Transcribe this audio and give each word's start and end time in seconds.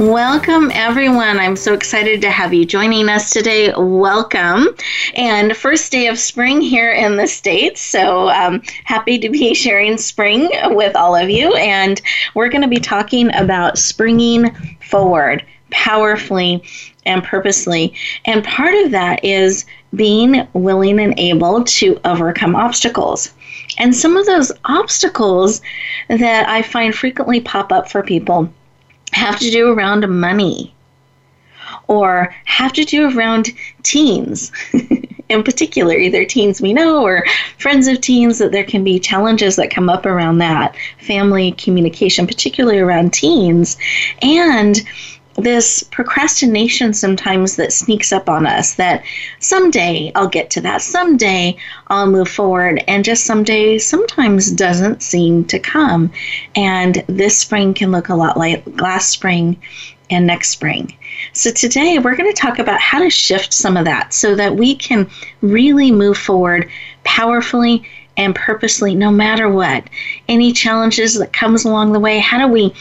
Welcome, 0.00 0.70
everyone. 0.72 1.38
I'm 1.38 1.56
so 1.56 1.74
excited 1.74 2.22
to 2.22 2.30
have 2.30 2.54
you 2.54 2.64
joining 2.64 3.10
us 3.10 3.28
today. 3.28 3.70
Welcome. 3.76 4.68
And 5.14 5.54
first 5.54 5.92
day 5.92 6.06
of 6.06 6.18
spring 6.18 6.62
here 6.62 6.90
in 6.90 7.18
the 7.18 7.26
States. 7.26 7.82
So 7.82 8.30
um, 8.30 8.62
happy 8.84 9.18
to 9.18 9.28
be 9.28 9.52
sharing 9.52 9.98
spring 9.98 10.48
with 10.74 10.96
all 10.96 11.14
of 11.14 11.28
you. 11.28 11.54
And 11.54 12.00
we're 12.34 12.48
going 12.48 12.62
to 12.62 12.66
be 12.66 12.78
talking 12.78 13.30
about 13.34 13.76
springing 13.76 14.50
forward 14.80 15.44
powerfully 15.70 16.62
and 17.04 17.22
purposely. 17.22 17.92
And 18.24 18.42
part 18.42 18.72
of 18.76 18.92
that 18.92 19.22
is 19.22 19.66
being 19.94 20.48
willing 20.54 20.98
and 20.98 21.12
able 21.18 21.62
to 21.62 22.00
overcome 22.06 22.56
obstacles. 22.56 23.34
And 23.76 23.94
some 23.94 24.16
of 24.16 24.24
those 24.24 24.50
obstacles 24.64 25.60
that 26.08 26.48
I 26.48 26.62
find 26.62 26.94
frequently 26.94 27.42
pop 27.42 27.70
up 27.70 27.90
for 27.90 28.02
people 28.02 28.50
have 29.12 29.38
to 29.38 29.50
do 29.50 29.72
around 29.72 30.08
money 30.08 30.74
or 31.86 32.34
have 32.44 32.72
to 32.72 32.84
do 32.84 33.16
around 33.16 33.50
teens 33.82 34.52
in 35.30 35.42
particular, 35.44 35.96
either 35.96 36.24
teens 36.24 36.60
we 36.60 36.72
know 36.72 37.02
or 37.02 37.24
friends 37.58 37.86
of 37.86 38.00
teens, 38.00 38.38
that 38.38 38.52
there 38.52 38.64
can 38.64 38.84
be 38.84 38.98
challenges 38.98 39.56
that 39.56 39.70
come 39.70 39.88
up 39.88 40.04
around 40.04 40.38
that 40.38 40.76
family 40.98 41.52
communication, 41.52 42.26
particularly 42.26 42.78
around 42.78 43.12
teens. 43.12 43.76
And 44.22 44.82
this 45.36 45.82
procrastination 45.82 46.92
sometimes 46.92 47.56
that 47.56 47.72
sneaks 47.72 48.12
up 48.12 48.28
on 48.28 48.46
us 48.46 48.74
that 48.74 49.04
someday 49.38 50.12
I'll 50.14 50.28
get 50.28 50.50
to 50.50 50.60
that, 50.62 50.82
someday 50.82 51.56
I'll 51.86 52.10
move 52.10 52.28
forward, 52.28 52.82
and 52.88 53.04
just 53.04 53.24
someday 53.24 53.78
sometimes 53.78 54.50
doesn't 54.50 55.02
seem 55.02 55.44
to 55.46 55.58
come. 55.58 56.12
And 56.56 57.04
this 57.06 57.38
spring 57.38 57.74
can 57.74 57.90
look 57.92 58.08
a 58.08 58.14
lot 58.14 58.36
like 58.36 58.64
last 58.80 59.10
spring 59.10 59.60
and 60.10 60.26
next 60.26 60.48
spring. 60.48 60.96
So, 61.32 61.50
today 61.52 61.98
we're 61.98 62.16
going 62.16 62.32
to 62.32 62.40
talk 62.40 62.58
about 62.58 62.80
how 62.80 62.98
to 62.98 63.10
shift 63.10 63.52
some 63.52 63.76
of 63.76 63.84
that 63.84 64.12
so 64.12 64.34
that 64.34 64.56
we 64.56 64.74
can 64.74 65.08
really 65.40 65.92
move 65.92 66.18
forward 66.18 66.68
powerfully 67.04 67.84
and 68.16 68.34
purposely 68.34 68.94
no 68.94 69.10
matter 69.10 69.48
what. 69.48 69.84
Any 70.28 70.52
challenges 70.52 71.18
that 71.18 71.32
comes 71.32 71.64
along 71.64 71.92
the 71.92 72.00
way, 72.00 72.18
how 72.18 72.38
do 72.44 72.52
we 72.52 72.74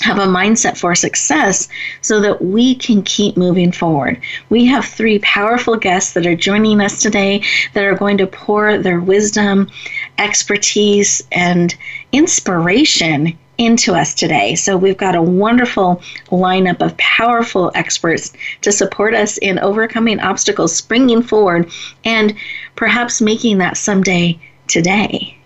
have 0.00 0.18
a 0.18 0.26
mindset 0.26 0.76
for 0.76 0.94
success 0.94 1.68
so 2.00 2.20
that 2.20 2.44
we 2.44 2.74
can 2.74 3.02
keep 3.02 3.36
moving 3.36 3.72
forward. 3.72 4.20
We 4.50 4.66
have 4.66 4.84
three 4.84 5.18
powerful 5.20 5.76
guests 5.76 6.12
that 6.14 6.26
are 6.26 6.34
joining 6.34 6.80
us 6.80 7.00
today 7.00 7.42
that 7.74 7.84
are 7.84 7.94
going 7.94 8.18
to 8.18 8.26
pour 8.26 8.76
their 8.78 9.00
wisdom, 9.00 9.70
expertise, 10.18 11.22
and 11.32 11.74
inspiration 12.12 13.38
into 13.56 13.94
us 13.94 14.14
today. 14.14 14.56
So 14.56 14.76
we've 14.76 14.96
got 14.96 15.14
a 15.14 15.22
wonderful 15.22 16.02
lineup 16.28 16.82
of 16.82 16.96
powerful 16.96 17.70
experts 17.74 18.32
to 18.62 18.72
support 18.72 19.14
us 19.14 19.38
in 19.38 19.60
overcoming 19.60 20.18
obstacles, 20.18 20.74
springing 20.74 21.22
forward, 21.22 21.70
and 22.04 22.34
perhaps 22.74 23.20
making 23.20 23.58
that 23.58 23.76
someday 23.76 24.40
today 24.66 25.38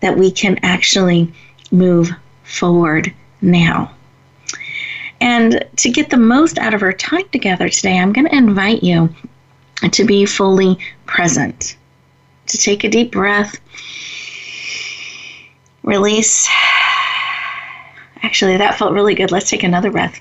that 0.00 0.16
we 0.16 0.30
can 0.30 0.58
actually 0.62 1.32
move 1.72 2.10
forward 2.48 3.14
now. 3.40 3.94
And 5.20 5.64
to 5.76 5.90
get 5.90 6.10
the 6.10 6.16
most 6.16 6.58
out 6.58 6.74
of 6.74 6.82
our 6.82 6.92
time 6.92 7.28
together 7.30 7.68
today, 7.68 7.98
I'm 7.98 8.12
going 8.12 8.28
to 8.28 8.34
invite 8.34 8.82
you 8.82 9.14
to 9.90 10.04
be 10.04 10.26
fully 10.26 10.78
present, 11.06 11.76
to 12.46 12.58
take 12.58 12.84
a 12.84 12.88
deep 12.88 13.12
breath, 13.12 13.58
release. 15.82 16.48
Actually, 18.22 18.56
that 18.56 18.78
felt 18.78 18.92
really 18.92 19.14
good. 19.14 19.30
Let's 19.30 19.50
take 19.50 19.62
another 19.62 19.90
breath. 19.90 20.20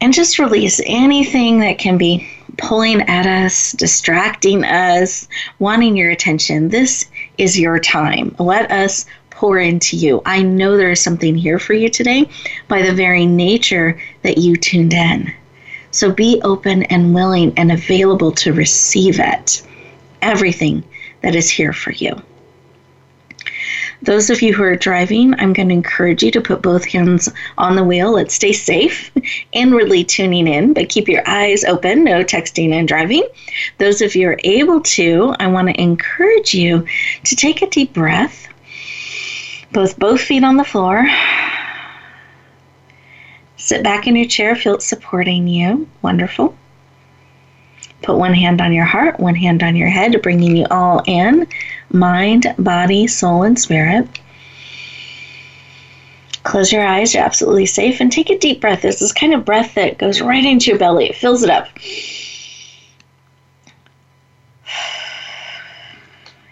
And 0.00 0.12
just 0.12 0.38
release 0.38 0.80
anything 0.84 1.60
that 1.60 1.78
can 1.78 1.96
be 1.96 2.28
pulling 2.58 3.02
at 3.02 3.26
us, 3.26 3.72
distracting 3.72 4.64
us, 4.64 5.26
wanting 5.58 5.96
your 5.96 6.10
attention. 6.10 6.68
This 6.68 7.06
is 7.38 7.58
your 7.58 7.78
time. 7.78 8.34
Let 8.38 8.70
us 8.70 9.06
pour 9.36 9.58
into 9.58 9.96
you. 9.98 10.22
I 10.24 10.42
know 10.42 10.78
there 10.78 10.90
is 10.90 11.00
something 11.00 11.36
here 11.36 11.58
for 11.58 11.74
you 11.74 11.90
today 11.90 12.28
by 12.68 12.80
the 12.80 12.94
very 12.94 13.26
nature 13.26 14.00
that 14.22 14.38
you 14.38 14.56
tuned 14.56 14.94
in. 14.94 15.30
So 15.90 16.10
be 16.10 16.40
open 16.42 16.84
and 16.84 17.14
willing 17.14 17.52
and 17.58 17.70
available 17.70 18.32
to 18.32 18.54
receive 18.54 19.20
it. 19.20 19.62
Everything 20.22 20.82
that 21.20 21.34
is 21.34 21.50
here 21.50 21.74
for 21.74 21.92
you. 21.92 22.20
Those 24.00 24.30
of 24.30 24.40
you 24.40 24.54
who 24.54 24.62
are 24.62 24.76
driving, 24.76 25.34
I'm 25.34 25.52
going 25.52 25.68
to 25.68 25.74
encourage 25.74 26.22
you 26.22 26.30
to 26.30 26.40
put 26.40 26.62
both 26.62 26.86
hands 26.86 27.28
on 27.58 27.76
the 27.76 27.84
wheel. 27.84 28.12
Let's 28.12 28.34
stay 28.34 28.52
safe 28.52 29.10
inwardly 29.52 30.02
tuning 30.02 30.46
in, 30.46 30.72
but 30.72 30.88
keep 30.88 31.08
your 31.08 31.22
eyes 31.26 31.62
open, 31.64 32.04
no 32.04 32.24
texting 32.24 32.72
and 32.72 32.88
driving. 32.88 33.26
Those 33.76 34.00
of 34.00 34.14
you 34.14 34.28
who 34.28 34.32
are 34.32 34.40
able 34.44 34.80
to, 34.80 35.34
I 35.38 35.46
want 35.48 35.68
to 35.68 35.80
encourage 35.80 36.54
you 36.54 36.86
to 37.24 37.36
take 37.36 37.60
a 37.60 37.68
deep 37.68 37.92
breath 37.92 38.48
both 39.72 39.98
both 39.98 40.20
feet 40.20 40.44
on 40.44 40.56
the 40.56 40.64
floor. 40.64 41.06
Sit 43.56 43.82
back 43.82 44.06
in 44.06 44.14
your 44.16 44.28
chair, 44.28 44.54
feel 44.54 44.74
it 44.74 44.82
supporting 44.82 45.48
you. 45.48 45.88
Wonderful. 46.02 46.56
Put 48.02 48.18
one 48.18 48.34
hand 48.34 48.60
on 48.60 48.72
your 48.72 48.84
heart, 48.84 49.18
one 49.18 49.34
hand 49.34 49.62
on 49.62 49.74
your 49.74 49.88
head, 49.88 50.20
bringing 50.22 50.56
you 50.56 50.66
all 50.70 51.02
in 51.06 51.48
mind, 51.90 52.54
body, 52.58 53.06
soul, 53.06 53.42
and 53.42 53.58
spirit. 53.58 54.06
Close 56.44 56.70
your 56.70 56.86
eyes, 56.86 57.12
you're 57.12 57.24
absolutely 57.24 57.66
safe, 57.66 58.00
and 58.00 58.12
take 58.12 58.30
a 58.30 58.38
deep 58.38 58.60
breath. 58.60 58.82
This 58.82 59.02
is 59.02 59.12
kind 59.12 59.34
of 59.34 59.44
breath 59.44 59.74
that 59.74 59.98
goes 59.98 60.20
right 60.20 60.44
into 60.44 60.70
your 60.70 60.78
belly, 60.78 61.06
it 61.06 61.16
fills 61.16 61.42
it 61.42 61.50
up. 61.50 61.68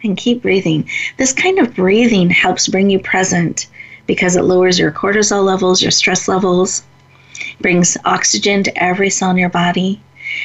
And 0.04 0.16
keep 0.16 0.42
breathing. 0.42 0.88
This 1.16 1.32
kind 1.32 1.58
of 1.58 1.74
breathing 1.74 2.30
helps 2.30 2.68
bring 2.68 2.90
you 2.90 2.98
present 2.98 3.66
because 4.06 4.36
it 4.36 4.42
lowers 4.42 4.78
your 4.78 4.92
cortisol 4.92 5.44
levels, 5.44 5.82
your 5.82 5.90
stress 5.90 6.28
levels, 6.28 6.84
brings 7.60 7.96
oxygen 8.04 8.62
to 8.62 8.82
every 8.82 9.10
cell 9.10 9.30
in 9.30 9.36
your 9.36 9.48
body. 9.48 10.00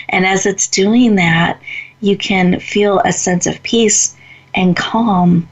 And 0.09 0.25
as 0.25 0.45
it's 0.45 0.67
doing 0.67 1.15
that, 1.15 1.59
you 2.01 2.17
can 2.17 2.59
feel 2.59 2.99
a 2.99 3.11
sense 3.11 3.45
of 3.45 3.61
peace 3.63 4.15
and 4.55 4.75
calm 4.75 5.47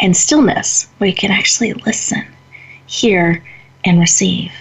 and 0.00 0.16
stillness 0.16 0.88
where 0.98 1.10
you 1.10 1.14
can 1.14 1.30
actually 1.30 1.74
listen, 1.74 2.24
hear, 2.86 3.44
and 3.84 4.00
receive. 4.00 4.52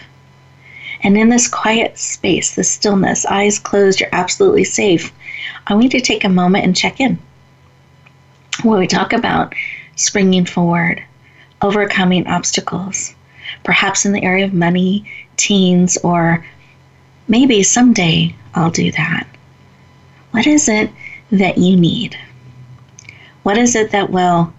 And 1.01 1.17
in 1.17 1.29
this 1.29 1.47
quiet 1.47 1.97
space, 1.97 2.55
this 2.55 2.69
stillness, 2.69 3.25
eyes 3.25 3.57
closed, 3.57 4.01
you're 4.01 4.09
absolutely 4.11 4.65
safe. 4.65 5.13
I 5.67 5.73
want 5.73 5.85
you 5.85 5.89
to 5.91 6.01
take 6.01 6.25
a 6.25 6.29
moment 6.29 6.65
and 6.65 6.75
check 6.75 6.99
in 6.99 7.17
when 8.63 8.79
we 8.79 8.87
talk 8.87 9.13
about 9.13 9.55
springing 9.95 10.45
forward, 10.45 11.03
overcoming 11.61 12.27
obstacles, 12.27 13.15
perhaps 13.63 14.05
in 14.05 14.11
the 14.11 14.23
area 14.23 14.45
of 14.45 14.53
money, 14.53 15.09
teens, 15.37 15.97
or 16.03 16.45
maybe 17.27 17.63
someday 17.63 18.35
I'll 18.53 18.71
do 18.71 18.91
that. 18.91 19.27
What 20.31 20.47
is 20.47 20.67
it 20.69 20.91
that 21.31 21.57
you 21.57 21.75
need? 21.77 22.17
What 23.44 23.57
is 23.57 23.75
it 23.75 23.91
that 23.91 24.09
will 24.09 24.53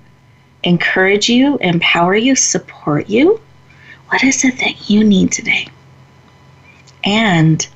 encourage 0.62 1.28
you, 1.28 1.58
empower 1.58 2.14
you, 2.14 2.34
support 2.36 3.08
you? 3.08 3.40
What 4.08 4.24
is 4.24 4.44
it 4.44 4.58
that 4.58 4.90
you 4.90 5.04
need 5.04 5.32
today? 5.32 5.68
And 7.04 7.66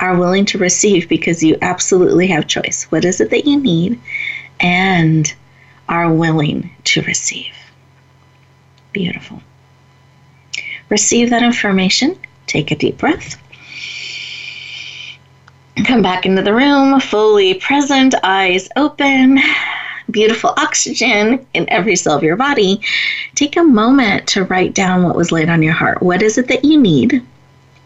are 0.00 0.16
willing 0.16 0.44
to 0.46 0.58
receive 0.58 1.08
because 1.08 1.42
you 1.42 1.56
absolutely 1.62 2.26
have 2.28 2.46
choice. 2.46 2.84
What 2.84 3.04
is 3.04 3.20
it 3.20 3.30
that 3.30 3.46
you 3.46 3.60
need? 3.60 4.00
And 4.60 5.32
are 5.88 6.12
willing 6.12 6.70
to 6.84 7.02
receive. 7.02 7.52
Beautiful. 8.92 9.42
Receive 10.88 11.30
that 11.30 11.42
information. 11.42 12.18
Take 12.46 12.70
a 12.70 12.76
deep 12.76 12.98
breath. 12.98 13.36
Come 15.84 16.02
back 16.02 16.24
into 16.24 16.42
the 16.42 16.54
room, 16.54 17.00
fully 17.00 17.54
present, 17.54 18.14
eyes 18.22 18.68
open, 18.76 19.40
beautiful 20.10 20.54
oxygen 20.56 21.44
in 21.52 21.68
every 21.68 21.96
cell 21.96 22.16
of 22.16 22.22
your 22.22 22.36
body. 22.36 22.80
Take 23.34 23.56
a 23.56 23.64
moment 23.64 24.28
to 24.28 24.44
write 24.44 24.74
down 24.74 25.02
what 25.02 25.16
was 25.16 25.32
laid 25.32 25.48
on 25.48 25.62
your 25.62 25.72
heart. 25.72 26.02
What 26.02 26.22
is 26.22 26.38
it 26.38 26.46
that 26.48 26.64
you 26.64 26.80
need 26.80 27.26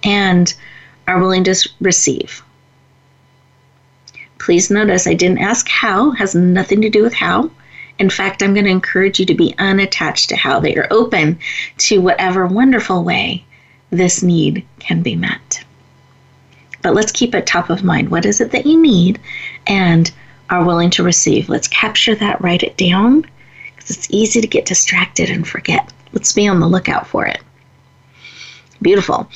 and 0.05 0.53
are 1.07 1.19
willing 1.19 1.45
to 1.45 1.69
receive? 1.81 2.43
Please 4.39 4.71
notice 4.71 5.07
I 5.07 5.15
didn't 5.15 5.39
ask 5.39 5.69
how, 5.69 6.11
has 6.13 6.35
nothing 6.35 6.83
to 6.83 6.91
do 6.91 7.03
with 7.03 7.15
how. 7.15 7.51
In 7.99 8.11
fact, 8.11 8.43
I'm 8.43 8.55
going 8.55 8.65
to 8.65 8.71
encourage 8.71 9.19
you 9.19 9.27
to 9.27 9.35
be 9.35 9.55
unattached 9.59 10.29
to 10.29 10.37
how 10.37 10.61
they 10.61 10.75
are 10.77 10.87
open 10.91 11.39
to 11.79 12.01
whatever 12.01 12.47
wonderful 12.47 13.03
way 13.05 13.45
this 13.91 14.23
need 14.23 14.67
can 14.79 15.03
be 15.03 15.17
met. 15.17 15.65
But 16.83 16.95
let's 16.95 17.13
keep 17.13 17.35
it 17.35 17.47
top 17.47 17.71
of 17.71 17.83
mind. 17.83 18.11
What 18.11 18.25
is 18.25 18.41
it 18.41 18.53
that 18.53 18.67
you 18.67 18.81
need 18.81 19.21
and 19.67 20.11
are 20.51 20.65
willing 20.65 20.91
to 20.91 21.03
receive? 21.03 21.49
Let's 21.49 21.69
capture 21.69 22.15
that, 22.15 22.41
write 22.41 22.63
it 22.63 22.77
down, 22.77 23.27
because 23.75 23.91
it's 23.91 24.11
easy 24.11 24.41
to 24.41 24.47
get 24.47 24.67
distracted 24.67 25.29
and 25.29 25.47
forget. 25.47 25.93
Let's 26.13 26.33
be 26.33 26.47
on 26.47 26.61
the 26.61 26.69
lookout 26.69 27.07
for 27.07 27.27
it. 27.27 27.41
Beautiful. 28.81 29.29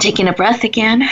Taking 0.00 0.28
a 0.28 0.32
breath 0.32 0.64
again. 0.64 1.08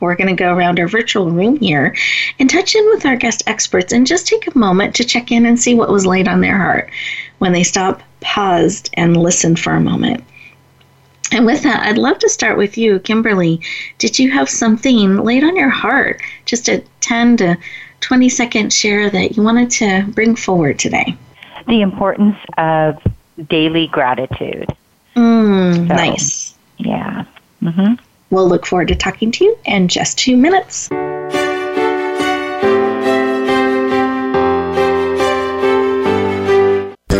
We're 0.00 0.16
going 0.16 0.34
to 0.34 0.42
go 0.42 0.54
around 0.54 0.78
our 0.78 0.88
virtual 0.88 1.30
room 1.30 1.56
here 1.56 1.94
and 2.38 2.48
touch 2.48 2.74
in 2.74 2.86
with 2.90 3.06
our 3.06 3.16
guest 3.16 3.42
experts 3.46 3.92
and 3.92 4.06
just 4.06 4.26
take 4.26 4.46
a 4.46 4.58
moment 4.58 4.94
to 4.96 5.04
check 5.04 5.32
in 5.32 5.46
and 5.46 5.58
see 5.58 5.74
what 5.74 5.90
was 5.90 6.06
laid 6.06 6.28
on 6.28 6.40
their 6.40 6.58
heart 6.58 6.90
when 7.38 7.52
they 7.52 7.62
stopped, 7.62 8.02
paused, 8.20 8.90
and 8.94 9.16
listened 9.16 9.58
for 9.58 9.72
a 9.72 9.80
moment. 9.80 10.22
And 11.32 11.44
with 11.44 11.62
that, 11.64 11.82
I'd 11.82 11.98
love 11.98 12.18
to 12.20 12.28
start 12.28 12.56
with 12.56 12.78
you, 12.78 13.00
Kimberly. 13.00 13.60
Did 13.98 14.18
you 14.18 14.30
have 14.30 14.48
something 14.48 15.18
laid 15.18 15.42
on 15.42 15.56
your 15.56 15.70
heart, 15.70 16.20
just 16.44 16.68
a 16.68 16.84
10 17.00 17.38
to 17.38 17.58
20 18.00 18.28
second 18.28 18.72
share 18.72 19.10
that 19.10 19.36
you 19.36 19.42
wanted 19.42 19.70
to 19.70 20.06
bring 20.12 20.36
forward 20.36 20.78
today? 20.78 21.16
The 21.66 21.80
importance 21.80 22.36
of 22.58 23.02
daily 23.48 23.88
gratitude. 23.88 24.68
Mm, 25.16 25.88
so, 25.88 25.94
nice. 25.94 26.54
Yeah. 26.78 27.24
Mm-hmm. 27.62 27.94
We'll 28.30 28.48
look 28.48 28.66
forward 28.66 28.88
to 28.88 28.94
talking 28.94 29.30
to 29.32 29.44
you 29.44 29.58
in 29.64 29.88
just 29.88 30.18
two 30.18 30.36
minutes. 30.36 30.88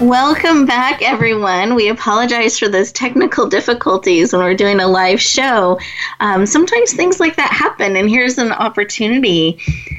Welcome 0.00 0.64
back, 0.64 1.02
everyone. 1.02 1.74
We 1.74 1.90
apologize 1.90 2.58
for 2.58 2.68
those 2.68 2.90
technical 2.90 3.46
difficulties 3.46 4.32
when 4.32 4.40
we're 4.40 4.54
doing 4.54 4.80
a 4.80 4.86
live 4.86 5.20
show. 5.20 5.78
Um, 6.20 6.46
sometimes 6.46 6.94
things 6.94 7.20
like 7.20 7.36
that 7.36 7.52
happen, 7.52 7.96
and 7.96 8.08
here's 8.08 8.38
an 8.38 8.50
opportunity 8.50 9.58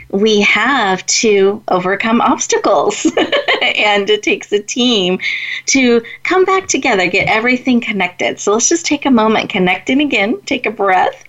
we 0.10 0.42
have 0.42 1.06
to 1.06 1.62
overcome 1.68 2.20
obstacles. 2.20 3.06
and 3.76 4.10
it 4.10 4.24
takes 4.24 4.52
a 4.52 4.60
team 4.60 5.20
to 5.68 6.02
come 6.24 6.46
back 6.46 6.68
together, 6.68 7.06
get 7.06 7.28
everything 7.28 7.80
connected. 7.80 8.40
So 8.40 8.54
let's 8.54 8.70
just 8.70 8.88
take 8.88 9.06
a 9.06 9.12
moment, 9.12 9.52
connecting 9.52 10.02
again, 10.02 10.42
take 10.48 10.66
a 10.66 10.72
breath. 10.72 11.24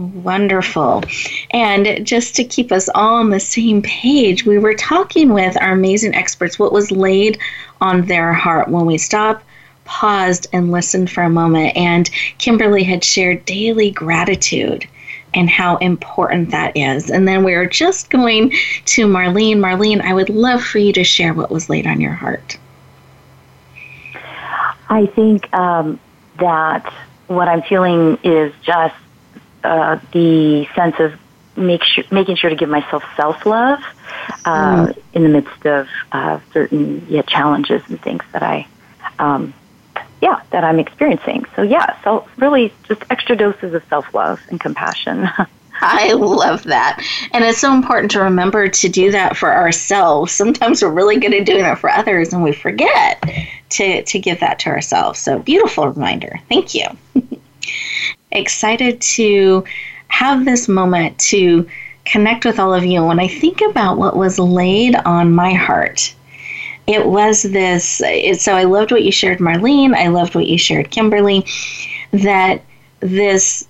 Wonderful. 0.00 1.04
And 1.50 2.06
just 2.06 2.34
to 2.36 2.44
keep 2.44 2.72
us 2.72 2.88
all 2.94 3.16
on 3.16 3.28
the 3.28 3.38
same 3.38 3.82
page, 3.82 4.46
we 4.46 4.56
were 4.56 4.72
talking 4.72 5.34
with 5.34 5.60
our 5.60 5.72
amazing 5.72 6.14
experts 6.14 6.58
what 6.58 6.72
was 6.72 6.90
laid 6.90 7.38
on 7.82 8.06
their 8.06 8.32
heart 8.32 8.68
when 8.68 8.86
we 8.86 8.96
stopped, 8.96 9.44
paused, 9.84 10.46
and 10.54 10.72
listened 10.72 11.10
for 11.10 11.22
a 11.22 11.28
moment. 11.28 11.76
And 11.76 12.08
Kimberly 12.38 12.82
had 12.82 13.04
shared 13.04 13.44
daily 13.44 13.90
gratitude 13.90 14.88
and 15.34 15.50
how 15.50 15.76
important 15.76 16.50
that 16.50 16.74
is. 16.78 17.10
And 17.10 17.28
then 17.28 17.44
we 17.44 17.52
are 17.52 17.66
just 17.66 18.08
going 18.08 18.52
to 18.86 19.06
Marlene. 19.06 19.58
Marlene, 19.58 20.00
I 20.00 20.14
would 20.14 20.30
love 20.30 20.64
for 20.64 20.78
you 20.78 20.94
to 20.94 21.04
share 21.04 21.34
what 21.34 21.50
was 21.50 21.68
laid 21.68 21.86
on 21.86 22.00
your 22.00 22.14
heart. 22.14 22.56
I 24.88 25.04
think 25.14 25.52
um, 25.52 26.00
that 26.38 26.90
what 27.26 27.48
I'm 27.48 27.62
feeling 27.62 28.18
is 28.24 28.54
just 28.62 28.94
uh, 29.64 29.98
the 30.12 30.66
sense 30.74 30.96
of 30.98 31.14
make 31.56 31.82
sure, 31.84 32.04
making 32.10 32.36
sure 32.36 32.50
to 32.50 32.56
give 32.56 32.68
myself 32.68 33.04
self 33.16 33.44
love 33.46 33.80
uh, 34.44 34.86
mm. 34.86 34.98
in 35.14 35.22
the 35.22 35.28
midst 35.28 35.66
of 35.66 35.88
uh, 36.12 36.40
certain 36.52 37.06
yeah, 37.08 37.22
challenges 37.22 37.82
and 37.88 38.00
things 38.00 38.22
that 38.32 38.42
I, 38.42 38.66
um, 39.18 39.54
yeah, 40.20 40.42
that 40.50 40.64
I'm 40.64 40.78
experiencing. 40.78 41.44
So 41.56 41.62
yeah, 41.62 42.02
so 42.02 42.26
really 42.36 42.72
just 42.84 43.02
extra 43.10 43.36
doses 43.36 43.74
of 43.74 43.82
self 43.88 44.12
love 44.14 44.40
and 44.48 44.60
compassion. 44.60 45.28
I 45.82 46.12
love 46.12 46.64
that. 46.64 47.02
And 47.32 47.42
it's 47.42 47.58
so 47.58 47.74
important 47.74 48.10
to 48.12 48.20
remember 48.20 48.68
to 48.68 48.88
do 48.88 49.10
that 49.12 49.36
for 49.36 49.50
ourselves. 49.50 50.32
Sometimes 50.32 50.82
we're 50.82 50.90
really 50.90 51.18
good 51.18 51.32
at 51.32 51.46
doing 51.46 51.64
it 51.64 51.78
for 51.78 51.88
others 51.88 52.34
and 52.34 52.42
we 52.42 52.52
forget 52.52 53.22
to, 53.70 54.02
to 54.02 54.18
give 54.18 54.40
that 54.40 54.58
to 54.60 54.68
ourselves. 54.68 55.18
So, 55.18 55.38
beautiful 55.38 55.88
reminder. 55.88 56.38
Thank 56.50 56.74
you. 56.74 56.84
excited 58.32 59.00
to 59.00 59.64
have 60.08 60.44
this 60.44 60.68
moment 60.68 61.18
to 61.18 61.68
connect 62.04 62.44
with 62.44 62.58
all 62.58 62.74
of 62.74 62.84
you. 62.84 63.04
When 63.04 63.20
I 63.20 63.28
think 63.28 63.60
about 63.60 63.98
what 63.98 64.16
was 64.16 64.38
laid 64.38 64.96
on 64.96 65.34
my 65.34 65.52
heart, 65.52 66.14
it 66.86 67.06
was 67.06 67.42
this. 67.42 68.00
It, 68.04 68.40
so 68.40 68.54
I 68.54 68.64
loved 68.64 68.90
what 68.90 69.04
you 69.04 69.12
shared, 69.12 69.38
Marlene. 69.38 69.94
I 69.94 70.08
loved 70.08 70.34
what 70.34 70.46
you 70.46 70.58
shared, 70.58 70.90
Kimberly. 70.90 71.46
That 72.12 72.62
this 73.00 73.66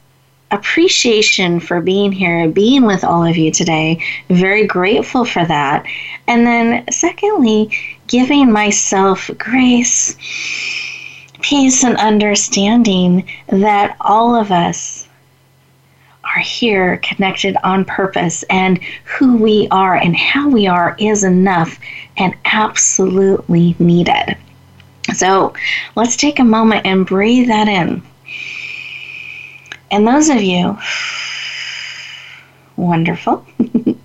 appreciation 0.50 1.61
for 1.61 1.81
being 1.81 2.12
here, 2.12 2.49
being 2.49 2.85
with 2.85 3.05
all 3.05 3.25
of 3.25 3.37
you 3.37 3.50
today. 3.52 4.02
Very 4.29 4.67
grateful 4.67 5.25
for 5.25 5.45
that. 5.45 5.87
And 6.26 6.47
then, 6.47 6.90
secondly, 6.90 7.71
giving 8.07 8.50
myself 8.50 9.31
grace 9.38 10.17
peace 11.42 11.85
and 11.85 11.97
understanding 11.97 13.28
that 13.49 13.97
all 14.00 14.35
of 14.35 14.50
us 14.50 15.09
are 16.25 16.40
here 16.40 16.99
connected 16.99 17.56
on 17.64 17.85
purpose 17.85 18.42
and 18.44 18.78
who 19.04 19.37
we 19.37 19.66
are 19.70 19.97
and 19.97 20.16
how 20.16 20.49
we 20.49 20.66
are 20.66 20.97
is 20.99 21.25
enough 21.25 21.78
and 22.16 22.35
absolutely 22.44 23.75
needed. 23.78 24.37
So 25.14 25.54
let's 25.97 26.16
take 26.16 26.38
a 26.38 26.44
moment 26.44 26.87
and 26.87 27.06
breathe 27.06 27.49
that 27.49 27.68
in. 27.68 28.02
And 29.90 30.06
those 30.06 30.28
of 30.28 30.42
you 30.42 30.78
Wonderful. 32.76 33.44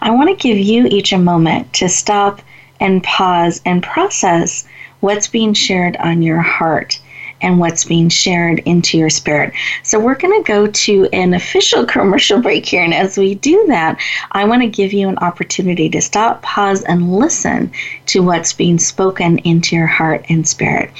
I 0.00 0.10
want 0.10 0.28
to 0.28 0.34
give 0.34 0.58
you 0.58 0.86
each 0.86 1.12
a 1.12 1.18
moment 1.18 1.72
to 1.74 1.88
stop 1.88 2.40
and 2.80 3.00
pause 3.04 3.60
and 3.64 3.80
process 3.80 4.66
what's 5.02 5.26
being 5.26 5.52
shared 5.52 5.96
on 5.98 6.22
your 6.22 6.40
heart 6.40 6.98
and 7.42 7.58
what's 7.58 7.84
being 7.84 8.08
shared 8.08 8.60
into 8.60 8.96
your 8.96 9.10
spirit. 9.10 9.52
So, 9.82 9.98
we're 9.98 10.14
going 10.14 10.42
to 10.42 10.46
go 10.46 10.68
to 10.68 11.08
an 11.12 11.34
official 11.34 11.84
commercial 11.92 12.40
break 12.40 12.64
here. 12.64 12.82
And 12.82 12.94
as 12.94 13.18
we 13.18 13.34
do 13.34 13.64
that, 13.66 14.00
I 14.30 14.44
want 14.44 14.62
to 14.62 14.68
give 14.68 14.92
you 14.92 15.08
an 15.08 15.18
opportunity 15.18 15.90
to 15.90 16.00
stop, 16.00 16.42
pause, 16.42 16.82
and 16.84 17.16
listen 17.16 17.72
to 18.06 18.22
what's 18.22 18.52
being 18.52 18.78
spoken 18.78 19.38
into 19.38 19.76
your 19.76 19.88
heart 19.88 20.24
and 20.28 20.46
spirit. 20.46 20.90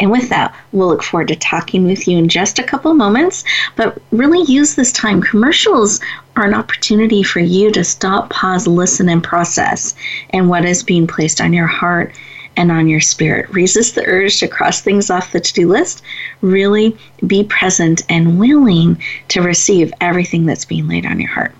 And 0.00 0.10
with 0.10 0.30
that, 0.30 0.54
we'll 0.72 0.88
look 0.88 1.02
forward 1.02 1.28
to 1.28 1.36
talking 1.36 1.84
with 1.84 2.08
you 2.08 2.16
in 2.16 2.28
just 2.28 2.58
a 2.58 2.64
couple 2.64 2.94
moments. 2.94 3.44
But 3.76 4.00
really 4.10 4.42
use 4.50 4.74
this 4.74 4.92
time. 4.92 5.20
Commercials 5.20 6.00
are 6.36 6.46
an 6.46 6.54
opportunity 6.54 7.22
for 7.22 7.40
you 7.40 7.70
to 7.72 7.84
stop, 7.84 8.30
pause, 8.30 8.66
listen, 8.66 9.08
and 9.10 9.22
process 9.22 9.94
and 10.30 10.48
what 10.48 10.64
is 10.64 10.82
being 10.82 11.06
placed 11.06 11.40
on 11.40 11.52
your 11.52 11.66
heart 11.66 12.14
and 12.60 12.70
on 12.70 12.88
your 12.88 13.00
spirit. 13.00 13.48
Resist 13.48 13.94
the 13.94 14.06
urge 14.06 14.38
to 14.38 14.46
cross 14.46 14.82
things 14.82 15.08
off 15.08 15.32
the 15.32 15.40
to 15.40 15.52
do 15.54 15.66
list. 15.66 16.02
Really 16.42 16.94
be 17.26 17.42
present 17.42 18.02
and 18.10 18.38
willing 18.38 19.02
to 19.28 19.40
receive 19.40 19.92
everything 20.02 20.44
that's 20.44 20.66
being 20.66 20.86
laid 20.86 21.06
on 21.06 21.18
your 21.18 21.30
heart. 21.30 21.54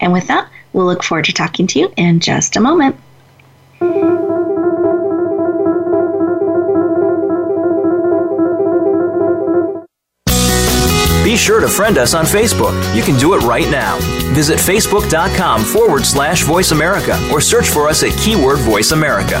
And 0.00 0.12
with 0.12 0.26
that, 0.28 0.48
we'll 0.74 0.84
look 0.84 1.02
forward 1.02 1.24
to 1.24 1.32
talking 1.32 1.66
to 1.68 1.78
you 1.78 1.92
in 1.96 2.20
just 2.20 2.56
a 2.56 2.60
moment. 2.60 2.96
Be 11.24 11.36
sure 11.38 11.60
to 11.60 11.68
friend 11.68 11.96
us 11.96 12.12
on 12.12 12.26
Facebook. 12.26 12.74
You 12.94 13.02
can 13.02 13.18
do 13.18 13.32
it 13.32 13.38
right 13.38 13.68
now. 13.70 13.98
Visit 14.34 14.58
facebook.com 14.58 15.64
forward 15.64 16.04
slash 16.04 16.42
voice 16.42 16.70
America 16.70 17.18
or 17.32 17.40
search 17.40 17.70
for 17.70 17.88
us 17.88 18.02
at 18.02 18.16
keyword 18.18 18.58
voice 18.58 18.92
America. 18.92 19.40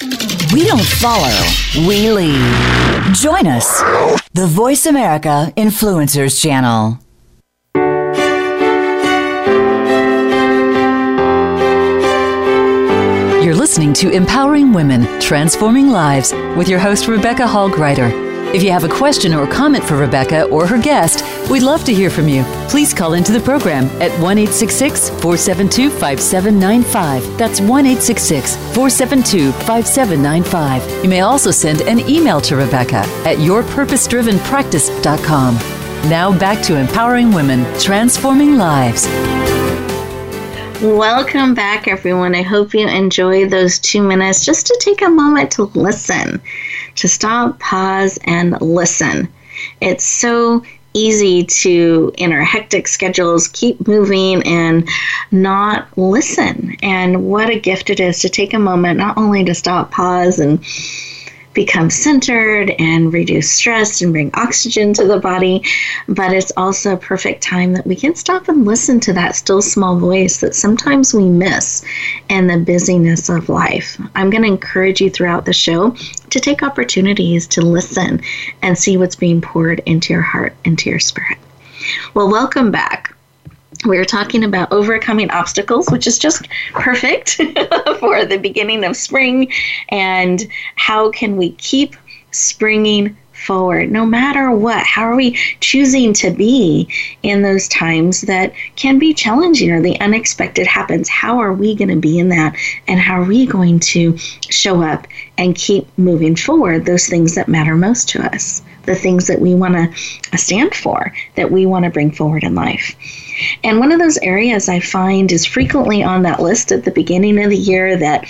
We 0.00 0.64
don't 0.64 0.84
follow, 0.84 1.34
we 1.88 2.08
lead. 2.08 3.14
Join 3.14 3.48
us, 3.48 3.80
the 4.32 4.46
Voice 4.46 4.86
America 4.86 5.52
Influencers 5.56 6.40
Channel. 6.40 7.00
You're 13.42 13.56
listening 13.56 13.92
to 13.94 14.10
Empowering 14.10 14.72
Women, 14.72 15.20
Transforming 15.20 15.88
Lives 15.90 16.32
with 16.56 16.68
your 16.68 16.78
host, 16.78 17.08
Rebecca 17.08 17.48
Hall 17.48 17.68
Gruyter. 17.68 18.12
If 18.54 18.62
you 18.62 18.70
have 18.70 18.84
a 18.84 18.88
question 18.88 19.34
or 19.34 19.48
comment 19.48 19.82
for 19.82 19.96
Rebecca 19.96 20.44
or 20.44 20.64
her 20.66 20.80
guest, 20.80 21.24
we'd 21.50 21.62
love 21.62 21.84
to 21.84 21.94
hear 21.94 22.10
from 22.10 22.28
you. 22.28 22.44
Please 22.68 22.92
call 22.92 23.14
into 23.14 23.32
the 23.32 23.40
program 23.40 23.86
at 24.00 24.10
1 24.20 24.46
472 24.46 25.90
5795. 25.90 27.38
That's 27.38 27.60
1 27.60 27.68
472 27.68 29.52
5795. 29.52 31.04
You 31.04 31.10
may 31.10 31.20
also 31.20 31.50
send 31.50 31.80
an 31.82 32.00
email 32.08 32.40
to 32.42 32.56
Rebecca 32.56 33.04
at 33.24 33.38
yourpurposedrivenpractice.com. 33.38 35.54
Now 36.08 36.38
back 36.38 36.62
to 36.64 36.76
Empowering 36.76 37.32
Women, 37.32 37.64
Transforming 37.80 38.56
Lives. 38.56 39.08
Welcome 40.80 41.54
back, 41.54 41.88
everyone. 41.88 42.36
I 42.36 42.42
hope 42.42 42.72
you 42.72 42.86
enjoy 42.86 43.48
those 43.48 43.80
two 43.80 44.00
minutes 44.00 44.44
just 44.44 44.68
to 44.68 44.78
take 44.80 45.02
a 45.02 45.08
moment 45.08 45.50
to 45.52 45.64
listen, 45.64 46.40
to 46.94 47.08
stop, 47.08 47.58
pause, 47.58 48.16
and 48.24 48.60
listen. 48.62 49.28
It's 49.80 50.04
so 50.04 50.62
easy 50.94 51.44
to, 51.44 52.12
in 52.16 52.32
our 52.32 52.42
hectic 52.42 52.88
schedules, 52.88 53.48
keep 53.48 53.86
moving 53.86 54.42
and 54.44 54.88
not 55.30 55.86
listen. 55.96 56.76
And 56.82 57.26
what 57.26 57.50
a 57.50 57.58
gift 57.58 57.90
it 57.90 58.00
is 58.00 58.20
to 58.20 58.28
take 58.28 58.54
a 58.54 58.58
moment 58.58 58.98
not 58.98 59.16
only 59.16 59.44
to 59.44 59.54
stop, 59.54 59.90
pause, 59.90 60.38
and 60.38 60.64
become 61.58 61.90
centered 61.90 62.70
and 62.78 63.12
reduce 63.12 63.50
stress 63.50 64.00
and 64.00 64.12
bring 64.12 64.30
oxygen 64.34 64.94
to 64.94 65.04
the 65.04 65.18
body. 65.18 65.60
But 66.06 66.32
it's 66.32 66.52
also 66.56 66.92
a 66.92 66.96
perfect 66.96 67.42
time 67.42 67.72
that 67.72 67.84
we 67.84 67.96
can 67.96 68.14
stop 68.14 68.46
and 68.46 68.64
listen 68.64 69.00
to 69.00 69.12
that 69.14 69.34
still 69.34 69.60
small 69.60 69.98
voice 69.98 70.38
that 70.38 70.54
sometimes 70.54 71.12
we 71.12 71.28
miss 71.28 71.84
in 72.28 72.46
the 72.46 72.58
busyness 72.58 73.28
of 73.28 73.48
life. 73.48 74.00
I'm 74.14 74.30
going 74.30 74.44
to 74.44 74.48
encourage 74.48 75.00
you 75.00 75.10
throughout 75.10 75.46
the 75.46 75.52
show 75.52 75.96
to 76.30 76.38
take 76.38 76.62
opportunities 76.62 77.48
to 77.48 77.60
listen 77.60 78.22
and 78.62 78.78
see 78.78 78.96
what's 78.96 79.16
being 79.16 79.40
poured 79.40 79.80
into 79.80 80.12
your 80.12 80.22
heart, 80.22 80.54
into 80.64 80.88
your 80.90 81.00
spirit. 81.00 81.38
Well, 82.14 82.30
welcome 82.30 82.70
back 82.70 83.16
we 83.84 83.98
are 83.98 84.04
talking 84.04 84.44
about 84.44 84.72
overcoming 84.72 85.30
obstacles, 85.30 85.88
which 85.90 86.06
is 86.06 86.18
just 86.18 86.48
perfect 86.72 87.34
for 88.00 88.24
the 88.24 88.38
beginning 88.40 88.84
of 88.84 88.96
spring. 88.96 89.52
And 89.88 90.46
how 90.74 91.10
can 91.10 91.36
we 91.36 91.52
keep 91.52 91.94
springing 92.30 93.16
forward 93.32 93.90
no 93.90 94.04
matter 94.04 94.50
what? 94.50 94.84
How 94.84 95.02
are 95.02 95.14
we 95.14 95.38
choosing 95.60 96.12
to 96.14 96.30
be 96.30 96.88
in 97.22 97.42
those 97.42 97.68
times 97.68 98.22
that 98.22 98.52
can 98.74 98.98
be 98.98 99.14
challenging 99.14 99.70
or 99.70 99.80
the 99.80 99.98
unexpected 100.00 100.66
happens? 100.66 101.08
How 101.08 101.38
are 101.38 101.52
we 101.52 101.76
going 101.76 101.88
to 101.88 101.96
be 101.96 102.18
in 102.18 102.30
that? 102.30 102.56
And 102.88 102.98
how 102.98 103.20
are 103.20 103.24
we 103.24 103.46
going 103.46 103.78
to 103.80 104.16
show 104.18 104.82
up 104.82 105.06
and 105.38 105.54
keep 105.54 105.86
moving 105.96 106.34
forward 106.34 106.84
those 106.84 107.06
things 107.06 107.36
that 107.36 107.48
matter 107.48 107.76
most 107.76 108.08
to 108.10 108.24
us? 108.34 108.62
the 108.88 108.94
things 108.94 109.26
that 109.26 109.40
we 109.40 109.54
want 109.54 109.74
to 109.74 110.38
stand 110.38 110.74
for, 110.74 111.12
that 111.34 111.50
we 111.50 111.66
want 111.66 111.84
to 111.84 111.90
bring 111.90 112.10
forward 112.10 112.42
in 112.42 112.54
life. 112.54 112.96
And 113.64 113.78
one 113.78 113.92
of 113.92 113.98
those 113.98 114.18
areas 114.18 114.68
I 114.68 114.80
find 114.80 115.30
is 115.32 115.44
frequently 115.44 116.02
on 116.02 116.22
that 116.22 116.40
list 116.40 116.72
at 116.72 116.84
the 116.84 116.90
beginning 116.90 117.42
of 117.42 117.50
the 117.50 117.56
year 117.56 117.96
that 117.96 118.28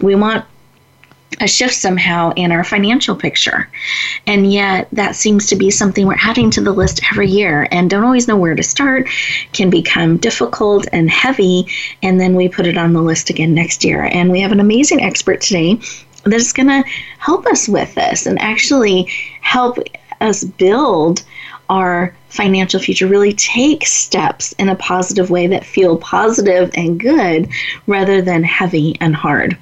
we 0.00 0.14
want 0.14 0.44
a 1.40 1.46
shift 1.46 1.74
somehow 1.74 2.32
in 2.36 2.50
our 2.50 2.64
financial 2.64 3.14
picture. 3.14 3.68
And 4.26 4.50
yet, 4.50 4.88
that 4.92 5.14
seems 5.14 5.46
to 5.48 5.56
be 5.56 5.70
something 5.70 6.06
we're 6.06 6.16
adding 6.20 6.50
to 6.52 6.60
the 6.60 6.72
list 6.72 7.00
every 7.12 7.28
year 7.28 7.68
and 7.70 7.88
don't 7.88 8.04
always 8.04 8.26
know 8.26 8.36
where 8.36 8.54
to 8.54 8.62
start, 8.62 9.08
can 9.52 9.70
become 9.70 10.16
difficult 10.16 10.86
and 10.92 11.10
heavy. 11.10 11.68
And 12.02 12.20
then 12.20 12.34
we 12.34 12.48
put 12.48 12.66
it 12.66 12.78
on 12.78 12.92
the 12.92 13.02
list 13.02 13.30
again 13.30 13.54
next 13.54 13.84
year. 13.84 14.08
And 14.12 14.30
we 14.30 14.40
have 14.40 14.52
an 14.52 14.60
amazing 14.60 15.02
expert 15.02 15.40
today 15.40 15.78
that's 16.24 16.52
going 16.52 16.68
to 16.68 16.84
help 17.18 17.46
us 17.46 17.68
with 17.68 17.94
this 17.94 18.26
and 18.26 18.38
actually 18.40 19.04
help 19.40 19.78
us 20.20 20.44
build 20.44 21.22
our 21.68 22.14
financial 22.28 22.80
future 22.80 23.06
really 23.06 23.32
take 23.32 23.86
steps 23.86 24.52
in 24.54 24.68
a 24.68 24.76
positive 24.76 25.30
way 25.30 25.46
that 25.46 25.64
feel 25.64 25.96
positive 25.96 26.70
and 26.74 27.00
good 27.00 27.48
rather 27.86 28.22
than 28.22 28.42
heavy 28.44 28.96
and 29.00 29.14
hard. 29.14 29.56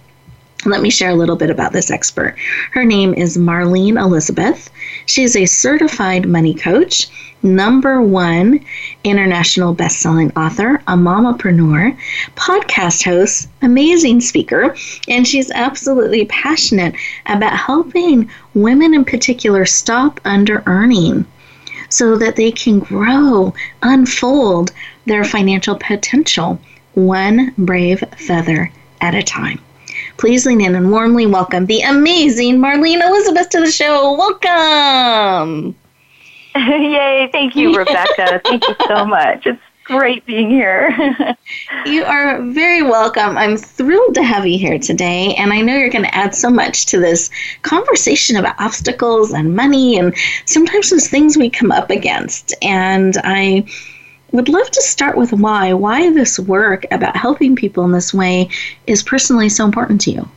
Let 0.65 0.83
me 0.83 0.91
share 0.91 1.11
a 1.11 1.15
little 1.15 1.37
bit 1.37 1.51
about 1.51 1.73
this 1.73 1.93
expert. 1.93 2.35
Her 2.73 2.85
name 2.85 3.15
is 3.15 3.37
Marlene 3.37 4.01
Elizabeth. 4.01 4.69
She 5.07 5.23
is 5.23 5.37
a 5.37 5.47
certified 5.47 6.29
money 6.29 6.55
coach, 6.55 7.09
number 7.43 8.03
one 8.03 8.65
international 9.05 9.75
best-selling 9.75 10.33
author, 10.37 10.83
a 10.89 10.97
mamapreneur, 10.97 11.97
podcast 12.35 13.05
host, 13.05 13.49
amazing 13.63 14.21
speaker, 14.21 14.75
and 15.07 15.29
she's 15.29 15.53
absolutely 15.53 16.25
passionate 16.25 16.97
about 17.27 17.57
helping 17.57 18.29
women 18.55 18.93
in 18.93 19.05
particular 19.05 19.65
stop 19.67 20.21
under 20.25 20.65
earning 20.67 21.25
so 21.89 22.17
that 22.17 22.37
they 22.37 22.51
can 22.51 22.79
grow, 22.79 23.55
unfold 23.83 24.73
their 25.07 25.25
financial 25.25 25.77
potential 25.77 26.59
one 26.95 27.53
brave 27.59 28.03
feather 28.17 28.71
at 29.01 29.15
a 29.15 29.23
time. 29.23 29.61
Please 30.17 30.47
lean 30.47 30.61
in 30.61 30.75
and 30.75 30.91
warmly 30.91 31.27
welcome 31.27 31.67
the 31.67 31.83
amazing 31.83 32.59
Marlene 32.59 33.07
Elizabeth 33.07 33.51
to 33.51 33.61
the 33.61 33.71
show. 33.71 34.15
Welcome. 34.15 35.77
Yay. 36.57 37.29
Thank 37.33 37.55
you, 37.55 37.75
Rebecca. 37.77 38.41
Thank 38.45 38.67
you 38.67 38.75
so 38.87 39.05
much. 39.05 39.47
It's 39.47 39.61
great 39.87 40.27
being 40.27 40.51
here. 40.51 40.91
you 41.87 42.05
are 42.05 42.43
very 42.43 42.83
welcome. 42.83 43.39
I'm 43.39 43.57
thrilled 43.57 44.15
to 44.17 44.23
have 44.23 44.45
you 44.45 44.59
here 44.59 44.79
today, 44.79 45.35
and 45.37 45.53
I 45.53 45.61
know 45.61 45.77
you're 45.77 45.91
going 45.91 46.05
to 46.05 46.15
add 46.15 46.35
so 46.35 46.51
much 46.51 46.87
to 46.87 46.99
this 46.99 47.31
conversation 47.63 48.37
about 48.37 48.61
obstacles 48.61 49.33
and 49.33 49.55
money 49.55 49.99
and 49.99 50.15
sometimes 50.45 50.91
those 50.91 51.09
things 51.09 51.37
we 51.37 51.49
come 51.49 51.71
up 51.71 51.91
against. 51.91 52.53
And 52.63 53.17
I 53.23 53.65
would 54.33 54.49
love 54.49 54.69
to 54.73 54.83
start 54.83 55.17
with 55.17 55.33
why. 55.33 55.73
Why 55.73 56.11
this 56.13 56.39
work 56.39 56.85
about 56.91 57.17
helping 57.17 57.55
people 57.55 57.85
in 57.85 57.93
this 57.93 58.13
way 58.13 58.49
is 58.89 59.05
personally 59.05 59.49
so 59.49 59.65
important 59.65 60.01
to 60.03 60.11
you. 60.11 60.29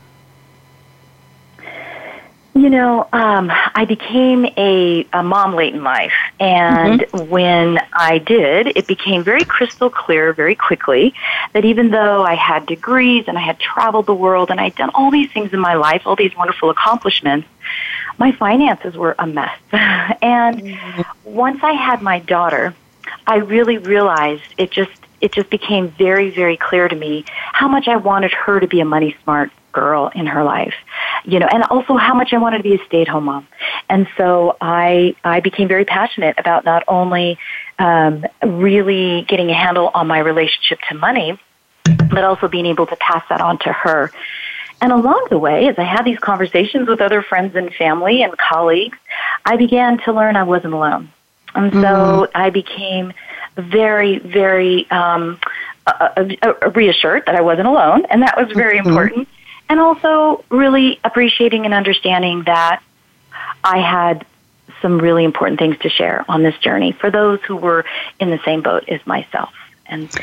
You 2.60 2.70
know, 2.70 3.08
um, 3.14 3.50
I 3.50 3.86
became 3.88 4.46
a, 4.58 5.08
a, 5.14 5.24
mom 5.24 5.56
late 5.56 5.74
in 5.74 5.82
life, 5.82 6.12
and 6.42 7.00
mm-hmm. 7.00 7.30
when 7.30 7.80
I 7.94 8.18
did, 8.18 8.76
it 8.76 8.86
became 8.86 9.24
very 9.24 9.46
crystal 9.46 9.90
clear 9.90 10.34
very 10.34 10.56
quickly 10.56 11.14
that 11.54 11.64
even 11.64 11.90
though 11.90 12.22
I 12.24 12.34
had 12.34 12.66
degrees 12.66 13.30
and 13.30 13.38
I 13.38 13.42
had 13.42 13.62
traveled 13.62 14.08
the 14.08 14.14
world 14.14 14.52
and 14.52 14.60
I'd 14.60 14.76
done 14.76 14.90
all 14.94 15.10
these 15.10 15.32
things 15.32 15.54
in 15.54 15.60
my 15.62 15.76
life, 15.76 16.02
all 16.06 16.18
these 16.18 16.36
wonderful 16.36 16.70
accomplishments, 16.70 17.48
my 18.18 18.34
finances 18.34 18.98
were 18.98 19.16
a 19.18 19.26
mess. 19.26 19.58
and 19.72 20.62
mm-hmm. 20.62 21.02
once 21.24 21.64
I 21.64 21.72
had 21.72 22.02
my 22.02 22.20
daughter, 22.20 22.76
I 23.26 23.38
really 23.38 23.78
realized 23.78 24.44
it 24.58 24.70
just 24.70 24.99
it 25.22 25.32
just 25.32 25.50
became 25.50 25.90
very 25.90 26.30
very 26.30 26.58
clear 26.58 26.88
to 26.88 26.96
me 26.96 27.26
how 27.54 27.68
much 27.68 27.88
I 27.88 27.98
wanted 27.98 28.32
her 28.32 28.60
to 28.60 28.68
be 28.68 28.80
a 28.80 28.86
money 28.86 29.16
smart 29.24 29.52
girl 29.72 30.12
in 30.16 30.26
her 30.26 30.44
life 30.44 30.74
you 31.26 31.40
know 31.40 31.48
and 31.52 31.64
also 31.64 31.96
how 31.96 32.14
much 32.14 32.34
I 32.34 32.38
wanted 32.38 32.58
to 32.58 32.64
be 32.64 32.76
a 32.76 32.86
stay 32.86 33.02
at 33.02 33.08
home 33.08 33.26
mom 33.26 33.48
and 33.88 34.08
so 34.18 34.58
I 34.60 35.16
I 35.24 35.40
became 35.42 35.68
very 35.68 35.86
passionate 35.86 36.36
about 36.38 36.66
not 36.66 36.84
only 36.88 37.38
um, 37.78 38.26
really 38.44 39.26
getting 39.28 39.50
a 39.50 39.54
handle 39.54 39.92
on 39.94 40.08
my 40.08 40.20
relationship 40.20 40.80
to 40.90 40.96
money 40.96 41.40
but 41.84 42.24
also 42.24 42.48
being 42.48 42.66
able 42.66 42.88
to 42.88 42.96
pass 42.96 43.24
that 43.30 43.42
on 43.42 43.60
to 43.60 43.72
her 43.72 44.12
and 44.82 44.92
along 44.92 45.28
the 45.30 45.38
way, 45.38 45.68
as 45.68 45.78
I 45.78 45.84
had 45.84 46.04
these 46.04 46.20
conversations 46.20 46.88
with 46.88 47.02
other 47.02 47.22
friends 47.22 47.56
and 47.56 47.74
family 47.74 48.24
and 48.24 48.38
colleagues, 48.38 48.98
I 49.46 49.58
began 49.58 49.98
to 50.00 50.14
learn 50.14 50.36
I 50.36 50.44
wasn't 50.44 50.74
alone. 50.74 51.12
And 51.54 51.74
so 51.74 51.80
mm-hmm. 51.80 52.38
I 52.38 52.50
became 52.50 53.14
very, 53.62 54.20
very 54.20 54.90
um, 54.92 55.40
uh, 55.88 56.30
uh, 56.42 56.70
reassured 56.72 57.26
that 57.26 57.36
I 57.36 57.42
wasn't 57.42 57.68
alone, 57.68 58.06
and 58.10 58.22
that 58.22 58.38
was 58.38 58.52
very 58.52 58.78
mm-hmm. 58.80 58.90
important. 58.90 59.28
And 59.70 59.80
also 59.80 60.44
really 60.50 61.00
appreciating 61.04 61.66
and 61.66 61.74
understanding 61.74 62.44
that 62.44 62.82
I 63.64 63.78
had 63.78 64.26
some 64.82 64.98
really 64.98 65.24
important 65.24 65.60
things 65.60 65.78
to 65.80 65.90
share 65.90 66.26
on 66.28 66.44
this 66.44 66.58
journey 66.58 66.92
for 66.92 67.12
those 67.12 67.40
who 67.42 67.56
were 67.56 67.86
in 68.20 68.30
the 68.30 68.40
same 68.46 68.62
boat 68.62 68.88
as 68.88 69.06
myself. 69.06 69.54
And 69.86 70.12
so 70.12 70.22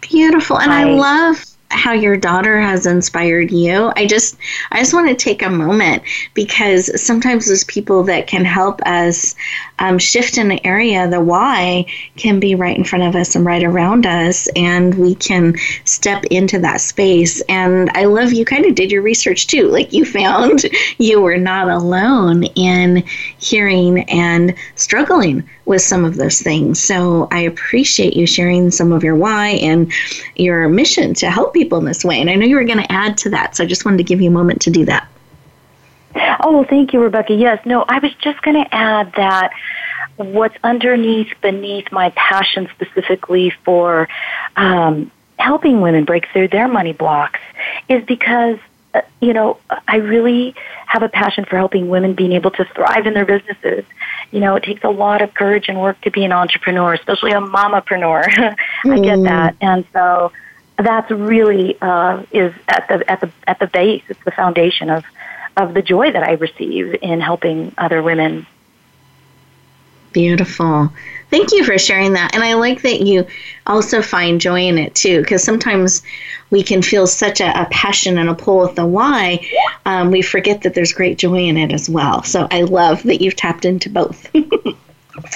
beautiful. 0.00 0.58
And 0.58 0.72
I, 0.72 0.82
I 0.88 0.94
love 0.94 1.44
how 1.70 1.92
your 1.92 2.16
daughter 2.16 2.58
has 2.60 2.86
inspired 2.86 3.50
you. 3.50 3.92
I 3.96 4.06
just 4.06 4.36
I 4.72 4.78
just 4.78 4.94
want 4.94 5.08
to 5.08 5.14
take 5.14 5.42
a 5.42 5.50
moment 5.50 6.02
because 6.34 7.00
sometimes 7.00 7.46
those 7.46 7.64
people 7.64 8.02
that 8.04 8.26
can 8.26 8.44
help 8.44 8.80
us 8.82 9.34
um, 9.78 9.98
shift 9.98 10.38
in 10.38 10.48
the 10.48 10.64
area, 10.66 11.08
the 11.08 11.20
why 11.20 11.86
can 12.16 12.40
be 12.40 12.54
right 12.54 12.76
in 12.76 12.84
front 12.84 13.04
of 13.04 13.14
us 13.14 13.34
and 13.34 13.44
right 13.44 13.62
around 13.62 14.06
us, 14.06 14.48
and 14.56 14.94
we 14.94 15.14
can 15.14 15.54
step 15.84 16.24
into 16.26 16.58
that 16.60 16.80
space. 16.80 17.40
And 17.42 17.90
I 17.94 18.04
love 18.04 18.32
you 18.32 18.44
kind 18.44 18.66
of 18.66 18.74
did 18.74 18.90
your 18.90 19.02
research 19.02 19.46
too. 19.46 19.68
Like 19.68 19.92
you 19.92 20.04
found 20.18 20.64
you 20.98 21.20
were 21.20 21.38
not 21.38 21.68
alone 21.68 22.44
in 22.54 23.04
hearing 23.38 24.00
and 24.10 24.54
struggling 24.74 25.48
with 25.64 25.82
some 25.82 26.04
of 26.04 26.16
those 26.16 26.40
things. 26.40 26.82
So 26.82 27.28
I 27.30 27.40
appreciate 27.40 28.16
you 28.16 28.26
sharing 28.26 28.70
some 28.70 28.92
of 28.92 29.04
your 29.04 29.14
why 29.14 29.48
and 29.48 29.92
your 30.34 30.68
mission 30.68 31.14
to 31.14 31.30
help 31.30 31.52
people 31.52 31.78
in 31.78 31.84
this 31.84 32.04
way. 32.04 32.20
And 32.20 32.30
I 32.30 32.34
know 32.34 32.46
you 32.46 32.56
were 32.56 32.64
going 32.64 32.82
to 32.82 32.92
add 32.92 33.18
to 33.18 33.30
that, 33.30 33.56
so 33.56 33.64
I 33.64 33.66
just 33.66 33.84
wanted 33.84 33.98
to 33.98 34.04
give 34.04 34.20
you 34.20 34.28
a 34.28 34.32
moment 34.32 34.62
to 34.62 34.70
do 34.70 34.84
that. 34.86 35.08
Oh, 36.40 36.52
well, 36.52 36.64
thank 36.64 36.92
you, 36.92 37.00
Rebecca. 37.00 37.34
Yes, 37.34 37.64
no, 37.64 37.84
I 37.88 37.98
was 37.98 38.12
just 38.14 38.40
going 38.42 38.62
to 38.62 38.74
add 38.74 39.12
that 39.16 39.52
what's 40.16 40.56
underneath, 40.64 41.32
beneath 41.40 41.90
my 41.92 42.10
passion 42.10 42.68
specifically 42.74 43.52
for 43.64 44.08
um, 44.56 45.10
helping 45.38 45.80
women 45.80 46.04
break 46.04 46.26
through 46.32 46.48
their 46.48 46.68
money 46.68 46.92
blocks 46.92 47.40
is 47.88 48.04
because, 48.04 48.58
uh, 48.94 49.02
you 49.20 49.32
know, 49.32 49.58
I 49.86 49.96
really 49.96 50.54
have 50.86 51.02
a 51.02 51.08
passion 51.08 51.44
for 51.44 51.56
helping 51.56 51.88
women 51.88 52.14
being 52.14 52.32
able 52.32 52.50
to 52.52 52.64
thrive 52.64 53.06
in 53.06 53.14
their 53.14 53.26
businesses. 53.26 53.84
You 54.30 54.40
know, 54.40 54.56
it 54.56 54.64
takes 54.64 54.82
a 54.84 54.90
lot 54.90 55.22
of 55.22 55.34
courage 55.34 55.68
and 55.68 55.80
work 55.80 56.00
to 56.02 56.10
be 56.10 56.24
an 56.24 56.32
entrepreneur, 56.32 56.94
especially 56.94 57.30
a 57.30 57.40
mamapreneur. 57.40 58.26
I 58.84 58.98
get 58.98 59.18
mm. 59.18 59.24
that. 59.24 59.56
And 59.60 59.86
so 59.92 60.32
that's 60.78 61.10
really 61.10 61.76
uh, 61.80 62.22
is 62.30 62.54
at 62.68 62.86
the 62.88 63.10
at 63.10 63.20
the 63.20 63.30
at 63.46 63.58
the 63.58 63.66
base. 63.66 64.02
It's 64.08 64.22
the 64.24 64.30
foundation 64.30 64.90
of 64.90 65.04
of 65.58 65.74
the 65.74 65.82
joy 65.82 66.10
that 66.12 66.22
I 66.22 66.32
receive 66.32 66.96
in 67.02 67.20
helping 67.20 67.74
other 67.76 68.02
women. 68.02 68.46
Beautiful. 70.12 70.90
Thank 71.30 71.52
you 71.52 71.64
for 71.64 71.76
sharing 71.76 72.14
that. 72.14 72.34
And 72.34 72.42
I 72.42 72.54
like 72.54 72.82
that 72.82 73.02
you 73.02 73.26
also 73.66 74.00
find 74.00 74.40
joy 74.40 74.62
in 74.62 74.78
it 74.78 74.94
too, 74.94 75.20
because 75.20 75.44
sometimes 75.44 76.02
we 76.50 76.62
can 76.62 76.80
feel 76.80 77.06
such 77.06 77.40
a, 77.40 77.62
a, 77.62 77.66
passion 77.66 78.16
and 78.16 78.30
a 78.30 78.34
pull 78.34 78.60
with 78.60 78.76
the 78.76 78.86
why, 78.86 79.46
um, 79.84 80.10
we 80.10 80.22
forget 80.22 80.62
that 80.62 80.72
there's 80.74 80.92
great 80.92 81.18
joy 81.18 81.40
in 81.40 81.58
it 81.58 81.72
as 81.72 81.90
well. 81.90 82.22
So 82.22 82.48
I 82.50 82.62
love 82.62 83.02
that 83.02 83.20
you've 83.20 83.36
tapped 83.36 83.66
into 83.66 83.90
both. 83.90 84.30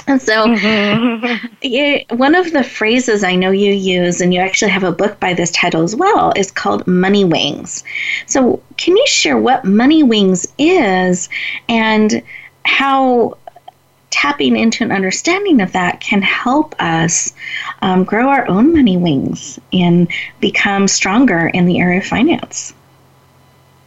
And 0.06 0.20
so, 0.20 0.46
mm-hmm. 0.46 2.16
one 2.16 2.34
of 2.34 2.52
the 2.52 2.64
phrases 2.64 3.24
I 3.24 3.34
know 3.34 3.50
you 3.50 3.72
use, 3.72 4.20
and 4.20 4.32
you 4.32 4.40
actually 4.40 4.70
have 4.70 4.84
a 4.84 4.92
book 4.92 5.18
by 5.20 5.34
this 5.34 5.50
title 5.50 5.82
as 5.82 5.96
well, 5.96 6.32
is 6.36 6.50
called 6.50 6.86
Money 6.86 7.24
Wings. 7.24 7.84
So, 8.26 8.62
can 8.76 8.96
you 8.96 9.06
share 9.06 9.38
what 9.38 9.64
Money 9.64 10.02
Wings 10.02 10.46
is 10.58 11.28
and 11.68 12.22
how 12.64 13.36
tapping 14.12 14.56
into 14.56 14.84
an 14.84 14.92
understanding 14.92 15.60
of 15.60 15.72
that 15.72 16.00
can 16.00 16.22
help 16.22 16.74
us 16.78 17.32
um, 17.80 18.04
grow 18.04 18.28
our 18.28 18.46
own 18.46 18.72
money 18.72 18.96
wings 18.96 19.58
and 19.72 20.06
become 20.38 20.86
stronger 20.86 21.48
in 21.48 21.66
the 21.66 21.80
area 21.80 21.98
of 21.98 22.06
finance? 22.06 22.74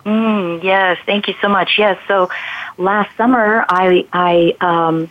Mm, 0.03 0.63
yes, 0.63 0.97
thank 1.05 1.27
you 1.27 1.35
so 1.41 1.47
much. 1.47 1.77
Yes, 1.77 1.99
so 2.07 2.29
last 2.77 3.15
summer 3.15 3.65
I 3.69 4.05
I 4.13 4.55
um, 4.61 5.09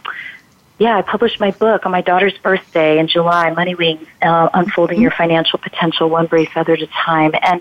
yeah, 0.79 0.97
I 0.97 1.03
published 1.03 1.39
my 1.39 1.53
book 1.53 1.87
on 1.87 1.93
my 1.93 2.01
daughter's 2.01 2.37
birthday 2.39 2.99
in 2.99 3.07
July, 3.07 3.51
Money 3.51 3.75
Wings, 3.75 4.07
uh, 4.21 4.49
Unfolding 4.53 5.01
Your 5.01 5.13
Financial 5.13 5.59
Potential 5.59 6.11
One 6.11 6.27
Brave 6.27 6.49
Feather 6.49 6.73
at 6.73 6.83
a 6.83 6.89
Time. 6.89 7.33
And 7.41 7.61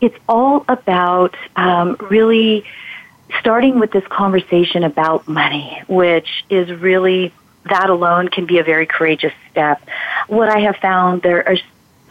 it's 0.00 0.16
all 0.28 0.64
about 0.66 1.36
um, 1.56 1.96
really 2.00 2.64
starting 3.40 3.78
with 3.78 3.90
this 3.90 4.06
conversation 4.06 4.82
about 4.82 5.28
money, 5.28 5.82
which 5.88 6.44
is 6.48 6.70
really 6.70 7.32
that 7.68 7.90
alone 7.90 8.28
can 8.28 8.46
be 8.46 8.58
a 8.58 8.64
very 8.64 8.86
courageous 8.86 9.32
step. 9.50 9.86
What 10.28 10.48
I 10.48 10.60
have 10.60 10.76
found 10.76 11.22
there 11.22 11.46
are 11.46 11.56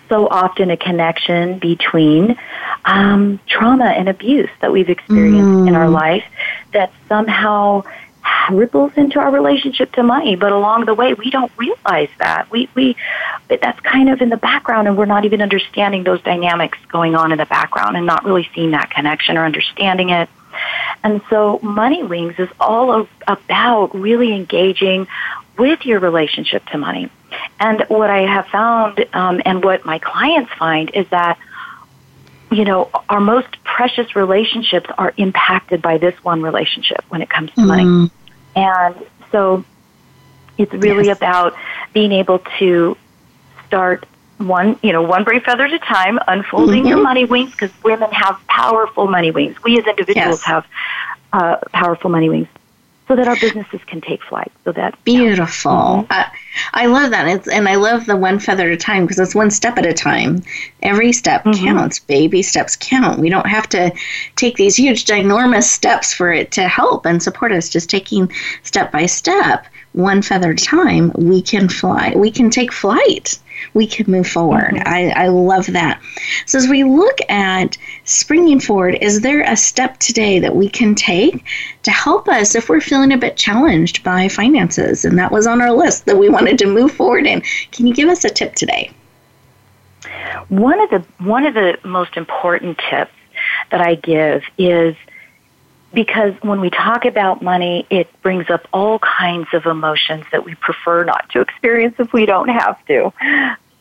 so 0.10 0.28
often 0.28 0.70
a 0.70 0.78
connection 0.78 1.58
between 1.60 2.38
um, 2.86 3.40
trauma 3.48 3.86
and 3.86 4.10
abuse 4.10 4.50
that 4.62 4.72
we've 4.72 4.90
experienced 4.90 5.66
mm. 5.66 5.68
in 5.68 5.76
our 5.76 5.88
mm. 5.88 5.94
life 5.94 6.26
that 6.74 6.92
somehow 7.08 7.84
ripples 8.52 8.92
into 8.96 9.20
our 9.20 9.32
relationship 9.32 9.92
to 9.94 10.04
money 10.04 10.36
but 10.36 10.52
along 10.52 10.86
the 10.86 10.94
way 10.94 11.14
we 11.14 11.30
don't 11.30 11.52
realize 11.58 12.10
that 12.20 12.50
we 12.52 12.70
we 12.76 12.96
that's 13.50 13.80
kind 13.82 14.10
of 14.10 14.22
in 14.22 14.30
the 14.30 14.38
background 14.38 14.88
and 14.88 14.98
we're 14.98 15.06
not 15.06 15.26
even 15.26 15.42
understanding 15.42 16.04
those 16.04 16.22
dynamics 16.24 16.78
going 16.90 17.16
on 17.16 17.32
in 17.32 17.38
the 17.38 17.46
background 17.46 17.96
and 17.96 18.06
not 18.06 18.26
really 18.26 18.50
seeing 18.54 18.72
that 18.72 18.90
connection 18.90 19.38
or 19.38 19.46
understanding 19.46 20.10
it 20.10 20.30
and 21.04 21.22
so 21.30 21.60
money 21.62 22.04
wings 22.04 22.36
is 22.38 22.50
all 22.60 23.08
about 23.28 23.96
really 23.96 24.34
engaging 24.34 25.08
with 25.58 25.86
your 25.86 26.00
relationship 26.00 26.66
to 26.66 26.78
money 26.78 27.10
and 27.60 27.86
what 27.88 28.10
i 28.10 28.22
have 28.22 28.48
found 28.48 29.06
um, 29.14 29.42
and 29.46 29.64
what 29.64 29.86
my 29.86 30.00
clients 30.00 30.52
find 30.54 30.92
is 30.94 31.08
that 31.10 31.38
you 32.54 32.66
know, 32.66 32.90
our 33.10 33.20
most 33.20 33.64
precious 33.64 34.16
relationships 34.16 34.88
are 34.98 35.12
impacted 35.18 35.82
by 35.82 35.98
this 35.98 36.14
one 36.24 36.44
relationship 36.44 37.04
when 37.10 37.22
it 37.24 37.30
comes 37.30 37.50
to 37.52 37.62
mm-hmm. 37.62 37.68
money. 37.68 38.12
And 38.56 38.96
so 39.32 39.64
it's 40.58 40.74
really 40.74 41.08
yes. 41.08 41.18
about 41.18 41.56
being 41.94 42.12
able 42.12 42.40
to 42.60 42.98
start 43.68 44.06
one, 44.38 44.78
you 44.82 44.92
know, 44.92 45.02
one 45.02 45.24
brave 45.24 45.44
feather 45.44 45.66
at 45.66 45.74
a 45.74 45.80
time, 45.80 46.20
unfolding 46.28 46.82
mm-hmm. 46.82 46.88
your 46.88 47.02
money 47.02 47.26
wings 47.26 47.52
because 47.52 47.72
women 47.84 48.12
have 48.12 48.40
powerful 48.48 49.08
money 49.08 49.32
wings. 49.32 49.56
We 49.64 49.80
as 49.80 49.86
individuals 49.86 50.42
yes. 50.42 50.44
have 50.44 50.68
uh, 51.32 51.58
powerful 51.72 52.10
money 52.10 52.30
wings 52.30 52.48
so 53.08 53.16
that 53.16 53.28
our 53.28 53.36
businesses 53.36 53.82
can 53.86 54.02
take 54.02 54.22
flight. 54.24 54.52
So 54.64 54.72
that 54.74 55.02
beautiful. 55.04 55.72
Mm-hmm. 55.72 56.12
Uh, 56.12 56.26
I 56.74 56.86
love 56.86 57.12
that. 57.12 57.28
It's 57.28 57.48
and 57.48 57.68
I 57.68 57.76
love 57.76 58.06
the 58.06 58.16
one 58.16 58.40
feather 58.40 58.68
at 58.68 58.74
a 58.74 58.78
time 58.78 59.04
because 59.04 59.20
it's 59.20 59.36
one 59.36 59.52
step 59.52 59.78
at 59.78 59.86
a 59.86 59.94
time. 59.94 60.42
Every 60.82 61.12
step 61.12 61.44
mm-hmm. 61.44 61.66
counts. 61.66 62.00
Baby 62.00 62.42
steps 62.42 62.78
count. 62.80 63.20
We 63.20 63.30
don't 63.30 63.48
have 63.48 63.68
to 63.70 63.92
take 64.36 64.56
these 64.56 64.76
huge, 64.76 65.06
ginormous 65.06 65.64
steps 65.64 66.14
for 66.14 66.32
it 66.32 66.52
to 66.52 66.68
help 66.68 67.06
and 67.06 67.22
support 67.22 67.52
us. 67.52 67.70
Just 67.70 67.90
taking 67.90 68.32
step 68.64 68.92
by 68.92 69.06
step, 69.06 69.66
one 69.94 70.22
feather 70.22 70.52
at 70.52 70.62
a 70.62 70.66
time, 70.66 71.12
we 71.16 71.42
can 71.42 71.70
fly. 71.70 72.14
We 72.16 72.32
can 72.32 72.50
take 72.50 72.72
flight 72.72 73.40
we 73.74 73.88
can 73.88 74.12
move 74.12 74.28
forward. 74.28 74.74
Mm-hmm. 74.74 74.88
I, 74.88 75.10
I 75.10 75.28
love 75.28 75.68
that. 75.68 76.02
So, 76.46 76.58
as 76.58 76.68
we 76.68 76.84
look 76.84 77.18
at 77.30 77.78
springing 78.04 78.60
forward, 78.60 78.98
is 79.02 79.22
there 79.22 79.42
a 79.42 79.56
step 79.56 79.98
today 80.00 80.40
that 80.40 80.56
we 80.56 80.70
can 80.70 80.96
take 80.96 81.44
to 81.84 81.92
help 81.92 82.28
us 82.28 82.56
if 82.56 82.70
we're 82.70 82.82
feeling 82.82 83.12
a 83.12 83.18
bit 83.18 83.38
challenged 83.38 84.04
by 84.04 84.28
finances? 84.28 85.06
And 85.06 85.18
that 85.18 85.32
was 85.32 85.48
on 85.48 85.62
our 85.62 85.72
list 85.72 86.06
that 86.06 86.18
we 86.18 86.30
wanted 86.30 86.58
to 86.60 86.68
move 86.68 86.92
forward 86.92 87.26
in. 87.26 87.42
Can 87.72 87.88
you 87.88 87.94
give 87.94 88.10
us 88.10 88.24
a 88.26 88.30
tip 88.30 88.56
today? 88.56 88.92
One 90.50 90.80
of 90.80 90.90
the 90.90 91.06
one 91.24 91.46
of 91.46 91.54
the 91.54 91.78
most 91.84 92.18
important 92.18 92.80
tips 92.90 93.12
that 93.72 93.82
I 93.82 93.96
give 93.96 94.44
is 94.58 94.96
because 95.94 96.34
when 96.42 96.60
we 96.60 96.70
talk 96.70 97.06
about 97.06 97.42
money, 97.42 97.86
it 97.90 98.10
brings 98.22 98.50
up 98.50 98.68
all 98.74 99.00
kinds 99.00 99.48
of 99.54 99.66
emotions 99.66 100.26
that 100.32 100.44
we 100.44 100.56
prefer 100.56 101.04
not 101.04 101.30
to 101.30 101.42
experience 101.42 101.96
if 102.00 102.12
we 102.12 102.26
don't 102.26 102.50
have 102.50 102.84
to. 102.88 103.14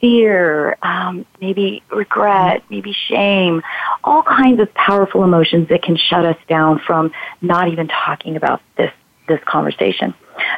Fear, 0.01 0.77
um, 0.83 1.25
maybe 1.41 1.83
regret, 1.91 2.65
maybe 2.69 2.93
shame, 3.09 3.63
all 4.03 4.23
kinds 4.23 4.61
of 4.61 4.73
powerful 4.75 5.25
emotions 5.25 5.69
that 5.69 5.83
can 5.83 5.97
shut 5.97 6.27
us 6.27 6.37
down 6.49 6.81
from 6.81 7.13
not 7.41 7.69
even 7.69 7.89
talking 7.89 8.37
about 8.37 8.61
this 8.77 8.93
this 9.29 9.41
conversation. 9.45 10.13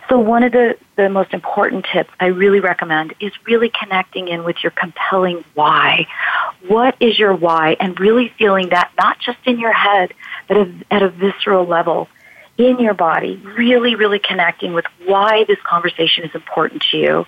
So 0.09 0.19
one 0.19 0.43
of 0.43 0.53
the, 0.53 0.77
the 0.97 1.09
most 1.09 1.33
important 1.33 1.87
tips 1.93 2.11
I 2.21 2.27
really 2.27 2.61
recommend 2.61 3.15
is 3.21 3.33
really 3.47 3.71
connecting 3.71 4.29
in 4.29 4.45
with 4.45 4.63
your 4.63 4.71
compelling 4.71 5.45
why. 5.55 6.07
What 6.67 6.97
is 7.01 7.19
your 7.19 7.35
why? 7.35 7.77
And 7.81 7.99
really 7.99 8.33
feeling 8.39 8.69
that 8.71 8.93
not 8.99 9.19
just 9.19 9.39
in 9.45 9.59
your 9.59 9.73
head, 9.73 10.13
but 10.49 10.69
at 10.91 11.03
a 11.03 11.09
visceral 11.09 11.67
level 11.67 12.09
in 12.57 12.79
your 12.79 12.95
body, 12.95 13.37
really, 13.57 13.95
really 13.95 14.19
connecting 14.21 14.75
with 14.75 14.85
why 15.07 15.45
this 15.45 15.59
conversation 15.65 16.25
is 16.25 16.35
important 16.35 16.83
to 16.91 16.97
you 16.97 17.27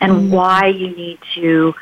and 0.00 0.12
mm 0.12 0.26
why 0.26 0.66
you 0.66 0.90
need 0.94 1.18
to, 1.34 1.74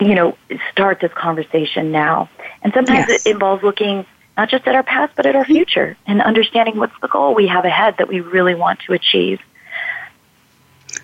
you 0.00 0.14
know, 0.14 0.36
start 0.70 1.00
this 1.00 1.12
conversation 1.14 1.90
now. 1.90 2.28
And 2.62 2.72
sometimes 2.74 3.06
yes. 3.08 3.26
it 3.26 3.32
involves 3.32 3.62
looking 3.62 4.04
not 4.40 4.48
just 4.48 4.66
at 4.66 4.74
our 4.74 4.82
past, 4.82 5.12
but 5.16 5.26
at 5.26 5.36
our 5.36 5.44
future 5.44 5.98
and 6.06 6.22
understanding 6.22 6.78
what's 6.78 6.98
the 7.02 7.08
goal 7.08 7.34
we 7.34 7.46
have 7.46 7.66
ahead 7.66 7.94
that 7.98 8.08
we 8.08 8.20
really 8.20 8.54
want 8.54 8.80
to 8.80 8.94
achieve. 8.94 9.38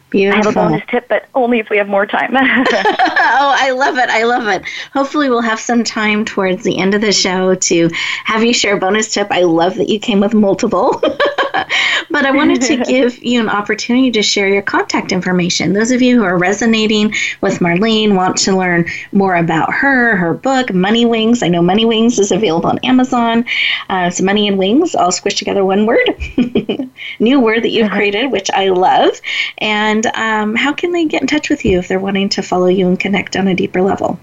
Beautiful. 0.08 0.40
I 0.40 0.44
have 0.46 0.56
a 0.56 0.58
bonus 0.58 0.82
tip, 0.88 1.06
but 1.06 1.28
only 1.34 1.58
if 1.58 1.68
we 1.68 1.76
have 1.76 1.86
more 1.86 2.06
time. 2.06 2.30
oh, 2.34 2.38
I 2.40 3.72
love 3.72 3.98
it. 3.98 4.08
I 4.08 4.22
love 4.22 4.48
it. 4.48 4.66
Hopefully, 4.94 5.28
we'll 5.28 5.42
have 5.42 5.60
some 5.60 5.84
time 5.84 6.24
towards 6.24 6.64
the 6.64 6.78
end 6.78 6.94
of 6.94 7.02
the 7.02 7.12
show 7.12 7.54
to 7.54 7.90
have 8.24 8.42
you 8.42 8.54
share 8.54 8.78
a 8.78 8.80
bonus 8.80 9.12
tip. 9.12 9.28
I 9.30 9.42
love 9.42 9.74
that 9.74 9.90
you 9.90 10.00
came 10.00 10.20
with 10.20 10.32
multiple. 10.32 11.02
but 12.10 12.24
I 12.24 12.30
wanted 12.30 12.62
to 12.62 12.76
give 12.84 13.22
you 13.22 13.40
an 13.40 13.48
opportunity 13.48 14.10
to 14.12 14.22
share 14.22 14.48
your 14.48 14.62
contact 14.62 15.12
information. 15.12 15.72
Those 15.72 15.90
of 15.90 16.02
you 16.02 16.16
who 16.16 16.24
are 16.24 16.38
resonating 16.38 17.14
with 17.40 17.58
Marlene, 17.58 18.14
want 18.14 18.36
to 18.38 18.56
learn 18.56 18.86
more 19.12 19.36
about 19.36 19.72
her, 19.72 20.16
her 20.16 20.34
book, 20.34 20.72
Money 20.72 21.04
Wings. 21.04 21.42
I 21.42 21.48
know 21.48 21.62
Money 21.62 21.84
Wings 21.84 22.18
is 22.18 22.32
available 22.32 22.70
on 22.70 22.78
Amazon. 22.80 23.44
Uh, 23.88 24.06
it's 24.08 24.20
Money 24.20 24.48
and 24.48 24.58
Wings, 24.58 24.94
all 24.94 25.10
squished 25.10 25.38
together 25.38 25.64
one 25.64 25.86
word. 25.86 26.08
New 27.18 27.40
word 27.40 27.62
that 27.62 27.70
you've 27.70 27.86
uh-huh. 27.86 27.96
created, 27.96 28.30
which 28.30 28.50
I 28.50 28.68
love. 28.70 29.20
And 29.58 30.06
um, 30.06 30.54
how 30.54 30.72
can 30.72 30.92
they 30.92 31.04
get 31.04 31.22
in 31.22 31.26
touch 31.26 31.48
with 31.48 31.64
you 31.64 31.78
if 31.78 31.88
they're 31.88 32.00
wanting 32.00 32.28
to 32.30 32.42
follow 32.42 32.66
you 32.66 32.88
and 32.88 32.98
connect 32.98 33.36
on 33.36 33.48
a 33.48 33.54
deeper 33.54 33.82
level? 33.82 34.18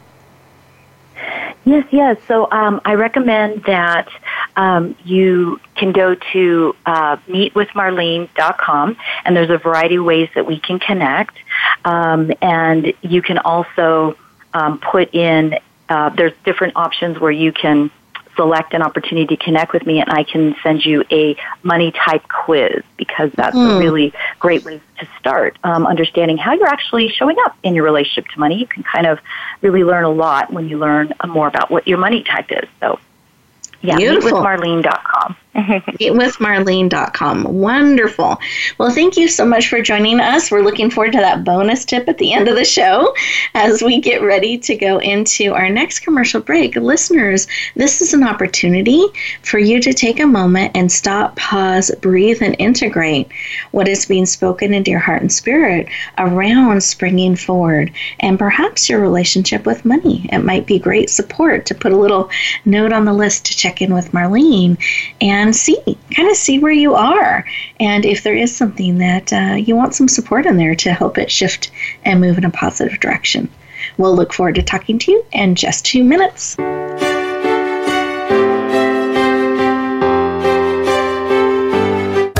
Yes, 1.66 1.86
yes. 1.92 2.18
So 2.28 2.52
um, 2.52 2.82
I 2.84 2.96
recommend 2.96 3.64
that 3.64 4.10
um, 4.56 4.96
you 5.06 5.60
can 5.76 5.94
go 5.94 6.16
to 6.34 6.76
uh, 6.86 7.18
meetwithmarlene.com, 7.28 8.98
and 9.24 9.36
there's 9.36 9.50
a 9.50 9.58
variety 9.58 9.96
of 9.96 10.04
ways 10.04 10.30
that 10.36 10.46
we 10.46 10.60
can 10.60 10.80
connect. 10.80 11.38
Um, 11.86 12.32
and 12.42 12.94
you 13.02 13.22
can 13.22 13.38
also 13.38 14.18
um, 14.54 14.80
put 14.80 15.14
in, 15.16 15.58
uh, 15.88 16.10
there's 16.10 16.34
different 16.44 16.76
options 16.76 17.20
where 17.20 17.32
you 17.32 17.54
can 17.54 17.92
select 18.36 18.74
an 18.74 18.82
opportunity 18.82 19.36
to 19.36 19.44
connect 19.44 19.74
with 19.74 19.86
me 19.86 20.00
and 20.00 20.10
I 20.10 20.24
can 20.24 20.56
send 20.64 20.86
you 20.86 21.04
a 21.12 21.36
money 21.62 21.92
type 21.92 22.28
quiz 22.28 22.84
because 22.98 23.32
that's 23.34 23.56
mm. 23.56 23.70
a 23.70 23.74
hmm. 23.74 23.80
really 23.80 24.14
great 24.40 24.64
way 24.64 24.82
to 25.00 25.08
start 25.20 25.58
um, 25.64 25.86
understanding 25.86 26.38
how 26.38 26.54
you're 26.54 26.68
actually 26.68 27.10
showing 27.10 27.38
up 27.46 27.56
in 27.64 27.76
your 27.76 27.84
relationship 27.84 28.28
to 28.34 28.40
money. 28.40 28.60
You 28.60 28.68
can 28.68 28.84
kind 28.84 29.08
of 29.08 29.20
really 29.62 29.84
learn 29.84 30.04
a 30.04 30.12
lot 30.12 30.52
when 30.52 30.70
you 30.70 30.78
learn 30.78 31.14
more 31.28 31.48
about 31.48 31.70
what 31.70 31.88
your 31.88 31.98
money 31.98 32.24
type 32.24 32.52
is. 32.52 32.68
So 32.80 33.00
yeah, 33.82 33.98
Beautiful. 33.98 34.32
meetwithmarlene.com. 34.32 35.36
meetwithmarlene.com. 35.56 37.44
Wonderful. 37.44 38.40
Well, 38.80 38.90
thank 38.90 39.18
you 39.18 39.28
so 39.28 39.46
much 39.46 39.70
for 39.70 39.82
joining 39.82 40.20
us. 40.20 40.50
We're 40.50 40.64
looking 40.64 40.90
forward 40.90 41.12
to 41.14 41.20
that 41.20 41.44
bonus 41.44 41.86
tip 41.86 42.08
at 42.08 42.18
the 42.18 42.34
end 42.34 42.48
of 42.48 42.56
the 42.56 42.66
show 42.66 43.14
as 43.54 43.84
we 43.84 44.02
get 44.02 44.24
ready 44.24 44.58
to 44.58 44.76
go 44.76 44.98
into 44.98 45.54
our 45.54 45.70
next 45.70 46.00
commercial 46.00 46.42
break. 46.42 46.76
Listeners, 46.76 47.48
this 47.76 48.02
is 48.02 48.16
an 48.16 48.24
opportunity 48.24 49.06
for 49.44 49.60
you 49.60 49.80
to 49.80 49.94
take 49.94 50.20
a 50.20 50.26
moment 50.26 50.72
and 50.76 50.92
stop, 50.92 51.36
pause, 51.36 51.92
breathe, 52.02 52.42
and 52.42 52.56
integrate 52.58 53.32
what 53.72 53.88
is 53.88 54.08
being 54.08 54.26
spoken 54.26 54.74
into 54.74 54.90
your 54.90 55.00
heart 55.00 55.22
and 55.22 55.32
spirit 55.32 55.88
around 56.18 56.84
springing 56.84 57.36
forward 57.36 57.92
and 58.22 58.40
perhaps 58.40 58.90
your 58.90 59.00
relationship 59.00 59.68
with 59.68 59.86
money. 59.86 60.28
It 60.32 60.40
might 60.40 60.66
be 60.66 60.80
great 60.80 61.12
support 61.12 61.68
to 61.68 61.76
put 61.76 61.92
a 61.92 61.98
little 61.98 62.32
note 62.66 62.92
on 62.92 63.06
the 63.06 63.14
list 63.14 63.46
to 63.46 63.56
check 63.56 63.82
in 63.82 63.94
with 63.94 64.14
Marlene 64.14 64.78
and 65.22 65.43
see, 65.52 65.78
kind 66.16 66.30
of 66.30 66.38
see 66.38 66.60
where 66.60 66.72
you 66.72 66.94
are. 66.94 67.44
And 67.80 68.06
if 68.06 68.24
there 68.24 68.36
is 68.36 68.56
something 68.56 69.00
that 69.00 69.34
uh, 69.34 69.56
you 69.56 69.76
want 69.76 69.96
some 69.96 70.08
support 70.08 70.46
in 70.46 70.58
there 70.58 70.76
to 70.76 70.94
help 70.94 71.18
it 71.18 71.32
shift 71.32 71.72
and 72.06 72.22
move 72.22 72.38
in 72.38 72.46
a 72.46 72.52
positive 72.52 73.00
direction. 73.00 73.50
We'll 73.98 74.16
look 74.16 74.32
forward 74.32 74.56
to 74.56 74.62
talking 74.62 74.98
to 75.00 75.12
you 75.12 75.26
in 75.34 75.56
just 75.56 75.86
two 75.86 76.04
minutes. 76.04 76.56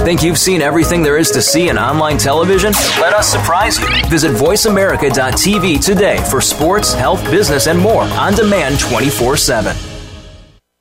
Think 0.04 0.22
you've 0.22 0.38
seen 0.38 0.62
everything 0.62 1.02
there 1.02 1.18
is 1.18 1.32
to 1.32 1.42
see 1.42 1.70
in 1.70 1.78
online 1.78 2.18
television? 2.18 2.74
Let 3.00 3.14
us 3.14 3.32
surprise 3.32 3.80
you. 3.80 3.88
Visit 4.10 4.32
VoiceAmerica.tv 4.32 5.84
today 5.84 6.18
for 6.30 6.42
sports, 6.42 6.94
health, 6.94 7.24
business, 7.32 7.68
and 7.68 7.80
more 7.80 8.04
on 8.04 8.34
demand 8.34 8.80
24 8.82 9.38
7. 9.38 9.93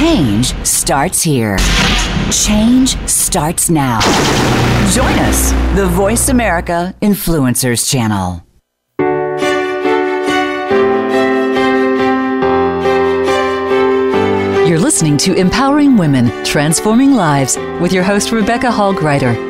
Change 0.00 0.54
starts 0.64 1.20
here. 1.20 1.58
Change 2.32 2.96
starts 3.06 3.68
now. 3.68 4.00
Join 4.92 5.12
us, 5.28 5.52
the 5.76 5.86
Voice 5.88 6.30
America 6.30 6.94
Influencers 7.02 7.86
Channel. 7.86 8.42
You're 14.66 14.78
listening 14.78 15.18
to 15.18 15.34
Empowering 15.34 15.98
Women, 15.98 16.46
Transforming 16.46 17.12
Lives 17.12 17.58
with 17.78 17.92
your 17.92 18.02
host, 18.02 18.32
Rebecca 18.32 18.70
Hall 18.70 18.94
Gruyter. 18.94 19.49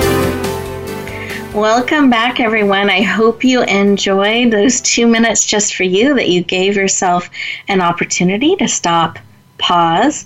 Welcome 1.53 2.09
back, 2.09 2.39
everyone. 2.39 2.89
I 2.89 3.01
hope 3.01 3.43
you 3.43 3.61
enjoyed 3.63 4.51
those 4.51 4.79
two 4.79 5.05
minutes 5.05 5.45
just 5.45 5.75
for 5.75 5.83
you, 5.83 6.15
that 6.15 6.29
you 6.29 6.43
gave 6.43 6.77
yourself 6.77 7.29
an 7.67 7.81
opportunity 7.81 8.55
to 8.55 8.69
stop, 8.69 9.19
pause, 9.57 10.25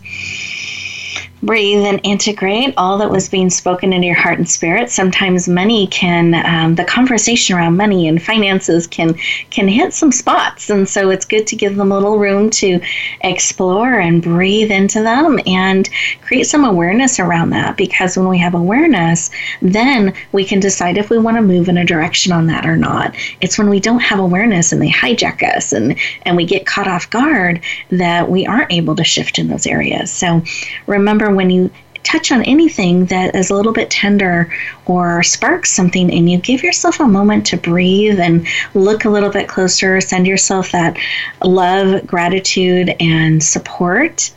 breathe 1.46 1.86
and 1.86 2.02
integrate 2.04 2.74
all 2.76 2.98
that 2.98 3.12
was 3.12 3.30
being 3.30 3.50
spoken 3.50 3.94
into 3.94 4.08
your 4.08 4.16
heart 4.16 4.40
and 4.40 4.50
spirit. 4.50 4.90
Sometimes 4.90 5.48
money 5.48 5.88
can, 5.88 6.34
um, 6.46 6.76
the 6.76 6.84
conversation 6.84 7.56
around 7.56 7.78
money 7.78 8.08
and 8.08 8.22
finances 8.22 8.88
can 8.88 9.14
can 9.52 9.68
hit 9.68 9.94
some 9.94 10.12
spots, 10.12 10.70
and 10.70 10.90
so 10.90 11.10
it's 11.10 11.26
good 11.26 11.46
to 11.48 11.56
give 11.56 11.76
them 11.76 11.92
a 11.92 11.96
little 11.96 12.18
room 12.18 12.50
to 12.50 12.80
explore 13.22 14.00
and 14.00 14.22
breathe 14.24 14.72
into 14.72 15.04
them 15.04 15.40
and 15.46 15.90
create 16.22 16.48
some 16.48 16.66
awareness 16.66 17.20
around 17.20 17.52
that. 17.52 17.78
Because 17.78 18.18
when 18.18 18.28
we 18.28 18.40
have 18.40 18.56
awareness, 18.56 19.30
then 19.62 20.14
we 20.32 20.44
can 20.44 20.60
decide 20.60 20.98
if 20.98 21.10
we 21.10 21.18
want 21.18 21.38
to 21.38 21.42
move 21.42 21.70
in 21.70 21.78
a 21.78 21.86
direction 21.86 22.32
on 22.32 22.48
that 22.48 22.66
or 22.66 22.76
not. 22.76 23.16
It's 23.42 23.58
when 23.58 23.70
we 23.70 23.80
don't 23.80 24.00
have 24.00 24.20
awareness 24.20 24.72
and 24.72 24.82
they 24.82 24.90
hijack 24.90 25.44
us 25.44 25.74
and 25.74 25.96
and 26.24 26.36
we 26.36 26.46
get 26.46 26.66
caught 26.66 26.88
off 26.88 27.10
guard 27.10 27.62
that 27.92 28.30
we 28.30 28.48
aren't 28.48 28.72
able 28.72 28.96
to 28.96 29.04
shift 29.04 29.38
in 29.38 29.48
those 29.48 29.68
areas. 29.68 30.12
So 30.12 30.42
remember 30.88 31.35
when 31.36 31.50
you 31.50 31.70
touch 32.06 32.32
on 32.32 32.44
anything 32.44 33.06
that 33.08 33.36
is 33.36 33.50
a 33.50 33.56
little 33.56 33.74
bit 33.74 33.90
tender 33.90 34.54
or 34.86 35.24
sparks 35.24 35.72
something 35.72 36.12
and 36.14 36.30
you, 36.30 36.38
give 36.38 36.64
yourself 36.64 37.00
a 37.00 37.08
moment 37.08 37.48
to 37.48 37.58
breathe 37.58 38.20
and 38.20 38.48
look 38.74 39.06
a 39.06 39.10
little 39.10 39.32
bit 39.32 39.50
closer. 39.50 40.00
Send 40.00 40.28
yourself 40.28 40.72
that 40.72 40.98
love, 41.44 42.06
gratitude, 42.06 42.96
and 43.00 43.44
support. 43.44 44.32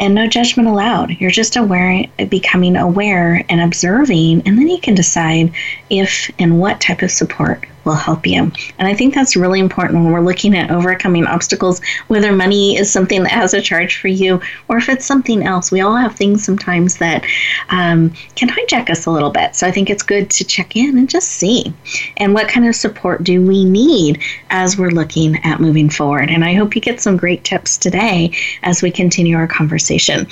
And 0.00 0.14
no 0.14 0.26
judgment 0.28 0.68
allowed. 0.68 1.10
You're 1.20 1.30
just 1.30 1.56
aware, 1.56 2.04
becoming 2.28 2.76
aware 2.76 3.44
and 3.48 3.60
observing, 3.60 4.42
and 4.46 4.56
then 4.56 4.68
you 4.68 4.78
can 4.78 4.94
decide 4.94 5.52
if 5.90 6.30
and 6.38 6.60
what 6.60 6.80
type 6.80 7.02
of 7.02 7.10
support 7.10 7.66
will 7.88 7.94
help 7.94 8.26
you. 8.26 8.52
And 8.78 8.86
I 8.86 8.94
think 8.94 9.14
that's 9.14 9.34
really 9.34 9.58
important 9.58 10.02
when 10.02 10.12
we're 10.12 10.20
looking 10.20 10.56
at 10.56 10.70
overcoming 10.70 11.26
obstacles, 11.26 11.80
whether 12.08 12.30
money 12.32 12.76
is 12.76 12.92
something 12.92 13.22
that 13.22 13.32
has 13.32 13.54
a 13.54 13.62
charge 13.62 13.96
for 13.96 14.08
you 14.08 14.40
or 14.68 14.76
if 14.76 14.88
it's 14.88 15.06
something 15.06 15.42
else. 15.42 15.72
We 15.72 15.80
all 15.80 15.96
have 15.96 16.14
things 16.14 16.44
sometimes 16.44 16.98
that 16.98 17.24
um, 17.70 18.10
can 18.36 18.48
hijack 18.48 18.90
us 18.90 19.06
a 19.06 19.10
little 19.10 19.30
bit. 19.30 19.56
So 19.56 19.66
I 19.66 19.70
think 19.70 19.88
it's 19.88 20.02
good 20.02 20.30
to 20.30 20.44
check 20.44 20.76
in 20.76 20.98
and 20.98 21.08
just 21.08 21.30
see. 21.30 21.72
And 22.18 22.34
what 22.34 22.48
kind 22.48 22.68
of 22.68 22.76
support 22.76 23.24
do 23.24 23.44
we 23.44 23.64
need 23.64 24.22
as 24.50 24.76
we're 24.76 24.90
looking 24.90 25.36
at 25.44 25.60
moving 25.60 25.88
forward? 25.88 26.30
And 26.30 26.44
I 26.44 26.54
hope 26.54 26.74
you 26.74 26.82
get 26.82 27.00
some 27.00 27.16
great 27.16 27.42
tips 27.44 27.78
today 27.78 28.32
as 28.62 28.82
we 28.82 28.90
continue 28.90 29.36
our 29.36 29.48
conversation. 29.48 30.26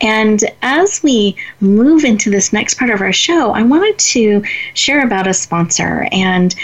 And 0.00 0.42
as 0.62 1.00
we 1.02 1.36
move 1.60 2.04
into 2.04 2.30
this 2.30 2.52
next 2.52 2.74
part 2.74 2.90
of 2.90 3.00
our 3.00 3.12
show, 3.12 3.52
I 3.52 3.62
wanted 3.62 3.98
to 3.98 4.42
share 4.74 5.04
about 5.04 5.28
a 5.28 5.34
sponsor. 5.34 6.08
And 6.10 6.54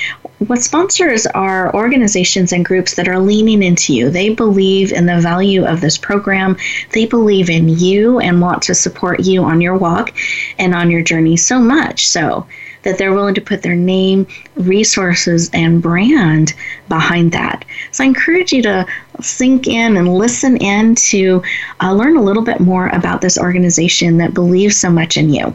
what 0.47 0.63
sponsors 0.63 1.27
are 1.27 1.75
organizations 1.75 2.53
and 2.53 2.65
groups 2.65 2.95
that 2.95 3.09
are 3.09 3.19
leaning 3.19 3.63
into 3.63 3.95
you. 3.95 4.11
They 4.11 4.29
believe 4.29 4.93
in 4.93 5.07
the 5.07 5.21
value 5.21 5.65
of 5.65 5.81
this 5.81 5.99
program. 5.99 6.57
They 6.91 7.07
believe 7.07 7.51
in 7.51 7.69
you 7.69 8.21
and 8.21 8.41
want 8.41 8.63
to 8.65 8.75
support 8.75 9.21
you 9.21 9.45
on 9.45 9.61
your 9.61 9.77
walk 9.77 10.15
and 10.59 10.75
on 10.75 10.91
your 10.91 11.03
journey 11.03 11.37
so 11.37 11.59
much 11.59 12.07
so 12.07 12.47
that 12.83 12.99
they're 12.99 13.15
willing 13.15 13.35
to 13.35 13.41
put 13.41 13.63
their 13.63 13.75
name, 13.75 14.27
resources, 14.57 15.51
and 15.53 15.83
brand 15.83 16.53
behind 16.89 17.33
that. 17.33 17.65
So 17.91 18.05
I 18.05 18.07
encourage 18.07 18.53
you 18.53 18.63
to 18.63 18.87
sink 19.21 19.67
in 19.67 19.97
and 19.97 20.19
listen 20.19 20.57
in 20.59 20.95
to 20.97 21.43
uh, 21.81 21.93
learn 21.93 22.17
a 22.17 22.23
little 22.23 22.43
bit 22.43 22.61
more 22.61 22.89
about 22.89 23.21
this 23.21 23.39
organization 23.39 24.19
that 24.19 24.35
believes 24.35 24.77
so 24.77 24.91
much 24.91 25.17
in 25.17 25.31
you. 25.31 25.55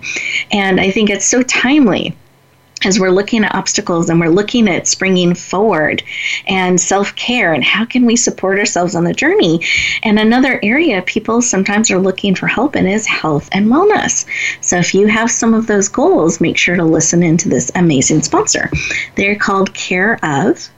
And 0.52 0.80
I 0.80 0.91
think 0.91 1.10
it's 1.10 1.25
so 1.25 1.43
timely 1.43 2.15
as 2.83 2.99
we're 2.99 3.09
looking 3.09 3.43
at 3.43 3.53
obstacles 3.55 4.09
and 4.09 4.19
we're 4.19 4.29
looking 4.29 4.67
at 4.69 4.87
springing 4.87 5.35
forward 5.35 6.03
and 6.47 6.79
self 6.79 7.15
care 7.15 7.53
and 7.53 7.63
how 7.63 7.85
can 7.85 8.05
we 8.05 8.15
support 8.15 8.59
ourselves 8.59 8.95
on 8.95 9.03
the 9.03 9.13
journey. 9.13 9.59
And 10.03 10.19
another 10.19 10.59
area 10.63 11.01
people 11.01 11.41
sometimes 11.41 11.91
are 11.91 11.99
looking 11.99 12.35
for 12.35 12.47
help 12.47 12.75
in 12.75 12.87
is 12.87 13.05
health 13.05 13.49
and 13.51 13.67
wellness. 13.67 14.25
So 14.61 14.77
if 14.77 14.93
you 14.93 15.07
have 15.07 15.31
some 15.31 15.53
of 15.53 15.67
those 15.67 15.87
goals, 15.87 16.41
make 16.41 16.57
sure 16.57 16.75
to 16.75 16.83
listen 16.83 17.23
into 17.23 17.49
this 17.49 17.71
amazing 17.75 18.21
sponsor. 18.21 18.69
They're 19.15 19.35
called 19.35 19.73
Care 19.73 20.19
of 20.23 20.69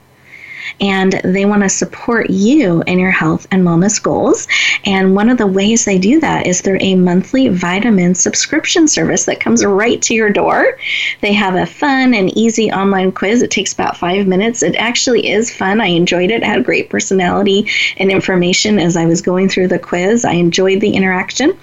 and 0.79 1.13
they 1.23 1.45
want 1.45 1.63
to 1.63 1.69
support 1.69 2.29
you 2.29 2.81
in 2.87 2.99
your 2.99 3.11
health 3.11 3.47
and 3.51 3.63
wellness 3.63 4.01
goals. 4.01 4.47
And 4.85 5.15
one 5.15 5.29
of 5.29 5.37
the 5.37 5.47
ways 5.47 5.85
they 5.85 5.97
do 5.97 6.19
that 6.19 6.47
is 6.47 6.61
through 6.61 6.79
a 6.81 6.95
monthly 6.95 7.47
vitamin 7.49 8.15
subscription 8.15 8.87
service 8.87 9.25
that 9.25 9.39
comes 9.39 9.65
right 9.65 10.01
to 10.03 10.13
your 10.13 10.29
door. 10.29 10.77
They 11.21 11.33
have 11.33 11.55
a 11.55 11.65
fun 11.65 12.13
and 12.13 12.35
easy 12.37 12.71
online 12.71 13.11
quiz. 13.11 13.41
It 13.41 13.51
takes 13.51 13.73
about 13.73 13.97
five 13.97 14.27
minutes. 14.27 14.63
It 14.63 14.75
actually 14.75 15.29
is 15.29 15.53
fun. 15.53 15.81
I 15.81 15.87
enjoyed 15.87 16.31
it. 16.31 16.41
it 16.41 16.43
had 16.43 16.65
great 16.65 16.89
personality 16.89 17.69
and 17.97 18.11
information 18.11 18.79
as 18.79 18.97
I 18.97 19.05
was 19.05 19.21
going 19.21 19.49
through 19.49 19.67
the 19.67 19.79
quiz. 19.79 20.25
I 20.25 20.33
enjoyed 20.33 20.81
the 20.81 20.91
interaction. 20.91 21.57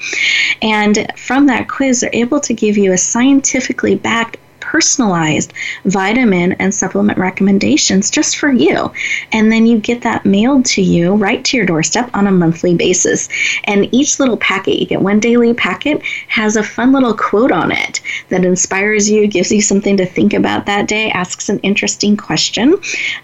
And 0.63 1.07
from 1.17 1.47
that 1.47 1.69
quiz, 1.69 2.01
they're 2.01 2.11
able 2.13 2.41
to 2.41 2.55
give 2.55 2.77
you 2.77 2.93
a 2.93 2.99
scientifically 2.99 3.95
backed 3.95 4.37
personalized 4.69 5.55
vitamin 5.87 6.53
and 6.55 6.75
supplement 6.75 7.19
recommendations 7.19 8.11
just 8.11 8.37
for 8.37 8.53
you. 8.53 8.93
And 9.33 9.51
then 9.51 9.65
you 9.65 9.79
get 9.79 10.03
that 10.03 10.27
mailed 10.27 10.67
to 10.67 10.83
you 10.83 11.15
right 11.15 11.43
to 11.47 11.57
your 11.57 11.65
doorstep 11.65 12.11
on 12.13 12.27
a 12.27 12.31
monthly 12.31 12.75
basis. 12.75 13.31
And 13.65 13.89
each 13.95 14.21
little 14.21 14.37
packet, 14.37 14.79
you 14.79 14.87
get 14.87 15.01
one 15.01 15.21
daily 15.21 15.55
packet, 15.55 16.03
has 16.29 16.57
a 16.57 16.63
fun 16.63 16.93
little 16.93 17.15
quote 17.15 17.51
on 17.51 17.73
it 17.73 18.03
that 18.29 18.45
inspires 18.45 19.11
you, 19.11 19.27
gives 19.27 19.51
you 19.51 19.63
something 19.63 19.97
to 19.97 20.05
think 20.05 20.35
about 20.35 20.67
that 20.67 20.87
day, 20.87 21.11
asks 21.13 21.49
an 21.49 21.61
interesting 21.61 22.15
question. 22.15 22.75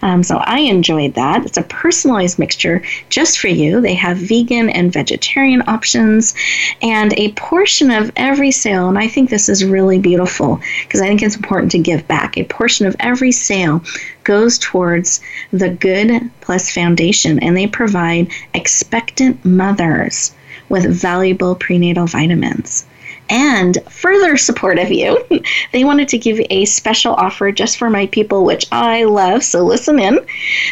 Um, 0.01 0.23
so 0.23 0.37
I 0.37 0.61
enjoyed 0.61 1.13
that. 1.13 1.45
It's 1.45 1.59
a 1.59 1.63
personalized 1.63 2.39
mixture 2.39 2.81
just 3.09 3.37
for 3.37 3.49
you. 3.49 3.81
They 3.81 3.93
have 3.93 4.17
vegan 4.17 4.71
and 4.71 4.91
vegetarian 4.91 5.61
options 5.67 6.33
and 6.81 7.13
a 7.13 7.33
portion 7.33 7.91
of 7.91 8.11
every 8.15 8.49
sale. 8.49 8.89
And 8.89 8.97
I 8.97 9.07
think 9.07 9.29
this 9.29 9.47
is 9.47 9.63
really 9.63 9.99
beautiful 9.99 10.59
because 10.83 11.01
I 11.01 11.07
think 11.07 11.21
it's 11.21 11.34
important 11.35 11.71
to 11.71 11.79
give 11.79 12.07
back. 12.07 12.37
A 12.37 12.43
portion 12.43 12.85
of 12.85 12.95
every 12.99 13.31
sale 13.31 13.83
goes 14.23 14.57
towards 14.57 15.21
the 15.51 15.69
Good 15.69 16.29
Plus 16.41 16.71
Foundation, 16.71 17.39
and 17.39 17.55
they 17.55 17.67
provide 17.67 18.31
expectant 18.53 19.43
mothers 19.45 20.33
with 20.69 20.85
valuable 20.85 21.55
prenatal 21.55 22.07
vitamins. 22.07 22.85
And 23.29 23.77
further 23.89 24.37
support 24.37 24.77
of 24.77 24.91
you, 24.91 25.23
they 25.71 25.83
wanted 25.83 26.09
to 26.09 26.17
give 26.17 26.39
a 26.49 26.65
special 26.65 27.13
offer 27.13 27.51
just 27.51 27.77
for 27.77 27.89
my 27.89 28.05
people, 28.07 28.45
which 28.45 28.65
I 28.71 29.03
love. 29.03 29.43
So 29.43 29.63
listen 29.63 29.99
in. 29.99 30.19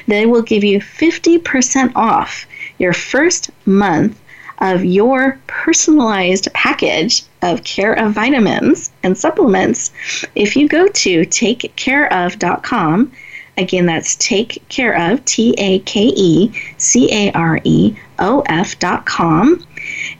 They 0.07 0.25
will 0.25 0.43
give 0.43 0.63
you 0.63 0.79
50% 0.79 1.93
off 1.95 2.45
your 2.77 2.93
first 2.93 3.49
month 3.65 4.19
of 4.63 4.83
your 4.85 5.37
personalized 5.45 6.47
package 6.53 7.23
of 7.41 7.63
care 7.65 7.93
of 7.93 8.13
vitamins 8.13 8.91
and 9.03 9.17
supplements 9.17 9.91
if 10.35 10.55
you 10.55 10.67
go 10.67 10.87
to 10.87 11.21
takecareof.com 11.21 13.11
again 13.57 13.85
that's 13.85 14.15
take 14.15 14.63
care 14.69 14.97
of 15.11 15.23
t-a-k-e 15.25 16.51
c-a-r-e 16.77 17.99
of.com 18.19 19.67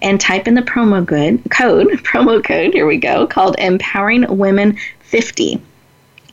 and 0.01 0.19
type 0.19 0.47
in 0.47 0.56
the 0.56 0.62
promo 0.62 1.06
good 1.06 1.41
code 1.49 1.88
promo 2.03 2.43
code 2.43 2.73
here 2.73 2.86
we 2.86 2.97
go 2.97 3.25
called 3.25 3.56
empowering 3.58 4.25
women 4.38 4.77
50 4.99 5.62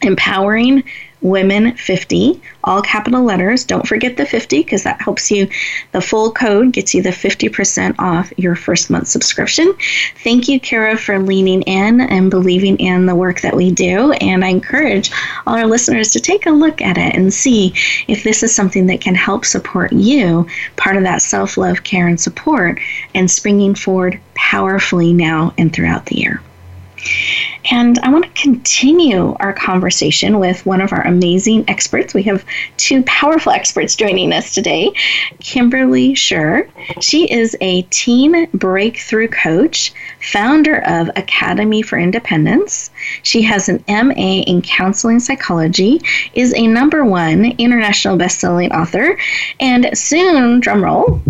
empowering 0.02 0.82
women 1.22 1.76
50 1.76 2.40
all 2.64 2.82
capital 2.82 3.22
letters. 3.22 3.64
Don't 3.64 3.86
forget 3.86 4.16
the 4.16 4.26
50 4.26 4.62
because 4.62 4.82
that 4.84 5.00
helps 5.00 5.30
you. 5.30 5.48
The 5.92 6.00
full 6.00 6.30
code 6.32 6.72
gets 6.72 6.94
you 6.94 7.02
the 7.02 7.10
50% 7.10 7.94
off 7.98 8.32
your 8.36 8.54
first 8.54 8.90
month 8.90 9.08
subscription. 9.08 9.74
Thank 10.22 10.48
you 10.48 10.60
cara 10.60 10.96
for 10.96 11.18
leaning 11.18 11.62
in 11.62 12.00
and 12.00 12.30
believing 12.30 12.78
in 12.78 13.06
the 13.06 13.14
work 13.14 13.40
that 13.40 13.56
we 13.56 13.70
do. 13.70 14.12
And 14.12 14.44
i 14.44 14.48
encourage 14.48 15.10
all 15.46 15.56
our 15.56 15.66
listeners 15.66 16.10
to 16.12 16.20
take 16.20 16.46
a 16.46 16.50
look 16.50 16.80
at 16.80 16.98
it 16.98 17.14
and 17.14 17.32
see 17.32 17.74
if 18.08 18.24
this 18.24 18.42
is 18.42 18.54
something 18.54 18.86
that 18.86 19.00
can 19.00 19.14
help 19.14 19.44
support 19.44 19.92
you 19.92 20.46
part 20.76 20.96
of 20.96 21.02
that 21.02 21.22
self-love 21.22 21.82
care 21.82 22.08
and 22.08 22.20
support 22.20 22.80
and 23.14 23.30
springing 23.30 23.74
forward 23.74 24.20
powerfully 24.34 25.12
now 25.12 25.52
and 25.58 25.72
throughout 25.72 26.06
the 26.06 26.16
year 26.16 26.42
and 27.70 27.98
I 28.00 28.10
want 28.10 28.24
to 28.24 28.42
continue 28.42 29.36
our 29.38 29.52
conversation 29.52 30.38
with 30.38 30.64
one 30.64 30.80
of 30.80 30.92
our 30.92 31.02
amazing 31.06 31.64
experts. 31.68 32.14
We 32.14 32.22
have 32.24 32.44
two 32.76 33.02
powerful 33.04 33.52
experts 33.52 33.94
joining 33.94 34.32
us 34.32 34.54
today 34.54 34.92
Kimberly 35.40 36.14
Scher. 36.14 36.68
She 37.00 37.30
is 37.30 37.56
a 37.60 37.82
teen 37.82 38.48
breakthrough 38.52 39.28
coach, 39.28 39.92
founder 40.20 40.82
of 40.86 41.10
Academy 41.16 41.82
for 41.82 41.98
Independence. 41.98 42.90
She 43.22 43.42
has 43.42 43.68
an 43.68 43.84
MA 43.88 44.42
in 44.42 44.62
counseling 44.62 45.20
psychology, 45.20 46.00
is 46.34 46.54
a 46.54 46.66
number 46.66 47.04
one 47.04 47.44
international 47.58 48.16
best-selling 48.16 48.72
author, 48.72 49.18
and 49.58 49.90
soon, 49.96 50.60
drumroll, 50.60 51.20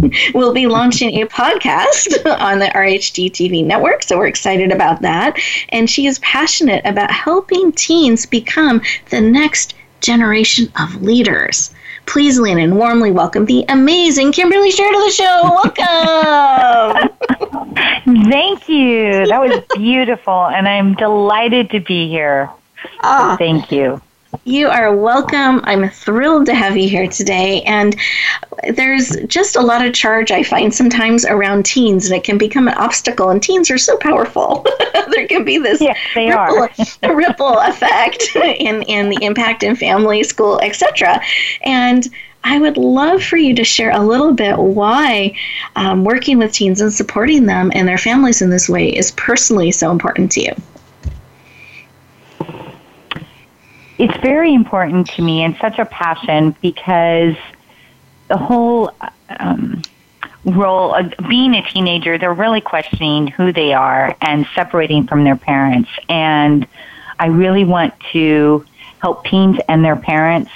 we'll 0.34 0.54
be 0.54 0.66
launching 0.66 1.20
a 1.20 1.26
podcast 1.26 2.24
on 2.40 2.58
the 2.58 2.66
RHG 2.66 3.30
TV 3.30 3.64
network. 3.64 4.02
So 4.02 4.18
we're 4.18 4.26
excited 4.26 4.72
about 4.72 5.02
that. 5.02 5.38
And 5.70 5.88
she 5.88 6.06
is 6.06 6.18
passionate 6.20 6.84
about 6.84 7.10
helping 7.10 7.72
teens 7.72 8.26
become 8.26 8.82
the 9.10 9.20
next 9.20 9.74
generation 10.00 10.72
of 10.78 11.02
leaders. 11.02 11.74
Please, 12.06 12.38
Lynn, 12.38 12.58
and 12.58 12.76
warmly 12.76 13.12
welcome 13.12 13.44
the 13.44 13.64
amazing 13.68 14.32
Kimberly 14.32 14.72
Scher 14.72 14.90
to 14.90 14.98
the 14.98 15.10
show. 15.10 15.60
Welcome. 16.84 17.10
Thank 18.30 18.68
you. 18.68 19.26
That 19.26 19.40
was 19.40 19.62
beautiful, 19.76 20.46
and 20.46 20.66
I'm 20.66 20.94
delighted 20.94 21.70
to 21.70 21.80
be 21.80 22.08
here. 22.08 22.50
Oh, 23.04 23.36
Thank 23.38 23.70
you. 23.70 24.00
You 24.44 24.68
are 24.68 24.94
welcome. 24.94 25.60
I'm 25.64 25.88
thrilled 25.90 26.46
to 26.46 26.54
have 26.54 26.76
you 26.76 26.88
here 26.88 27.08
today. 27.08 27.62
And 27.62 27.96
there's 28.70 29.16
just 29.26 29.56
a 29.56 29.60
lot 29.60 29.84
of 29.84 29.92
charge 29.92 30.30
I 30.30 30.42
find 30.42 30.72
sometimes 30.72 31.26
around 31.26 31.66
teens, 31.66 32.06
and 32.06 32.16
it 32.16 32.24
can 32.24 32.38
become 32.38 32.68
an 32.68 32.74
obstacle. 32.74 33.30
And 33.30 33.42
teens 33.42 33.70
are 33.70 33.78
so 33.78 33.96
powerful. 33.98 34.64
there 35.10 35.26
can 35.26 35.44
be 35.44 35.58
this 35.58 35.80
yes, 35.80 35.98
ripple, 36.14 37.14
ripple 37.14 37.58
effect 37.58 38.30
in, 38.36 38.82
in 38.82 39.08
the 39.08 39.18
impact 39.24 39.62
in 39.62 39.74
family, 39.74 40.22
school, 40.22 40.60
etc. 40.60 41.20
And 41.62 42.08
I 42.44 42.58
would 42.58 42.76
love 42.76 43.22
for 43.22 43.36
you 43.36 43.54
to 43.56 43.64
share 43.64 43.90
a 43.90 44.02
little 44.02 44.32
bit 44.32 44.56
why 44.58 45.36
um, 45.76 46.04
working 46.04 46.38
with 46.38 46.52
teens 46.52 46.80
and 46.80 46.92
supporting 46.92 47.46
them 47.46 47.70
and 47.74 47.86
their 47.86 47.98
families 47.98 48.40
in 48.40 48.50
this 48.50 48.68
way 48.68 48.88
is 48.88 49.10
personally 49.12 49.72
so 49.72 49.90
important 49.90 50.32
to 50.32 50.42
you. 50.42 50.54
It's 54.00 54.16
very 54.22 54.54
important 54.54 55.08
to 55.10 55.22
me 55.22 55.42
and 55.42 55.54
such 55.60 55.78
a 55.78 55.84
passion 55.84 56.56
because 56.62 57.36
the 58.28 58.38
whole 58.38 58.94
um, 59.38 59.82
role 60.46 60.94
of 60.94 61.12
being 61.28 61.54
a 61.54 61.62
teenager, 61.68 62.16
they're 62.16 62.32
really 62.32 62.62
questioning 62.62 63.26
who 63.26 63.52
they 63.52 63.74
are 63.74 64.16
and 64.22 64.46
separating 64.54 65.06
from 65.06 65.24
their 65.24 65.36
parents. 65.36 65.90
And 66.08 66.66
I 67.18 67.26
really 67.26 67.64
want 67.64 67.92
to 68.12 68.64
help 69.02 69.26
teens 69.26 69.58
and 69.68 69.84
their 69.84 69.96
parents, 69.96 70.50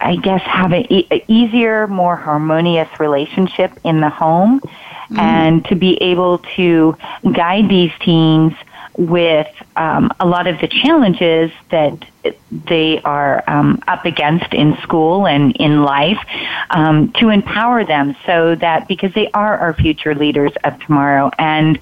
I 0.00 0.14
guess, 0.14 0.42
have 0.42 0.72
an 0.72 0.86
e- 0.92 1.24
easier, 1.26 1.88
more 1.88 2.14
harmonious 2.14 3.00
relationship 3.00 3.72
in 3.82 4.00
the 4.00 4.10
home 4.10 4.60
mm. 5.10 5.18
and 5.18 5.64
to 5.64 5.74
be 5.74 6.00
able 6.00 6.38
to 6.56 6.96
guide 7.32 7.68
these 7.68 7.90
teens 7.98 8.52
with 8.98 9.48
um, 9.76 10.12
a 10.18 10.26
lot 10.26 10.48
of 10.48 10.60
the 10.60 10.66
challenges 10.66 11.52
that 11.70 12.04
they 12.50 13.00
are 13.02 13.44
um, 13.46 13.80
up 13.86 14.04
against 14.04 14.52
in 14.52 14.76
school 14.78 15.26
and 15.26 15.56
in 15.56 15.82
life 15.84 16.18
um, 16.70 17.12
to 17.12 17.28
empower 17.28 17.84
them 17.84 18.16
so 18.26 18.56
that 18.56 18.88
because 18.88 19.14
they 19.14 19.30
are 19.30 19.56
our 19.56 19.72
future 19.72 20.16
leaders 20.16 20.52
of 20.64 20.78
tomorrow. 20.80 21.30
And 21.38 21.78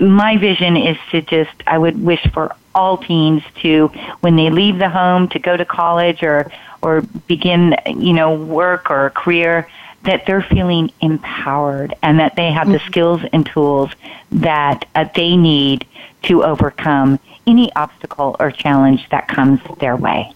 my 0.00 0.36
vision 0.36 0.76
is 0.76 0.96
to 1.10 1.20
just 1.20 1.52
i 1.66 1.76
would 1.76 2.00
wish 2.02 2.24
for 2.32 2.54
all 2.74 2.96
teens 2.96 3.42
to 3.60 3.88
when 4.20 4.34
they 4.34 4.50
leave 4.50 4.78
the 4.78 4.88
home 4.88 5.28
to 5.28 5.38
go 5.38 5.56
to 5.56 5.64
college 5.64 6.22
or 6.22 6.50
or 6.82 7.02
begin 7.26 7.76
you 7.96 8.12
know 8.12 8.34
work 8.34 8.90
or 8.90 9.06
a 9.06 9.10
career 9.10 9.68
that 10.04 10.26
they're 10.26 10.42
feeling 10.42 10.90
empowered 11.00 11.94
and 12.02 12.18
that 12.20 12.36
they 12.36 12.50
have 12.50 12.68
the 12.68 12.78
mm-hmm. 12.78 12.86
skills 12.86 13.20
and 13.32 13.46
tools 13.46 13.90
that 14.32 14.86
uh, 14.94 15.06
they 15.14 15.36
need 15.36 15.86
to 16.22 16.44
overcome 16.44 17.18
any 17.46 17.74
obstacle 17.74 18.36
or 18.40 18.50
challenge 18.50 19.08
that 19.10 19.28
comes 19.28 19.60
their 19.78 19.96
way. 19.96 20.32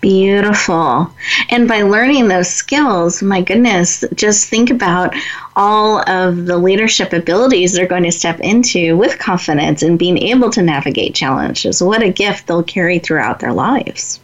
Beautiful. 0.00 1.10
And 1.50 1.68
by 1.68 1.82
learning 1.82 2.28
those 2.28 2.48
skills, 2.48 3.22
my 3.22 3.40
goodness, 3.40 4.04
just 4.14 4.48
think 4.48 4.70
about 4.70 5.14
all 5.56 6.08
of 6.08 6.46
the 6.46 6.58
leadership 6.58 7.12
abilities 7.12 7.72
they're 7.72 7.86
going 7.86 8.04
to 8.04 8.12
step 8.12 8.40
into 8.40 8.96
with 8.96 9.18
confidence 9.18 9.82
and 9.82 9.98
being 9.98 10.18
able 10.18 10.50
to 10.50 10.62
navigate 10.62 11.14
challenges. 11.14 11.82
What 11.82 12.02
a 12.02 12.10
gift 12.10 12.46
they'll 12.46 12.62
carry 12.62 12.98
throughout 12.98 13.40
their 13.40 13.52
lives. 13.52 14.20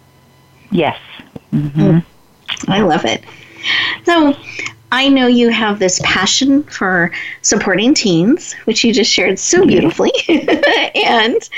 Yes. 0.71 0.99
Mm-hmm. 1.53 1.99
I 2.71 2.81
love 2.81 3.05
it. 3.05 3.23
So, 4.05 4.37
I 4.93 5.09
know 5.09 5.27
you 5.27 5.49
have 5.49 5.79
this 5.79 6.01
passion 6.05 6.63
for 6.65 7.11
supporting 7.43 7.93
teens, 7.93 8.53
which 8.65 8.85
you 8.85 8.93
just 8.93 9.11
shared 9.11 9.39
so 9.39 9.67
beautifully. 9.67 10.13
and 10.29 11.49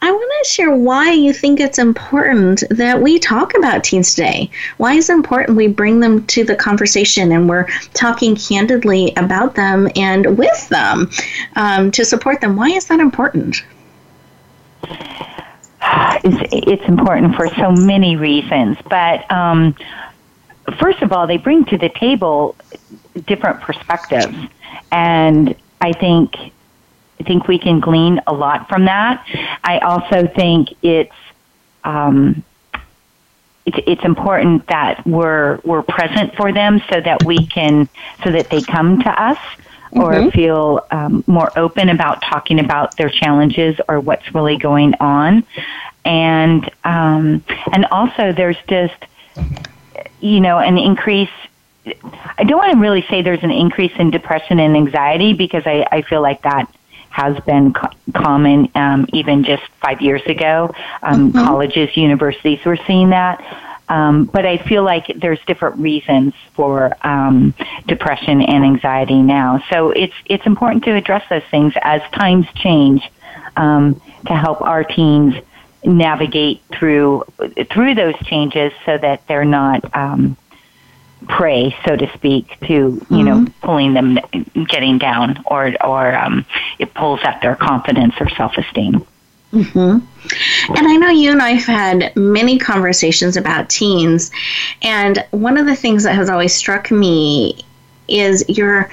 I 0.00 0.12
want 0.12 0.32
to 0.44 0.50
share 0.50 0.74
why 0.74 1.12
you 1.12 1.32
think 1.32 1.58
it's 1.58 1.78
important 1.78 2.62
that 2.70 3.00
we 3.00 3.18
talk 3.18 3.54
about 3.54 3.82
teens 3.82 4.14
today. 4.14 4.50
Why 4.76 4.94
is 4.94 5.10
it 5.10 5.14
important 5.14 5.56
we 5.56 5.66
bring 5.66 5.98
them 6.00 6.24
to 6.28 6.44
the 6.44 6.54
conversation 6.54 7.32
and 7.32 7.48
we're 7.48 7.66
talking 7.94 8.36
candidly 8.36 9.12
about 9.16 9.56
them 9.56 9.88
and 9.96 10.38
with 10.38 10.68
them 10.68 11.10
um, 11.56 11.90
to 11.92 12.04
support 12.04 12.40
them? 12.40 12.54
Why 12.54 12.68
is 12.68 12.86
that 12.86 13.00
important? 13.00 13.64
It's, 16.24 16.52
it's 16.52 16.84
important 16.88 17.34
for 17.34 17.48
so 17.54 17.72
many 17.72 18.16
reasons, 18.16 18.76
but 18.88 19.30
um, 19.32 19.74
first 20.72 21.02
of 21.02 21.12
all, 21.12 21.26
they 21.26 21.36
bring 21.36 21.64
to 21.66 21.78
the 21.78 21.88
table 21.88 22.56
different 23.26 23.60
perspectives, 23.60 24.36
and 24.92 25.54
I 25.80 25.92
think 25.92 26.34
I 27.20 27.24
think 27.24 27.48
we 27.48 27.58
can 27.58 27.80
glean 27.80 28.20
a 28.26 28.32
lot 28.32 28.68
from 28.68 28.84
that. 28.84 29.24
I 29.64 29.78
also 29.78 30.26
think 30.26 30.74
it's 30.82 31.14
um, 31.84 32.44
it's, 33.66 33.78
it's 33.86 34.04
important 34.04 34.66
that 34.68 35.06
we're 35.06 35.60
we're 35.64 35.82
present 35.82 36.34
for 36.36 36.52
them 36.52 36.82
so 36.90 37.00
that 37.00 37.24
we 37.24 37.46
can 37.46 37.88
so 38.24 38.30
that 38.30 38.50
they 38.50 38.62
come 38.62 39.00
to 39.02 39.22
us 39.22 39.38
or 39.92 40.12
mm-hmm. 40.12 40.28
feel 40.30 40.86
um, 40.90 41.24
more 41.26 41.50
open 41.58 41.88
about 41.88 42.20
talking 42.22 42.60
about 42.60 42.96
their 42.96 43.08
challenges 43.08 43.80
or 43.88 44.00
what's 44.00 44.34
really 44.34 44.56
going 44.56 44.94
on, 45.00 45.44
and 46.04 46.70
um, 46.84 47.42
and 47.72 47.86
also 47.86 48.32
there's 48.32 48.58
just 48.68 48.94
you 50.20 50.40
know, 50.40 50.58
an 50.58 50.78
increase. 50.78 51.30
I 52.36 52.44
don't 52.44 52.58
want 52.58 52.72
to 52.72 52.78
really 52.78 53.04
say 53.08 53.22
there's 53.22 53.42
an 53.42 53.50
increase 53.50 53.92
in 53.98 54.10
depression 54.10 54.58
and 54.58 54.76
anxiety 54.76 55.32
because 55.32 55.62
I, 55.66 55.86
I 55.90 56.02
feel 56.02 56.20
like 56.20 56.42
that 56.42 56.72
has 57.10 57.38
been 57.40 57.72
co- 57.72 57.88
common 58.14 58.70
um, 58.74 59.06
even 59.12 59.42
just 59.44 59.62
five 59.80 60.00
years 60.00 60.22
ago. 60.26 60.74
Um, 61.02 61.32
mm-hmm. 61.32 61.46
Colleges, 61.46 61.96
universities 61.96 62.64
were 62.64 62.78
seeing 62.86 63.10
that. 63.10 63.40
Um, 63.88 64.26
but 64.26 64.44
I 64.44 64.58
feel 64.58 64.82
like 64.82 65.06
there's 65.16 65.38
different 65.46 65.78
reasons 65.78 66.34
for 66.52 66.94
um, 67.06 67.54
depression 67.86 68.42
and 68.42 68.62
anxiety 68.62 69.22
now. 69.22 69.64
So 69.70 69.90
it's 69.90 70.14
it's 70.26 70.44
important 70.44 70.84
to 70.84 70.94
address 70.94 71.24
those 71.30 71.44
things 71.50 71.72
as 71.80 72.02
times 72.12 72.46
change 72.54 73.10
um, 73.56 74.00
to 74.26 74.34
help 74.34 74.60
our 74.60 74.84
teens 74.84 75.34
navigate 75.84 76.60
through 76.72 77.24
through 77.70 77.94
those 77.94 78.16
changes 78.24 78.72
so 78.84 78.98
that 78.98 79.26
they're 79.26 79.44
not 79.44 79.94
um, 79.96 80.36
prey, 81.26 81.76
so 81.86 81.96
to 81.96 82.10
speak, 82.14 82.58
to 82.60 82.74
you 82.74 83.00
mm-hmm. 83.00 83.24
know 83.24 83.46
pulling 83.62 83.94
them 83.94 84.18
getting 84.68 84.98
down 84.98 85.42
or 85.46 85.74
or 85.84 86.14
um, 86.14 86.44
it 86.78 86.92
pulls 86.94 87.20
at 87.22 87.40
their 87.42 87.56
confidence 87.56 88.14
or 88.20 88.28
self 88.30 88.56
esteem. 88.56 89.04
Mm-hmm. 89.52 90.74
And 90.76 90.86
I 90.86 90.96
know 90.96 91.08
you 91.08 91.32
and 91.32 91.40
I 91.40 91.52
have 91.52 91.64
had 91.64 92.16
many 92.16 92.58
conversations 92.58 93.36
about 93.36 93.70
teens, 93.70 94.30
and 94.82 95.24
one 95.30 95.56
of 95.56 95.66
the 95.66 95.76
things 95.76 96.04
that 96.04 96.14
has 96.14 96.28
always 96.28 96.54
struck 96.54 96.90
me 96.90 97.64
is 98.08 98.44
your 98.48 98.90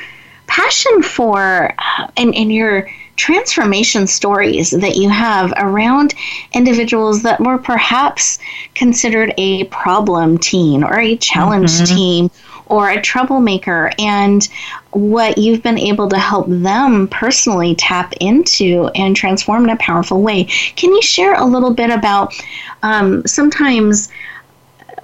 passion 0.48 1.04
for 1.04 1.74
uh, 1.78 2.08
and, 2.18 2.34
and 2.36 2.54
your 2.54 2.90
transformation 3.16 4.08
stories 4.08 4.72
that 4.72 4.96
you 4.96 5.10
have 5.10 5.54
around 5.58 6.14
individuals 6.54 7.24
that 7.24 7.40
were 7.40 7.58
perhaps 7.58 8.40
considered 8.74 9.34
a 9.38 9.64
problem 9.66 10.38
teen 10.38 10.84
or 10.84 11.00
a 11.00 11.16
challenge 11.18 11.72
mm-hmm. 11.72 11.96
teen 11.96 12.32
or 12.68 12.90
a 12.90 13.02
troublemaker 13.02 13.92
and 14.00 14.50
what 14.92 15.38
you've 15.38 15.62
been 15.62 15.78
able 15.78 16.10
to 16.10 16.18
help 16.18 16.48
them 16.48 17.08
personally 17.08 17.76
tap 17.76 18.14
into 18.20 18.90
and 18.96 19.16
transform 19.16 19.66
in 19.66 19.70
a 19.70 19.78
powerful 19.78 20.22
way. 20.22 20.46
Can 20.76 20.92
you 20.94 21.02
share 21.02 21.36
a 21.36 21.46
little 21.46 21.74
bit 21.74 21.92
about 21.92 22.34
um, 22.82 23.26
sometimes 23.28 24.10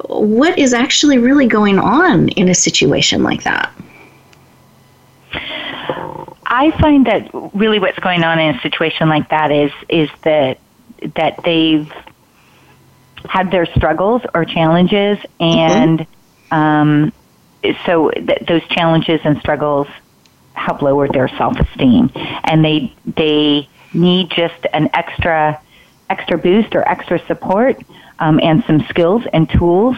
what 0.08 0.58
is 0.58 0.74
actually 0.74 1.18
really 1.18 1.48
going 1.48 1.78
on 1.78 2.30
in 2.30 2.50
a 2.50 2.56
situation 2.56 3.24
like 3.24 3.44
that? 3.44 3.72
I 6.54 6.72
find 6.72 7.06
that 7.06 7.30
really 7.54 7.80
what's 7.80 7.98
going 8.00 8.26
on 8.26 8.38
in 8.38 8.56
a 8.56 8.60
situation 8.60 9.08
like 9.08 9.30
that 9.30 9.52
is 9.52 9.72
is 9.88 10.10
that 10.24 10.60
that 11.16 11.40
they've 11.46 11.90
had 13.24 13.52
their 13.52 13.66
struggles 13.68 14.22
or 14.34 14.44
challenges, 14.44 15.18
and 15.40 16.02
mm-hmm. 16.02 16.54
um, 16.54 17.14
so 17.86 18.10
th- 18.10 18.44
those 18.48 18.68
challenges 18.68 19.22
and 19.24 19.40
struggles 19.40 19.88
help 20.52 20.82
lower 20.82 21.08
their 21.08 21.30
self 21.30 21.58
esteem, 21.58 22.12
and 22.44 22.66
they 22.66 22.94
they 23.06 23.70
need 23.94 24.30
just 24.30 24.68
an 24.74 24.90
extra 24.94 25.58
extra 26.10 26.38
boost 26.38 26.76
or 26.76 26.86
extra 26.86 27.26
support 27.28 27.82
um, 28.20 28.42
and 28.44 28.62
some 28.66 28.82
skills 28.90 29.24
and 29.32 29.50
tools 29.50 29.96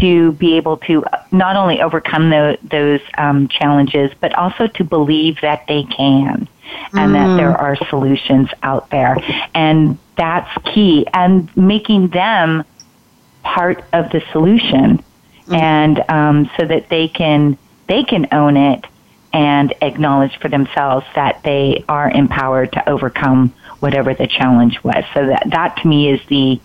to 0.00 0.32
be 0.32 0.56
able 0.56 0.78
to 0.78 1.04
not 1.32 1.56
only 1.56 1.80
overcome 1.80 2.30
the, 2.30 2.58
those 2.62 3.00
um, 3.18 3.48
challenges, 3.48 4.10
but 4.20 4.34
also 4.34 4.66
to 4.66 4.84
believe 4.84 5.40
that 5.42 5.66
they 5.68 5.84
can 5.84 6.48
and 6.92 7.10
mm. 7.10 7.12
that 7.12 7.36
there 7.36 7.56
are 7.56 7.76
solutions 7.88 8.48
out 8.62 8.90
there. 8.90 9.16
And 9.54 9.98
that's 10.16 10.50
key. 10.74 11.06
And 11.12 11.54
making 11.56 12.08
them 12.08 12.64
part 13.42 13.84
of 13.92 14.10
the 14.10 14.22
solution, 14.32 15.02
mm. 15.46 15.54
and 15.54 16.02
um, 16.08 16.50
so 16.56 16.66
that 16.66 16.88
they 16.88 17.08
can 17.08 17.58
they 17.86 18.02
can 18.02 18.26
own 18.32 18.56
it 18.56 18.86
and 19.32 19.74
acknowledge 19.82 20.38
for 20.38 20.48
themselves 20.48 21.04
that 21.14 21.42
they 21.42 21.84
are 21.88 22.10
empowered 22.10 22.72
to 22.72 22.88
overcome 22.88 23.52
whatever 23.80 24.14
the 24.14 24.26
challenge 24.26 24.82
was. 24.82 25.04
So 25.12 25.26
that 25.26 25.42
that 25.50 25.76
to 25.78 25.88
me 25.88 26.10
is 26.10 26.20
the 26.28 26.60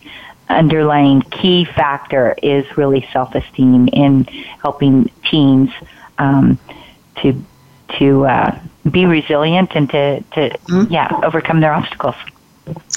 underlying 0.50 1.22
key 1.22 1.66
factor 1.66 2.36
is 2.41 2.66
really 2.78 3.08
self-esteem 3.14 3.88
in 3.89 4.24
helping 4.62 5.10
teens 5.30 5.72
um, 6.18 6.58
to 7.22 7.41
to 7.97 8.26
uh, 8.26 8.60
be 8.89 9.06
resilient 9.06 9.72
and 9.76 9.89
to, 9.89 10.22
to 10.34 10.50
mm-hmm. 10.50 10.91
yeah 10.91 11.20
overcome 11.24 11.60
their 11.60 11.74
obstacles. 11.74 12.16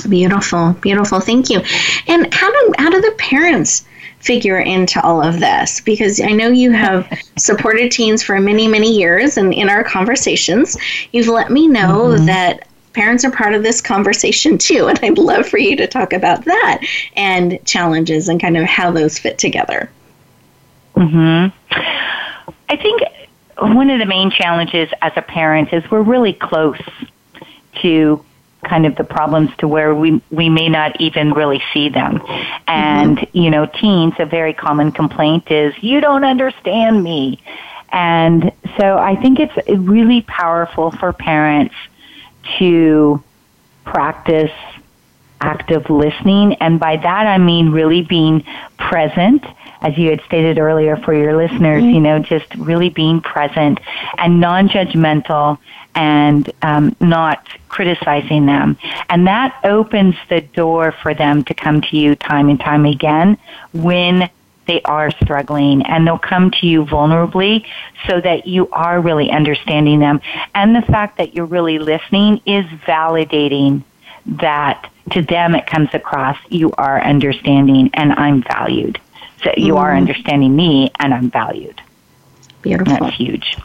Beautiful, 0.09 0.75
beautiful. 0.81 1.21
Thank 1.21 1.49
you. 1.49 1.61
And 2.07 2.33
how 2.33 2.51
do 2.51 2.75
how 2.79 2.91
do 2.91 3.01
the 3.01 3.15
parents 3.19 3.87
figure 4.19 4.59
into 4.59 5.03
all 5.03 5.23
of 5.23 5.41
this? 5.41 5.81
Because 5.81 6.21
I 6.21 6.33
know 6.33 6.49
you 6.49 6.73
have 6.73 7.09
supported 7.39 7.91
teens 7.91 8.23
for 8.23 8.39
many, 8.41 8.69
many 8.69 8.97
years, 8.97 9.37
and 9.37 9.53
in 9.55 9.69
our 9.69 9.83
conversations, 9.83 10.77
you've 11.13 11.29
let 11.29 11.51
me 11.51 11.69
know 11.69 12.09
mm-hmm. 12.09 12.27
that 12.27 12.69
parents 12.93 13.25
are 13.25 13.31
part 13.31 13.55
of 13.55 13.63
this 13.63 13.81
conversation 13.81 14.59
too. 14.59 14.89
And 14.89 14.99
I'd 15.03 15.19
love 15.19 15.47
for 15.47 15.59
you 15.59 15.77
to 15.77 15.87
talk 15.87 16.13
about 16.13 16.45
that 16.45 16.85
and 17.17 17.65
challenges 17.65 18.29
and 18.29 18.41
kind 18.41 18.57
of 18.57 18.65
how 18.65 18.91
those 18.91 19.19
fit 19.19 19.39
together. 19.39 19.91
Hmm. 20.95 21.47
I 22.69 22.77
think 22.77 23.03
one 23.59 23.91
of 23.91 23.99
the 23.99 24.07
main 24.07 24.31
challenges 24.31 24.89
as 25.03 25.13
a 25.17 25.23
parent 25.23 25.73
is 25.73 25.89
we're 25.91 26.03
really 26.03 26.33
close 26.33 26.81
to 27.81 28.25
kind 28.65 28.87
of 28.87 28.95
the 28.97 29.05
problems 29.05 29.51
to 29.59 29.67
where 29.67 29.95
we 29.95 30.23
we 30.31 30.49
may 30.49 30.69
not 30.69 31.01
even 31.01 31.33
really 31.33 31.63
see 31.73 31.89
them. 31.89 32.23
And 32.67 33.19
mm-hmm. 33.19 33.39
you 33.39 33.51
know, 33.51 33.67
teens 33.67 34.15
a 34.19 34.27
very 34.27 34.55
common 34.55 34.93
complaint 34.93 35.51
is 35.51 35.75
you 35.83 36.01
don't 36.01 36.25
understand 36.25 37.03
me. 37.03 37.43
And 37.91 38.53
so 38.79 38.97
I 38.97 39.17
think 39.17 39.39
it's 39.39 39.69
really 39.69 40.23
powerful 40.23 40.93
for 40.93 41.13
parents 41.13 41.75
to 42.59 43.23
practice 43.85 44.53
active 45.41 45.91
listening. 45.91 46.55
And 46.55 46.79
by 46.79 46.97
that, 46.97 47.27
I 47.27 47.39
mean 47.39 47.71
really 47.71 48.03
being 48.03 48.45
present, 48.79 49.45
as 49.81 49.99
you 49.99 50.11
had 50.11 50.23
stated 50.23 50.59
earlier 50.59 50.97
for 50.97 51.13
your 51.13 51.37
listeners, 51.37 51.83
you 51.83 52.01
know, 52.01 52.21
just 52.21 52.55
really 52.55 52.89
being 52.89 53.21
present 53.21 53.81
and 54.19 54.41
non 54.41 54.69
judgmental 54.69 55.59
and 55.95 56.51
um, 56.63 56.97
not 57.01 57.47
criticizing 57.69 58.47
them. 58.47 58.79
And 59.09 59.27
that 59.27 59.59
opens 59.65 60.15
the 60.29 60.41
door 60.41 60.93
for 60.93 61.13
them 61.13 61.45
to 61.45 61.55
come 61.55 61.83
to 61.83 61.97
you 61.97 62.15
time 62.15 62.49
and 62.49 62.59
time 62.59 62.87
again 62.87 63.37
when 63.73 64.31
they 64.67 64.81
are 64.83 65.11
struggling 65.11 65.85
and 65.87 66.07
they'll 66.07 66.19
come 66.19 66.51
to 66.51 66.67
you 66.67 66.85
vulnerably 66.85 67.67
so 68.09 68.21
that 68.21 68.47
you 68.47 68.69
are 68.71 69.01
really 69.01 69.31
understanding 69.31 70.01
them. 70.01 70.21
And 70.55 70.75
the 70.75 70.83
fact 70.83 71.19
that 71.19 71.35
you're 71.35 71.47
really 71.47 71.79
listening 71.79 72.41
is 72.47 72.65
validating 72.87 73.83
that 74.27 74.91
to 75.11 75.23
them 75.23 75.55
it 75.55 75.67
comes 75.67 75.89
across 75.95 76.39
you 76.49 76.73
are 76.73 77.03
understanding 77.03 77.91
and 77.95 78.13
I'm 78.13 78.43
valued. 78.43 79.01
So 79.43 79.53
you 79.57 79.75
mm. 79.75 79.79
are 79.79 79.95
understanding 79.95 80.55
me 80.55 80.93
and 81.01 81.13
I'm 81.13 81.31
valued. 81.31 81.81
Beautiful. 82.63 82.97
That's 83.01 83.17
huge. 83.17 83.59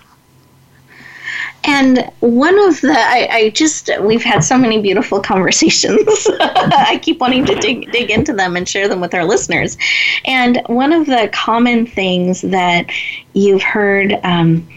And 1.63 2.09
one 2.19 2.57
of 2.59 2.81
the, 2.81 2.93
I, 2.93 3.27
I, 3.31 3.49
just, 3.49 3.89
we've 4.01 4.23
had 4.23 4.39
so 4.43 4.57
many 4.57 4.81
beautiful 4.81 5.19
conversations. 5.33 6.27
I 6.39 6.99
keep 7.01 7.19
wanting 7.19 7.45
to 7.45 7.55
dig, 7.55 7.91
dig 7.91 8.09
into 8.09 8.33
them 8.33 8.55
and 8.55 8.67
share 8.67 8.87
them 8.87 9.01
with 9.01 9.13
our 9.13 9.25
listeners. 9.25 9.77
And 10.25 10.61
one 10.67 10.93
of 10.93 11.05
the 11.05 11.29
common 11.33 11.85
things 11.85 12.41
that 12.41 12.87
you've 13.33 13.63
heard 13.63 14.19
um, 14.23 14.67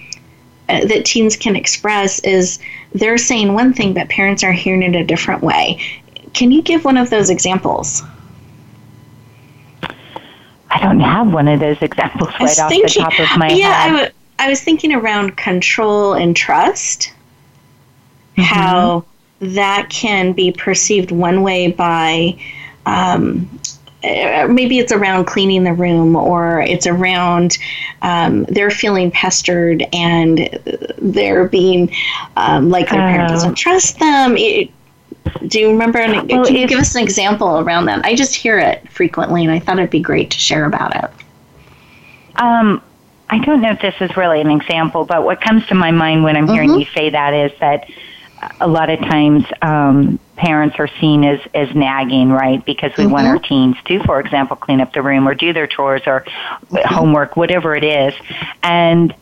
uh, 0.68 0.86
that 0.86 1.04
teens 1.04 1.36
can 1.36 1.56
express 1.56 2.20
is 2.20 2.58
they're 2.92 3.18
saying 3.18 3.54
one 3.54 3.72
thing, 3.72 3.92
but 3.92 4.08
parents 4.08 4.44
are 4.44 4.52
hearing 4.52 4.82
it 4.82 4.94
a 4.94 5.04
different 5.04 5.42
way. 5.42 5.80
Can 6.32 6.52
you 6.52 6.62
give 6.62 6.84
one 6.84 6.96
of 6.96 7.10
those 7.10 7.30
examples? 7.30 8.02
I 10.70 10.78
don't 10.80 11.00
have 11.00 11.32
one 11.32 11.48
of 11.48 11.58
those 11.58 11.82
examples 11.82 12.28
right 12.38 12.58
off 12.58 12.70
the 12.70 12.94
top 12.96 13.18
of 13.18 13.38
my 13.38 13.50
yeah, 13.50 13.88
head. 13.88 14.14
I 14.40 14.48
was 14.48 14.62
thinking 14.62 14.94
around 14.94 15.36
control 15.36 16.14
and 16.14 16.34
trust, 16.34 17.12
mm-hmm. 18.32 18.42
how 18.42 19.04
that 19.40 19.88
can 19.90 20.32
be 20.32 20.50
perceived 20.50 21.10
one 21.10 21.42
way 21.42 21.70
by 21.70 22.40
um, 22.86 23.60
uh, 24.02 24.48
maybe 24.48 24.78
it's 24.78 24.92
around 24.92 25.26
cleaning 25.26 25.62
the 25.62 25.74
room 25.74 26.16
or 26.16 26.62
it's 26.62 26.86
around 26.86 27.58
um, 28.00 28.44
they're 28.44 28.70
feeling 28.70 29.10
pestered 29.10 29.84
and 29.92 30.38
they're 30.96 31.46
being 31.46 31.94
um, 32.38 32.70
like 32.70 32.88
their 32.88 32.98
parent 32.98 33.28
doesn't 33.28 33.56
trust 33.56 33.98
them. 33.98 34.38
It, 34.38 34.70
do 35.48 35.60
you 35.60 35.68
remember? 35.68 35.98
An, 35.98 36.26
well, 36.28 36.46
can 36.46 36.56
you 36.56 36.66
give 36.66 36.80
us 36.80 36.94
an 36.94 37.02
example 37.02 37.60
around 37.60 37.84
that? 37.86 38.06
I 38.06 38.14
just 38.14 38.34
hear 38.34 38.58
it 38.58 38.90
frequently, 38.90 39.44
and 39.44 39.52
I 39.52 39.58
thought 39.58 39.78
it'd 39.78 39.90
be 39.90 40.00
great 40.00 40.30
to 40.30 40.38
share 40.38 40.64
about 40.64 40.96
it. 40.96 41.10
Um, 42.36 42.82
I 43.30 43.38
don't 43.38 43.60
know 43.60 43.70
if 43.70 43.80
this 43.80 43.94
is 44.00 44.16
really 44.16 44.40
an 44.40 44.50
example, 44.50 45.04
but 45.04 45.22
what 45.22 45.40
comes 45.40 45.64
to 45.68 45.74
my 45.76 45.92
mind 45.92 46.24
when 46.24 46.36
I'm 46.36 46.46
mm-hmm. 46.46 46.54
hearing 46.54 46.80
you 46.80 46.84
say 46.86 47.10
that 47.10 47.32
is 47.32 47.52
that 47.60 47.88
a 48.60 48.66
lot 48.66 48.90
of 48.90 48.98
times 48.98 49.44
um, 49.62 50.18
parents 50.34 50.76
are 50.80 50.88
seen 51.00 51.22
as, 51.22 51.40
as 51.54 51.72
nagging, 51.72 52.30
right? 52.30 52.64
Because 52.64 52.90
we 52.98 53.04
mm-hmm. 53.04 53.12
want 53.12 53.26
our 53.28 53.38
teens 53.38 53.76
to, 53.84 54.02
for 54.02 54.18
example, 54.18 54.56
clean 54.56 54.80
up 54.80 54.92
the 54.92 55.00
room 55.00 55.28
or 55.28 55.36
do 55.36 55.52
their 55.52 55.68
chores 55.68 56.02
or 56.06 56.22
mm-hmm. 56.22 56.92
homework, 56.92 57.36
whatever 57.36 57.76
it 57.76 57.84
is. 57.84 58.14
And 58.64 59.14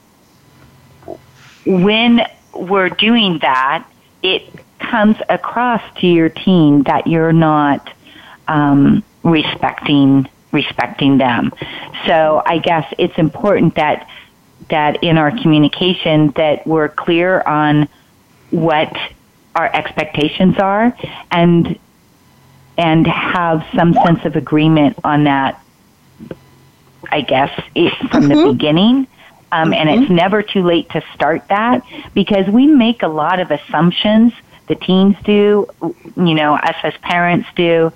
when 1.67 2.27
we're 2.55 2.89
doing 2.89 3.41
that, 3.41 3.87
it 4.23 4.51
comes 4.79 5.17
across 5.29 5.83
to 6.01 6.07
your 6.07 6.31
teen 6.31 6.85
that 6.85 7.07
you're 7.07 7.33
not 7.35 7.93
um, 8.47 9.05
respecting 9.23 10.27
respecting 10.53 11.19
them. 11.19 11.53
So 12.07 12.43
I 12.45 12.59
guess 12.59 12.93
it's 12.99 13.19
important 13.19 13.75
that 13.75 14.09
that 14.71 15.03
in 15.03 15.19
our 15.19 15.31
communication 15.31 16.31
that 16.37 16.67
we're 16.67 16.89
clear 16.89 17.41
on 17.43 17.89
what 18.51 18.95
our 19.55 19.71
expectations 19.75 20.59
are 20.59 20.97
and 21.31 21.79
and 22.77 23.07
have 23.07 23.67
some 23.75 23.93
sense 23.93 24.25
of 24.25 24.37
agreement 24.37 24.99
on 25.05 25.25
that 25.25 25.63
I 27.11 27.23
guess 27.23 27.51
it, 27.75 27.93
from 28.11 28.25
mm-hmm. 28.25 28.29
the 28.29 28.53
beginning 28.53 29.07
um, 29.51 29.71
mm-hmm. 29.71 29.75
and 29.75 29.91
it's 29.91 30.03
mm-hmm. 30.05 30.15
never 30.15 30.43
too 30.43 30.63
late 30.63 30.91
to 30.91 31.03
start 31.15 31.49
that 31.49 31.83
because 32.15 32.47
we 32.49 32.67
make 32.67 33.03
a 33.03 33.09
lot 33.09 33.41
of 33.41 33.51
assumptions 33.51 34.33
the 34.69 34.75
teens 34.75 35.17
do 35.25 35.67
you 36.17 36.35
know 36.35 36.55
us 36.55 36.77
as 36.83 36.95
parents 37.03 37.49
do 37.57 37.93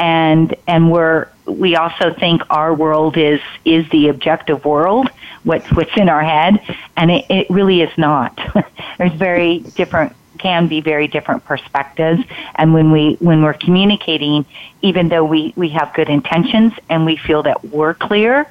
and 0.00 0.56
and 0.66 0.90
we're 0.90 1.28
we 1.46 1.76
also 1.76 2.12
think 2.14 2.42
our 2.50 2.74
world 2.74 3.16
is 3.16 3.40
is 3.64 3.88
the 3.90 4.08
objective 4.08 4.64
world 4.64 5.08
what's 5.44 5.70
what's 5.72 5.94
in 5.96 6.08
our 6.08 6.22
head 6.22 6.58
and 6.96 7.10
it, 7.10 7.24
it 7.28 7.46
really 7.50 7.82
is 7.82 7.96
not 7.98 8.38
there's 8.98 9.12
very 9.12 9.60
different 9.60 10.16
can 10.38 10.68
be 10.68 10.80
very 10.80 11.06
different 11.06 11.44
perspectives 11.44 12.24
and 12.54 12.72
when 12.72 12.90
we 12.90 13.16
when 13.20 13.42
we're 13.42 13.52
communicating 13.52 14.46
even 14.80 15.08
though 15.10 15.24
we 15.24 15.52
we 15.54 15.68
have 15.68 15.92
good 15.92 16.08
intentions 16.08 16.72
and 16.88 17.04
we 17.04 17.16
feel 17.16 17.42
that 17.42 17.62
we're 17.66 17.92
clear 17.92 18.46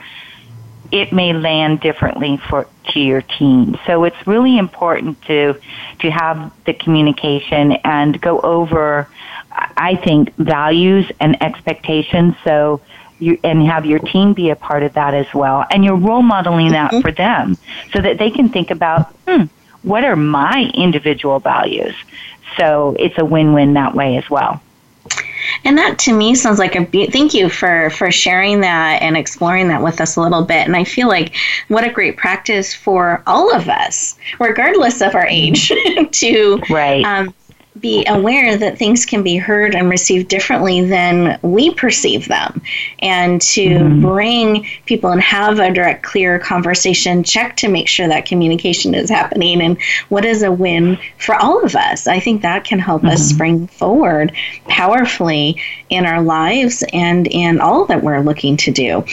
it 0.92 1.14
may 1.14 1.34
land 1.34 1.82
differently 1.82 2.38
for 2.50 2.68
to 2.90 3.00
your 3.00 3.22
team. 3.22 3.78
So 3.86 4.04
it's 4.04 4.28
really 4.28 4.58
important 4.58 5.22
to 5.24 5.60
to 6.00 6.12
have 6.12 6.52
the 6.66 6.74
communication 6.74 7.74
and 7.84 8.20
go 8.20 8.40
over 8.40 9.08
I 9.52 9.96
think 9.96 10.36
values 10.36 11.12
and 11.20 11.42
expectations 11.42 12.36
so 12.44 12.82
you, 13.20 13.38
and 13.44 13.66
have 13.66 13.86
your 13.86 14.00
team 14.00 14.34
be 14.34 14.50
a 14.50 14.56
part 14.56 14.84
of 14.84 14.94
that 14.94 15.14
as 15.14 15.32
well. 15.34 15.66
And 15.72 15.84
you're 15.84 15.98
role 15.98 16.22
modeling 16.22 16.72
that 16.72 16.92
mm-hmm. 16.92 17.02
for 17.02 17.12
them 17.12 17.58
so 17.94 18.02
that 18.02 18.18
they 18.18 18.32
can 18.32 18.50
think 18.50 18.72
about, 18.72 19.08
hmm, 19.28 19.46
what 19.84 20.04
are 20.04 20.16
my 20.16 20.72
individual 20.74 21.40
values? 21.40 21.96
So 22.58 22.96
it's 23.00 23.18
a 23.18 23.26
win-win 23.26 23.74
that 23.74 23.94
way 23.94 24.18
as 24.18 24.30
well. 24.30 24.62
And 25.64 25.78
that 25.78 25.98
to 26.00 26.14
me 26.14 26.36
sounds 26.36 26.60
like 26.60 26.76
a 26.76 26.86
be- 26.86 27.08
thank 27.08 27.34
you 27.34 27.50
for 27.50 27.90
for 27.92 28.12
sharing 28.12 28.62
that 28.62 29.02
and 29.02 29.18
exploring 29.18 29.68
that 29.70 29.82
with 29.82 30.00
us 30.00 30.16
a 30.16 30.22
little 30.22 30.44
bit. 30.44 30.68
And 30.68 30.76
I 30.76 30.84
feel 30.84 31.08
like 31.08 31.36
what 31.70 31.84
a 31.84 31.90
great 31.90 32.18
practice 32.18 32.74
for 32.74 33.24
all 33.26 33.54
of 33.54 33.68
us, 33.68 34.18
regardless 34.40 35.02
of 35.02 35.16
our 35.16 35.26
age, 35.28 35.70
to 36.12 36.62
right. 36.70 37.04
Um, 37.04 37.34
be 37.80 38.06
aware 38.08 38.58
that 38.58 38.78
things 38.78 39.06
can 39.06 39.24
be 39.24 39.38
heard 39.38 39.76
and 39.76 39.90
received 39.90 40.28
differently 40.28 40.82
than 40.82 41.40
we 41.42 41.74
perceive 41.74 42.28
them 42.28 42.62
and 43.00 43.42
to 43.42 43.62
mm-hmm. 43.62 44.02
bring 44.02 44.68
people 44.86 45.12
and 45.12 45.22
have 45.22 45.60
a 45.60 45.72
direct 45.72 46.04
clear 46.04 46.40
conversation 46.40 47.24
check 47.24 47.56
to 47.56 47.68
make 47.68 47.88
sure 47.88 48.08
that 48.08 48.26
communication 48.26 48.94
is 48.94 49.10
happening 49.10 49.62
and 49.62 49.82
what 50.10 50.26
is 50.26 50.44
a 50.44 50.52
win 50.52 50.98
for 51.18 51.36
all 51.36 51.64
of 51.64 51.76
us 51.76 52.08
i 52.08 52.20
think 52.20 52.42
that 52.42 52.64
can 52.64 52.80
help 52.80 53.02
mm-hmm. 53.02 53.12
us 53.12 53.30
spring 53.30 53.68
forward 53.68 54.32
powerfully 54.68 55.62
in 55.90 56.06
our 56.06 56.22
lives 56.22 56.84
and 56.94 57.28
in 57.28 57.60
all 57.60 57.86
that 57.86 58.04
we're 58.04 58.20
looking 58.20 58.58
to 58.58 58.72
do 58.72 59.04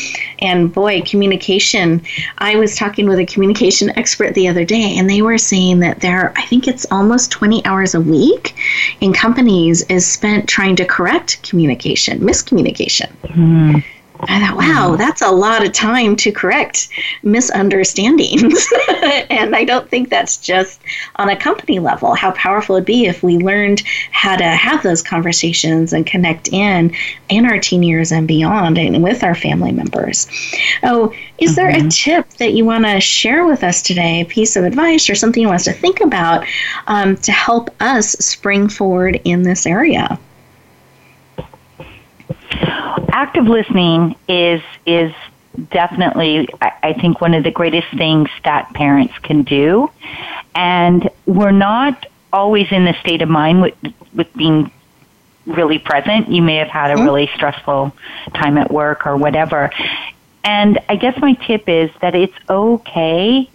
and 0.41 0.73
boy 0.73 1.01
communication 1.03 2.03
i 2.39 2.57
was 2.57 2.77
talking 2.77 3.09
with 3.09 3.19
a 3.19 3.27
communication 3.27 3.91
expert 3.99 4.35
the 4.35 4.49
other 4.49 4.65
day 4.65 4.97
and 4.97 5.09
they 5.09 5.23
were 5.23 5.39
saying 5.39 5.81
that 5.81 6.01
there 6.01 6.33
i 6.37 6.43
think 6.47 6.67
it's 6.67 6.87
almost 6.91 7.31
20 7.31 7.65
hours 7.65 7.95
a 7.95 8.01
week 8.01 8.56
in 9.01 9.13
companies 9.13 9.83
is 9.83 10.07
spent 10.07 10.49
trying 10.49 10.77
to 10.77 10.85
correct 10.85 11.43
communication, 11.49 12.21
miscommunication. 12.21 13.13
Mm. 13.29 13.85
I 14.21 14.41
thought, 14.41 14.57
wow, 14.57 14.97
that's 14.97 15.23
a 15.23 15.31
lot 15.31 15.65
of 15.65 15.73
time 15.73 16.17
to 16.17 16.33
correct 16.33 16.89
misunderstandings. 17.23 18.67
and 19.31 19.55
I 19.55 19.65
don't 19.65 19.89
think 19.89 20.09
that's 20.09 20.37
just 20.37 20.81
on 21.17 21.29
a 21.29 21.37
company 21.37 21.79
level. 21.79 22.15
How 22.15 22.33
powerful 22.33 22.77
it'd 22.77 22.87
be 22.87 23.07
if 23.07 23.23
we 23.23 23.39
learned 23.39 23.83
how 24.11 24.37
to 24.37 24.45
have 24.45 24.83
those 24.83 25.03
conversations 25.03 25.93
and 25.93 26.07
connect 26.07 26.49
in 26.49 26.95
in 27.29 27.47
our 27.47 27.59
teen 27.59 27.83
years 27.83 28.13
and 28.13 28.27
beyond 28.27 28.79
and 28.79 29.03
with 29.03 29.23
our 29.23 29.35
family 29.35 29.73
members. 29.73 30.27
Oh, 30.83 31.13
is 31.39 31.51
mm-hmm. 31.51 31.57
there 31.57 31.71
a 31.71 31.75
mm-hmm. 31.75 31.89
tip 31.89 32.29
that 32.39 32.53
you 32.53 32.65
want 32.65 32.85
to 32.85 33.01
share 33.01 33.47
with 33.47 33.63
us 33.63 33.83
today, 33.83 34.21
a 34.21 34.25
piece 34.25 34.57
of 34.57 34.65
advice 34.65 35.11
or 35.11 35.15
something 35.15 35.43
you 35.43 35.49
want 35.49 35.61
us 35.61 35.65
to 35.65 35.73
think 35.73 36.01
about 36.01 36.47
um, 36.87 37.17
to 37.19 37.33
help 37.33 37.71
us 37.81 38.11
spring 38.13 38.69
forward 38.69 39.21
in 39.25 39.43
this 39.43 39.67
area? 39.67 40.19
Active 42.51 43.47
listening 43.47 44.17
is 44.29 44.63
is 44.85 45.13
definitely 45.71 46.49
I 46.61 46.93
think 46.93 47.21
one 47.21 47.35
of 47.35 47.45
the 47.45 47.51
greatest 47.51 47.89
things 47.97 48.29
that 48.45 48.73
parents 48.75 49.15
can 49.23 49.43
do. 49.43 49.91
And 50.55 51.09
we're 51.27 51.51
not 51.51 52.07
always 52.33 52.71
in 52.71 52.85
the 52.85 52.95
state 53.01 53.23
of 53.23 53.29
mind 53.29 53.63
with 53.63 53.75
with 54.15 54.33
being 54.35 54.71
really 55.47 55.79
present. 55.79 56.29
You 56.29 56.43
may 56.43 56.57
have 56.57 56.69
had 56.69 56.91
a 56.91 56.95
mm-hmm. 56.95 57.05
really 57.05 57.31
stressful 57.35 57.95
time 58.35 58.59
at 58.59 58.71
work 58.71 59.07
or 59.07 59.17
whatever. 59.17 59.71
And 60.45 60.79
i 60.89 60.97
guess 60.97 61.19
my 61.21 61.35
tip 61.35 61.69
is 61.69 61.91
that 62.01 62.15
it's 62.15 62.37
okay 62.49 63.49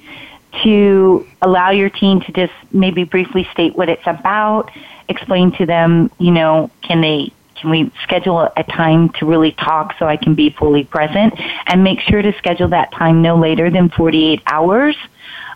to 0.63 1.25
allow 1.41 1.71
your 1.71 1.89
teen 1.89 2.19
to 2.21 2.31
just 2.33 2.53
maybe 2.71 3.03
briefly 3.03 3.47
state 3.53 3.75
what 3.75 3.89
it's 3.89 4.05
about 4.05 4.69
explain 5.07 5.51
to 5.53 5.65
them 5.65 6.11
you 6.19 6.31
know 6.31 6.69
can 6.81 7.01
they 7.01 7.31
can 7.61 7.69
we 7.69 7.91
schedule 8.03 8.49
a 8.57 8.63
time 8.63 9.09
to 9.19 9.25
really 9.25 9.51
talk 9.51 9.95
so 9.99 10.07
I 10.07 10.17
can 10.17 10.33
be 10.33 10.49
fully 10.49 10.83
present 10.83 11.33
and 11.67 11.83
make 11.83 11.99
sure 12.01 12.21
to 12.21 12.33
schedule 12.37 12.69
that 12.69 12.91
time 12.91 13.21
no 13.21 13.37
later 13.37 13.69
than 13.69 13.89
48 13.89 14.41
hours 14.47 14.95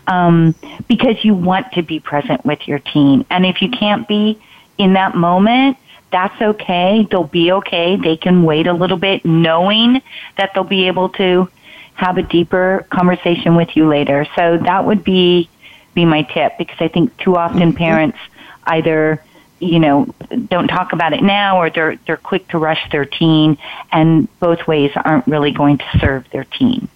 um, 0.06 0.54
because 0.88 1.24
you 1.24 1.34
want 1.34 1.72
to 1.72 1.82
be 1.82 1.98
present 2.00 2.44
with 2.44 2.66
your 2.68 2.78
teen. 2.78 3.26
And 3.28 3.44
if 3.44 3.60
you 3.60 3.70
can't 3.70 4.06
be 4.06 4.40
in 4.78 4.92
that 4.92 5.16
moment, 5.16 5.76
that's 6.12 6.40
okay. 6.40 7.06
They'll 7.10 7.24
be 7.24 7.52
okay. 7.52 7.96
They 7.96 8.16
can 8.16 8.44
wait 8.44 8.68
a 8.68 8.72
little 8.72 8.96
bit 8.96 9.24
knowing 9.24 10.00
that 10.36 10.52
they'll 10.54 10.64
be 10.64 10.86
able 10.86 11.08
to 11.10 11.48
have 11.94 12.18
a 12.18 12.22
deeper 12.22 12.86
conversation 12.90 13.56
with 13.56 13.76
you 13.76 13.88
later. 13.88 14.26
So 14.36 14.58
that 14.58 14.84
would 14.84 15.02
be 15.02 15.48
be 15.94 16.04
my 16.04 16.22
tip 16.22 16.58
because 16.58 16.76
I 16.78 16.88
think 16.88 17.16
too 17.16 17.36
often 17.36 17.70
mm-hmm. 17.70 17.78
parents 17.78 18.18
either 18.64 19.22
you 19.58 19.78
know 19.78 20.06
don't 20.48 20.68
talk 20.68 20.92
about 20.92 21.12
it 21.12 21.22
now 21.22 21.58
or 21.58 21.70
they're 21.70 21.96
they're 22.06 22.16
quick 22.16 22.46
to 22.48 22.58
rush 22.58 22.90
their 22.90 23.04
teen 23.04 23.56
and 23.92 24.28
both 24.38 24.66
ways 24.66 24.90
aren't 24.96 25.26
really 25.26 25.50
going 25.50 25.78
to 25.78 25.84
serve 25.98 26.28
their 26.30 26.44
teen 26.44 26.88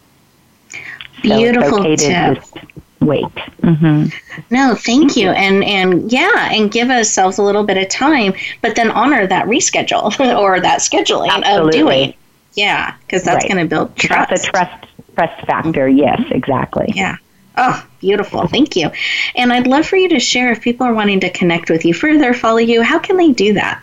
beautiful 1.22 1.70
so 1.70 1.80
okay 1.80 1.96
tip. 1.96 2.44
wait 3.00 3.24
mm-hmm. 3.62 4.06
no 4.50 4.74
thank 4.74 5.16
you 5.16 5.30
and 5.30 5.64
and 5.64 6.12
yeah 6.12 6.52
and 6.52 6.70
give 6.70 6.90
ourselves 6.90 7.38
a 7.38 7.42
little 7.42 7.64
bit 7.64 7.78
of 7.78 7.88
time 7.88 8.32
but 8.60 8.76
then 8.76 8.90
honor 8.90 9.26
that 9.26 9.46
reschedule 9.46 10.18
or 10.38 10.60
that 10.60 10.80
scheduling 10.80 11.28
Absolutely. 11.28 11.66
of 11.66 11.86
doing 11.86 12.14
yeah 12.54 12.94
because 13.06 13.22
that's 13.22 13.44
right. 13.44 13.52
going 13.52 13.64
to 13.64 13.68
build 13.68 13.94
trust 13.96 14.30
that's 14.30 14.46
a 14.46 14.50
trust 14.50 14.86
trust 15.14 15.46
factor 15.46 15.88
yes 15.88 16.20
exactly 16.30 16.92
yeah 16.94 17.16
Oh, 17.62 17.86
beautiful. 17.98 18.48
Thank 18.48 18.74
you. 18.74 18.90
And 19.36 19.52
I'd 19.52 19.66
love 19.66 19.86
for 19.86 19.96
you 19.96 20.08
to 20.08 20.18
share 20.18 20.50
if 20.50 20.62
people 20.62 20.86
are 20.86 20.94
wanting 20.94 21.20
to 21.20 21.28
connect 21.28 21.68
with 21.68 21.84
you 21.84 21.92
further, 21.92 22.32
follow 22.32 22.56
you, 22.56 22.80
how 22.80 22.98
can 22.98 23.18
they 23.18 23.32
do 23.32 23.52
that? 23.52 23.82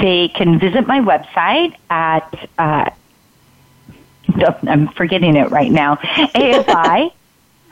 They 0.00 0.28
can 0.28 0.60
visit 0.60 0.86
my 0.86 1.00
website 1.00 1.74
at, 1.90 2.48
uh, 2.56 2.88
I'm 4.62 4.86
forgetting 4.88 5.34
it 5.34 5.50
right 5.50 5.72
now, 5.72 5.96
AFI. 6.36 7.12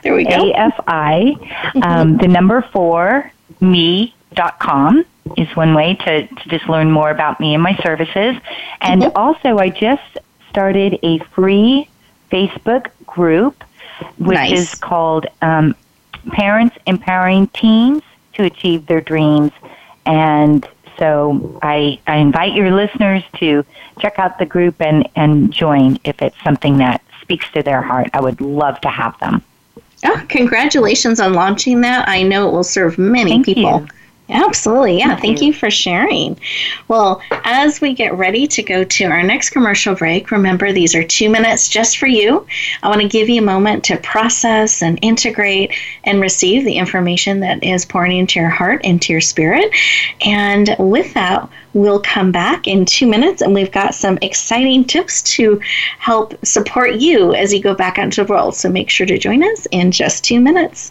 there 0.03 0.15
we 0.17 0.25
go. 0.25 0.53
AFI, 0.53 1.85
um, 1.85 2.17
the 2.17 2.27
number 2.27 2.63
four, 2.73 3.31
me.com 3.61 5.05
is 5.37 5.55
one 5.55 5.73
way 5.73 5.95
to, 5.95 6.27
to 6.27 6.49
just 6.49 6.69
learn 6.69 6.91
more 6.91 7.11
about 7.11 7.39
me 7.39 7.55
and 7.55 7.63
my 7.63 7.77
services. 7.77 8.35
And 8.81 9.03
mm-hmm. 9.03 9.17
also, 9.17 9.59
I 9.59 9.69
just 9.69 10.19
started 10.51 10.99
a 11.05 11.21
free 11.35 11.88
Facebook 12.31 12.91
group, 13.07 13.63
which 14.19 14.35
nice. 14.35 14.59
is 14.59 14.75
called 14.75 15.27
um, 15.43 15.75
Parents 16.33 16.77
Empowering 16.87 17.49
Teens 17.49 18.03
to 18.35 18.45
Achieve 18.45 18.87
Their 18.87 19.01
Dreams. 19.01 19.53
And 20.07 20.67
so 20.99 21.59
I, 21.63 21.99
I 22.07 22.17
invite 22.17 22.55
your 22.55 22.71
listeners 22.71 23.23
to 23.37 23.65
check 24.01 24.19
out 24.19 24.39
the 24.39 24.47
group 24.47 24.81
and, 24.81 25.09
and 25.17 25.53
join 25.53 25.99
if 26.05 26.21
it's 26.23 26.41
something 26.43 26.79
that 26.79 27.03
speaks 27.23 27.51
to 27.53 27.63
their 27.63 27.83
heart. 27.83 28.09
I 28.13 28.21
would 28.21 28.41
love 28.41 28.81
to 28.83 28.89
have 28.89 29.19
them. 29.21 29.43
Oh, 30.05 30.25
congratulations 30.29 31.21
on 31.21 31.33
launching 31.33 31.81
that. 31.81 32.09
I 32.09 32.23
know 32.23 32.49
it 32.49 32.53
will 32.53 32.65
serve 32.65 32.99
many 32.99 33.33
Thank 33.33 33.47
people. 33.47 33.81
You. 33.81 33.89
Absolutely. 34.31 34.99
Yeah. 34.99 35.17
Thank, 35.17 35.41
you. 35.41 35.49
you 35.49 35.53
for 35.53 35.71
sharing. 35.71 36.39
Well, 36.87 37.23
as 37.31 37.81
we 37.81 37.95
get 37.95 38.17
ready 38.17 38.47
to 38.49 38.63
go 38.63 38.85
to 38.85 39.05
our 39.05 39.23
next 39.23 39.51
commercial 39.51 39.95
break, 39.95 40.31
remember 40.31 40.73
these 40.73 40.95
are 40.95 41.03
two 41.03 41.31
minutes 41.31 41.69
just 41.69 41.97
for 41.97 42.07
you. 42.07 42.47
I 42.83 42.89
want 42.89 43.01
to 43.01 43.09
give 43.09 43.31
you 43.31 43.41
a 43.41 43.45
moment 43.45 43.85
to 43.85 43.97
process 43.97 44.83
and 44.83 44.99
integrate 45.01 45.73
and 46.05 46.21
receive 46.21 46.65
the 46.65 46.77
information 46.77 47.41
that 47.41 47.63
is 47.65 47.87
pouring 47.87 48.19
into 48.19 48.39
your 48.39 48.51
heart, 48.51 48.85
into 48.85 49.13
your 49.13 49.23
spirit. 49.23 49.73
And 50.21 50.77
with 50.79 51.15
that, 51.15 51.49
we'll 51.73 52.01
come 52.01 52.31
back 52.31 52.67
in 52.67 52.85
two 52.85 53.07
minutes 53.07 53.41
and 53.41 53.55
we've 53.55 53.73
got 53.73 53.95
some 53.95 54.19
exciting 54.21 54.85
tips 54.85 55.23
to 55.23 55.61
help 55.99 56.35
support 56.45 56.97
you 56.97 57.33
as 57.35 57.53
you 57.53 57.63
go 57.63 57.75
back 57.75 57.99
out 57.99 58.05
into 58.05 58.25
the 58.25 58.31
world. 58.31 58.55
So 58.55 58.69
make 58.69 58.91
sure 58.91 59.07
to 59.07 59.19
join 59.19 59.43
us 59.43 59.67
in 59.71 59.91
just 59.91 60.25
two 60.25 60.41
minutes. 60.41 60.91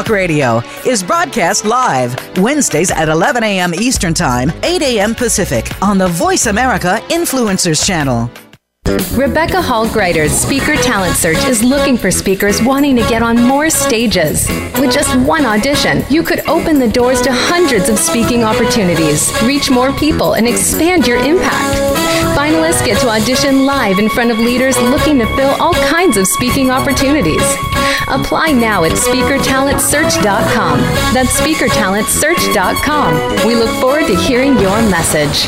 Radio 0.09 0.61
is 0.85 1.03
broadcast 1.03 1.65
live 1.65 2.15
Wednesdays 2.37 2.91
at 2.91 3.09
11 3.09 3.43
a.m. 3.43 3.73
Eastern 3.73 4.13
Time, 4.13 4.51
8 4.63 4.81
a.m. 4.81 5.13
Pacific 5.15 5.69
on 5.81 5.97
the 5.97 6.07
Voice 6.07 6.47
America 6.47 6.99
Influencers 7.09 7.85
Channel. 7.85 8.29
Rebecca 9.13 9.61
Hall 9.61 9.85
Gruyter's 9.87 10.31
Speaker 10.31 10.75
Talent 10.75 11.15
Search 11.15 11.43
is 11.45 11.63
looking 11.63 11.97
for 11.97 12.09
speakers 12.11 12.61
wanting 12.61 12.95
to 12.95 13.03
get 13.03 13.21
on 13.21 13.41
more 13.41 13.69
stages. 13.69 14.47
With 14.79 14.91
just 14.91 15.15
one 15.19 15.45
audition, 15.45 16.03
you 16.09 16.23
could 16.23 16.39
open 16.47 16.79
the 16.79 16.89
doors 16.89 17.21
to 17.21 17.29
hundreds 17.31 17.89
of 17.89 17.99
speaking 17.99 18.43
opportunities, 18.43 19.31
reach 19.43 19.69
more 19.69 19.93
people, 19.93 20.33
and 20.33 20.47
expand 20.47 21.07
your 21.07 21.17
impact. 21.17 22.20
Finalists 22.51 22.83
get 22.83 22.99
to 22.99 23.07
audition 23.07 23.65
live 23.65 23.97
in 23.97 24.09
front 24.09 24.29
of 24.29 24.37
leaders 24.37 24.77
looking 24.77 25.17
to 25.17 25.25
fill 25.37 25.51
all 25.61 25.73
kinds 25.73 26.17
of 26.17 26.27
speaking 26.27 26.69
opportunities. 26.69 27.41
Apply 28.09 28.51
now 28.51 28.83
at 28.83 28.91
speakertalentsearch.com. 28.91 30.81
That's 31.13 31.39
speakertalentsearch.com. 31.39 33.47
We 33.47 33.55
look 33.55 33.69
forward 33.79 34.07
to 34.07 34.15
hearing 34.17 34.59
your 34.59 34.81
message. 34.89 35.47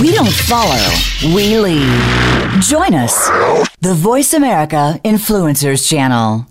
We 0.00 0.12
don't 0.12 0.32
follow, 0.32 1.34
we 1.34 1.58
lead. 1.58 2.62
Join 2.62 2.94
us, 2.94 3.28
the 3.80 3.94
Voice 3.94 4.34
America 4.34 4.98
Influencers 5.04 5.88
Channel. 5.88 6.46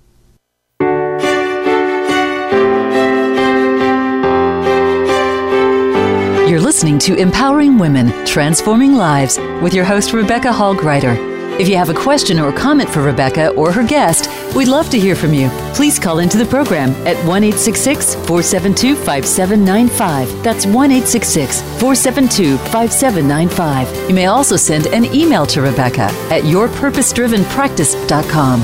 You're 6.47 6.59
listening 6.59 6.99
to 6.99 7.15
Empowering 7.15 7.77
Women, 7.77 8.25
Transforming 8.25 8.95
Lives 8.95 9.37
with 9.61 9.73
your 9.73 9.85
host, 9.85 10.13
Rebecca 10.13 10.51
Hall 10.51 10.75
Gruyter. 10.75 11.15
If 11.59 11.67
you 11.67 11.77
have 11.77 11.89
a 11.89 11.93
question 11.93 12.39
or 12.39 12.51
comment 12.51 12.89
for 12.89 13.01
Rebecca 13.01 13.49
or 13.49 13.71
her 13.71 13.85
guest, 13.85 14.29
we'd 14.55 14.67
love 14.67 14.89
to 14.89 14.99
hear 14.99 15.15
from 15.15 15.33
you. 15.33 15.49
Please 15.73 15.97
call 15.99 16.19
into 16.19 16.37
the 16.37 16.45
program 16.45 16.91
at 17.07 17.17
1 17.25 17.51
472 17.51 18.95
5795. 18.95 20.43
That's 20.43 20.65
1 20.65 20.91
472 20.91 22.57
5795. 22.57 24.09
You 24.09 24.15
may 24.15 24.27
also 24.27 24.55
send 24.55 24.87
an 24.87 25.05
email 25.13 25.45
to 25.47 25.61
Rebecca 25.61 26.09
at 26.29 26.43
yourpurposedrivenpractice.com. 26.43 28.59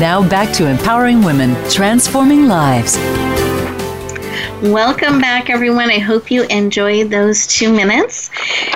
Now 0.00 0.28
back 0.28 0.52
to 0.54 0.66
empowering 0.66 1.22
women, 1.22 1.54
transforming 1.70 2.46
lives. 2.46 2.96
Welcome 4.46 5.20
back, 5.20 5.50
everyone. 5.50 5.90
I 5.90 5.98
hope 5.98 6.30
you 6.30 6.44
enjoyed 6.44 7.10
those 7.10 7.46
two 7.46 7.70
minutes. 7.72 8.30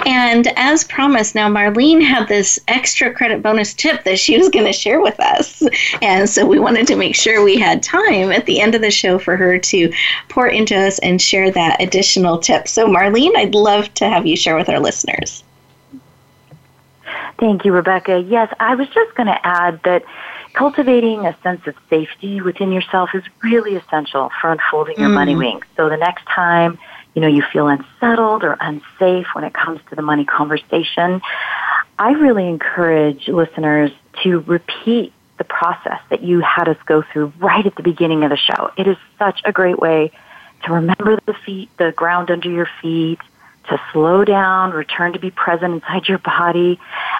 And 0.04 0.48
as 0.56 0.84
promised, 0.84 1.34
now 1.34 1.48
Marlene 1.48 2.02
had 2.02 2.28
this 2.28 2.58
extra 2.68 3.12
credit 3.12 3.42
bonus 3.42 3.72
tip 3.72 4.04
that 4.04 4.18
she 4.18 4.36
was 4.36 4.48
going 4.48 4.66
to 4.66 4.72
share 4.72 5.00
with 5.00 5.18
us. 5.20 5.62
And 6.02 6.28
so 6.28 6.44
we 6.44 6.58
wanted 6.58 6.86
to 6.88 6.96
make 6.96 7.14
sure 7.14 7.42
we 7.42 7.58
had 7.58 7.82
time 7.82 8.30
at 8.30 8.46
the 8.46 8.60
end 8.60 8.74
of 8.74 8.82
the 8.82 8.90
show 8.90 9.18
for 9.18 9.36
her 9.36 9.58
to 9.58 9.92
pour 10.28 10.48
into 10.48 10.76
us 10.76 10.98
and 10.98 11.22
share 11.22 11.50
that 11.50 11.80
additional 11.80 12.38
tip. 12.38 12.68
So, 12.68 12.86
Marlene, 12.86 13.36
I'd 13.36 13.54
love 13.54 13.92
to 13.94 14.08
have 14.08 14.26
you 14.26 14.36
share 14.36 14.56
with 14.56 14.68
our 14.68 14.80
listeners. 14.80 15.44
Thank 17.38 17.64
you, 17.64 17.72
Rebecca. 17.72 18.20
Yes, 18.20 18.52
I 18.60 18.74
was 18.74 18.88
just 18.88 19.14
going 19.14 19.28
to 19.28 19.46
add 19.46 19.80
that 19.84 20.04
cultivating 20.60 21.24
a 21.24 21.34
sense 21.42 21.66
of 21.66 21.74
safety 21.88 22.42
within 22.42 22.70
yourself 22.70 23.08
is 23.14 23.22
really 23.42 23.76
essential 23.76 24.30
for 24.38 24.52
unfolding 24.52 24.94
your 24.98 25.08
mm. 25.08 25.14
money 25.14 25.34
wings. 25.34 25.64
So 25.74 25.88
the 25.88 25.96
next 25.96 26.26
time, 26.26 26.78
you 27.14 27.22
know, 27.22 27.28
you 27.28 27.42
feel 27.50 27.66
unsettled 27.68 28.44
or 28.44 28.58
unsafe 28.60 29.26
when 29.32 29.44
it 29.44 29.54
comes 29.54 29.80
to 29.88 29.96
the 29.96 30.02
money 30.02 30.26
conversation, 30.26 31.22
I 31.98 32.12
really 32.12 32.46
encourage 32.46 33.26
listeners 33.26 33.90
to 34.22 34.40
repeat 34.40 35.14
the 35.38 35.44
process 35.44 36.00
that 36.10 36.22
you 36.22 36.40
had 36.40 36.68
us 36.68 36.76
go 36.84 37.02
through 37.10 37.32
right 37.38 37.64
at 37.64 37.74
the 37.76 37.82
beginning 37.82 38.22
of 38.24 38.28
the 38.28 38.36
show. 38.36 38.70
It 38.76 38.86
is 38.86 38.98
such 39.18 39.40
a 39.46 39.52
great 39.52 39.78
way 39.78 40.12
to 40.64 40.74
remember 40.74 41.18
the 41.24 41.34
feet, 41.46 41.70
the 41.78 41.92
ground 41.92 42.30
under 42.30 42.50
your 42.50 42.68
feet, 42.82 43.18
to 43.70 43.80
slow 43.92 44.24
down, 44.24 44.72
return 44.72 45.12
to 45.14 45.18
be 45.18 45.30
present 45.30 45.74
inside 45.74 46.06
your 46.08 46.18
body, 46.18 46.78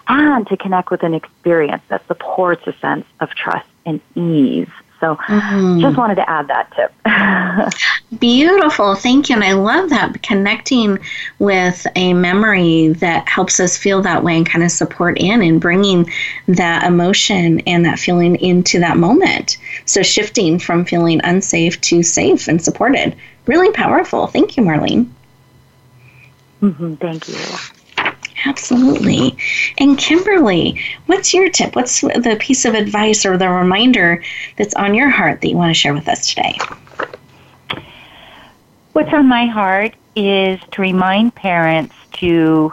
and 0.09 0.47
to 0.49 0.57
connect 0.57 0.91
with 0.91 1.03
an 1.03 1.15
experience 1.15 1.83
that 1.89 2.07
supports 2.07 2.67
a 2.67 2.73
sense 2.75 3.07
of 3.21 3.31
trust 3.31 3.67
and 3.87 4.01
ease. 4.15 4.69
So 5.01 5.17
mm-hmm. 5.17 5.81
just 5.81 5.97
wanted 5.97 6.17
to 6.17 6.29
add 6.29 6.49
that 6.49 6.71
tip. 6.77 6.93
Beautiful. 8.21 8.95
Thank 8.95 9.31
you. 9.31 9.35
And 9.35 9.45
I 9.45 9.53
love 9.53 9.89
that 9.91 10.23
connecting 10.23 10.99
with 11.39 11.87
a 11.97 12.13
memory 12.13 12.89
that 12.89 13.27
helps 13.27 13.61
us 13.61 13.79
feel 13.79 14.03
that 14.03 14.23
way 14.23 14.37
and 14.37 14.47
kind 14.47 14.63
of 14.63 14.71
support 14.71 15.19
in 15.19 15.41
and 15.41 15.59
bringing 15.59 16.11
that 16.49 16.85
emotion 16.85 17.61
and 17.61 17.85
that 17.87 17.99
feeling 17.99 18.37
into 18.37 18.79
that 18.81 18.99
moment. 18.99 19.57
So 19.87 20.03
shifting 20.03 20.59
from 20.59 20.85
feeling 20.85 21.23
unsafe 21.25 21.81
to 21.83 22.03
safe 22.03 22.47
and 22.47 22.63
supported. 22.63 23.17
Really 23.47 23.73
powerful. 23.73 24.27
Thank 24.27 24.59
you, 24.59 24.63
Marlene. 24.63 25.09
Mm-hmm, 26.63 26.95
thank 26.95 27.29
you. 27.29 27.37
Absolutely. 28.47 29.37
And 29.79 29.99
Kimberly, 29.99 30.81
what's 31.07 31.35
your 31.35 31.51
tip? 31.51 31.77
What's 31.77 32.01
the 32.01 32.37
piece 32.41 32.65
of 32.65 32.75
advice 32.75 33.27
or 33.27 33.37
the 33.37 33.49
reminder 33.49 34.23
that's 34.57 34.75
on 34.75 34.95
your 34.95 35.11
heart 35.11 35.41
that 35.41 35.49
you 35.49 35.57
want 35.57 35.71
to 35.71 35.79
share 35.79 35.93
with 35.93 36.09
us 36.09 36.29
today? 36.29 36.59
What's 38.93 39.13
on 39.13 39.29
my 39.29 39.47
heart 39.47 39.95
is 40.17 40.59
to 40.73 40.83
remind 40.83 41.35
parents 41.35 41.95
to 42.15 42.73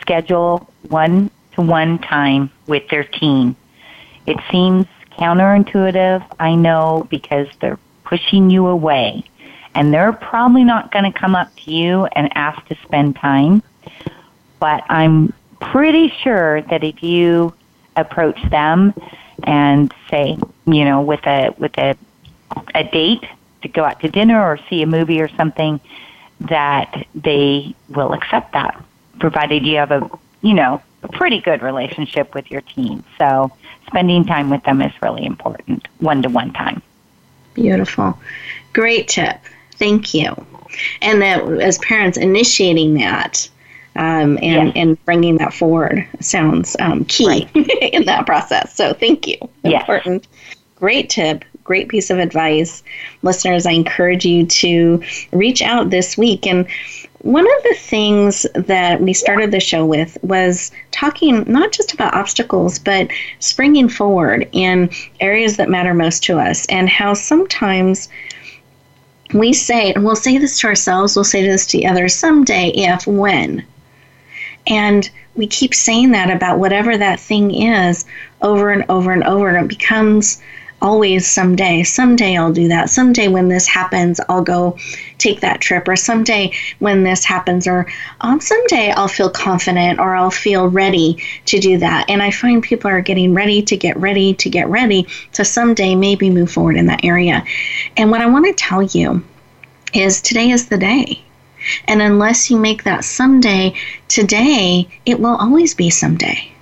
schedule 0.00 0.70
one 0.88 1.30
to 1.52 1.62
one 1.62 1.98
time 1.98 2.50
with 2.66 2.88
their 2.88 3.04
teen. 3.04 3.56
It 4.26 4.38
seems 4.50 4.86
counterintuitive, 5.18 6.24
I 6.38 6.54
know, 6.54 7.06
because 7.10 7.48
they're 7.60 7.78
pushing 8.04 8.50
you 8.50 8.66
away. 8.66 9.24
And 9.76 9.92
they're 9.92 10.14
probably 10.14 10.64
not 10.64 10.90
going 10.90 11.04
to 11.04 11.16
come 11.16 11.34
up 11.34 11.54
to 11.56 11.70
you 11.70 12.06
and 12.06 12.34
ask 12.34 12.66
to 12.68 12.76
spend 12.82 13.16
time. 13.16 13.62
But 14.58 14.82
I'm 14.88 15.34
pretty 15.60 16.08
sure 16.22 16.62
that 16.62 16.82
if 16.82 17.02
you 17.02 17.52
approach 17.94 18.42
them 18.48 18.94
and 19.44 19.92
say, 20.10 20.38
you 20.64 20.84
know, 20.86 21.02
with 21.02 21.26
a 21.26 21.54
with 21.58 21.76
a 21.76 21.94
a 22.74 22.84
date 22.84 23.24
to 23.60 23.68
go 23.68 23.84
out 23.84 24.00
to 24.00 24.08
dinner 24.08 24.42
or 24.42 24.58
see 24.70 24.80
a 24.80 24.86
movie 24.86 25.20
or 25.20 25.28
something, 25.36 25.78
that 26.40 27.06
they 27.14 27.74
will 27.90 28.14
accept 28.14 28.54
that, 28.54 28.82
provided 29.20 29.66
you 29.66 29.76
have 29.76 29.90
a 29.90 30.10
you 30.40 30.54
know 30.54 30.82
a 31.02 31.08
pretty 31.08 31.42
good 31.42 31.60
relationship 31.60 32.34
with 32.34 32.50
your 32.50 32.62
teen. 32.62 33.04
So 33.18 33.52
spending 33.88 34.24
time 34.24 34.48
with 34.48 34.62
them 34.64 34.80
is 34.80 34.92
really 35.02 35.26
important, 35.26 35.86
one 35.98 36.22
to 36.22 36.30
one 36.30 36.54
time. 36.54 36.80
Beautiful. 37.52 38.18
Great 38.72 39.08
tip. 39.08 39.38
Thank 39.78 40.14
you. 40.14 40.34
And 41.00 41.22
that 41.22 41.42
as 41.60 41.78
parents 41.78 42.18
initiating 42.18 42.94
that 42.94 43.48
um, 43.96 44.38
and, 44.42 44.68
yes. 44.68 44.72
and 44.76 45.04
bringing 45.04 45.38
that 45.38 45.54
forward 45.54 46.06
sounds 46.20 46.76
um, 46.80 47.04
key 47.06 47.26
right. 47.26 47.56
in 47.80 48.04
that 48.06 48.26
process. 48.26 48.74
So 48.74 48.92
thank 48.92 49.26
you. 49.26 49.36
Important. 49.64 50.26
Great 50.74 51.08
tip. 51.08 51.44
Great 51.64 51.88
piece 51.88 52.10
of 52.10 52.18
advice. 52.18 52.82
Listeners, 53.22 53.66
I 53.66 53.72
encourage 53.72 54.24
you 54.24 54.46
to 54.46 55.02
reach 55.32 55.62
out 55.62 55.90
this 55.90 56.16
week 56.18 56.46
and 56.46 56.66
one 57.26 57.44
of 57.44 57.62
the 57.64 57.74
things 57.74 58.46
that 58.54 59.00
we 59.00 59.12
started 59.12 59.50
the 59.50 59.58
show 59.58 59.84
with 59.84 60.16
was 60.22 60.70
talking 60.92 61.42
not 61.48 61.72
just 61.72 61.92
about 61.92 62.14
obstacles, 62.14 62.78
but 62.78 63.08
springing 63.40 63.88
forward 63.88 64.48
in 64.52 64.88
areas 65.18 65.56
that 65.56 65.68
matter 65.68 65.92
most 65.92 66.22
to 66.22 66.38
us, 66.38 66.66
and 66.66 66.88
how 66.88 67.14
sometimes 67.14 68.08
we 69.32 69.52
say, 69.52 69.92
and 69.92 70.04
we'll 70.04 70.16
say 70.16 70.38
this 70.38 70.60
to 70.60 70.68
ourselves, 70.68 71.16
we'll 71.16 71.24
say 71.24 71.46
this 71.46 71.66
to 71.68 71.84
others 71.84 72.14
someday, 72.14 72.68
if, 72.68 73.06
when. 73.06 73.64
And 74.66 75.08
we 75.34 75.46
keep 75.46 75.74
saying 75.74 76.12
that 76.12 76.30
about 76.30 76.58
whatever 76.58 76.96
that 76.96 77.20
thing 77.20 77.54
is 77.54 78.04
over 78.42 78.70
and 78.70 78.84
over 78.88 79.12
and 79.12 79.24
over, 79.24 79.48
and 79.48 79.64
it 79.64 79.68
becomes 79.68 80.40
always 80.82 81.26
someday. 81.26 81.82
Someday 81.82 82.36
I'll 82.36 82.52
do 82.52 82.68
that. 82.68 82.90
Someday 82.90 83.28
when 83.28 83.48
this 83.48 83.66
happens, 83.66 84.20
I'll 84.28 84.42
go 84.42 84.76
take 85.18 85.40
that 85.40 85.60
trip. 85.60 85.88
Or 85.88 85.96
someday 85.96 86.52
when 86.78 87.04
this 87.04 87.24
happens, 87.24 87.66
or 87.66 87.86
um, 88.20 88.40
someday 88.40 88.90
I'll 88.90 89.08
feel 89.08 89.30
confident 89.30 89.98
or 89.98 90.14
I'll 90.14 90.30
feel 90.30 90.68
ready 90.68 91.22
to 91.46 91.58
do 91.58 91.78
that. 91.78 92.08
And 92.08 92.22
I 92.22 92.30
find 92.30 92.62
people 92.62 92.90
are 92.90 93.00
getting 93.00 93.34
ready 93.34 93.62
to 93.62 93.76
get 93.76 93.96
ready 93.96 94.34
to 94.34 94.50
get 94.50 94.68
ready 94.68 95.06
to 95.32 95.44
someday 95.44 95.94
maybe 95.94 96.30
move 96.30 96.50
forward 96.50 96.76
in 96.76 96.86
that 96.86 97.04
area. 97.04 97.44
And 97.96 98.10
what 98.10 98.20
I 98.20 98.26
want 98.26 98.46
to 98.46 98.52
tell 98.52 98.82
you 98.82 99.24
is 99.94 100.20
today 100.20 100.50
is 100.50 100.68
the 100.68 100.78
day. 100.78 101.22
And 101.88 102.00
unless 102.00 102.50
you 102.50 102.58
make 102.58 102.84
that 102.84 103.04
someday 103.04 103.74
today, 104.08 104.88
it 105.04 105.18
will 105.18 105.36
always 105.36 105.74
be 105.74 105.90
someday. 105.90 106.52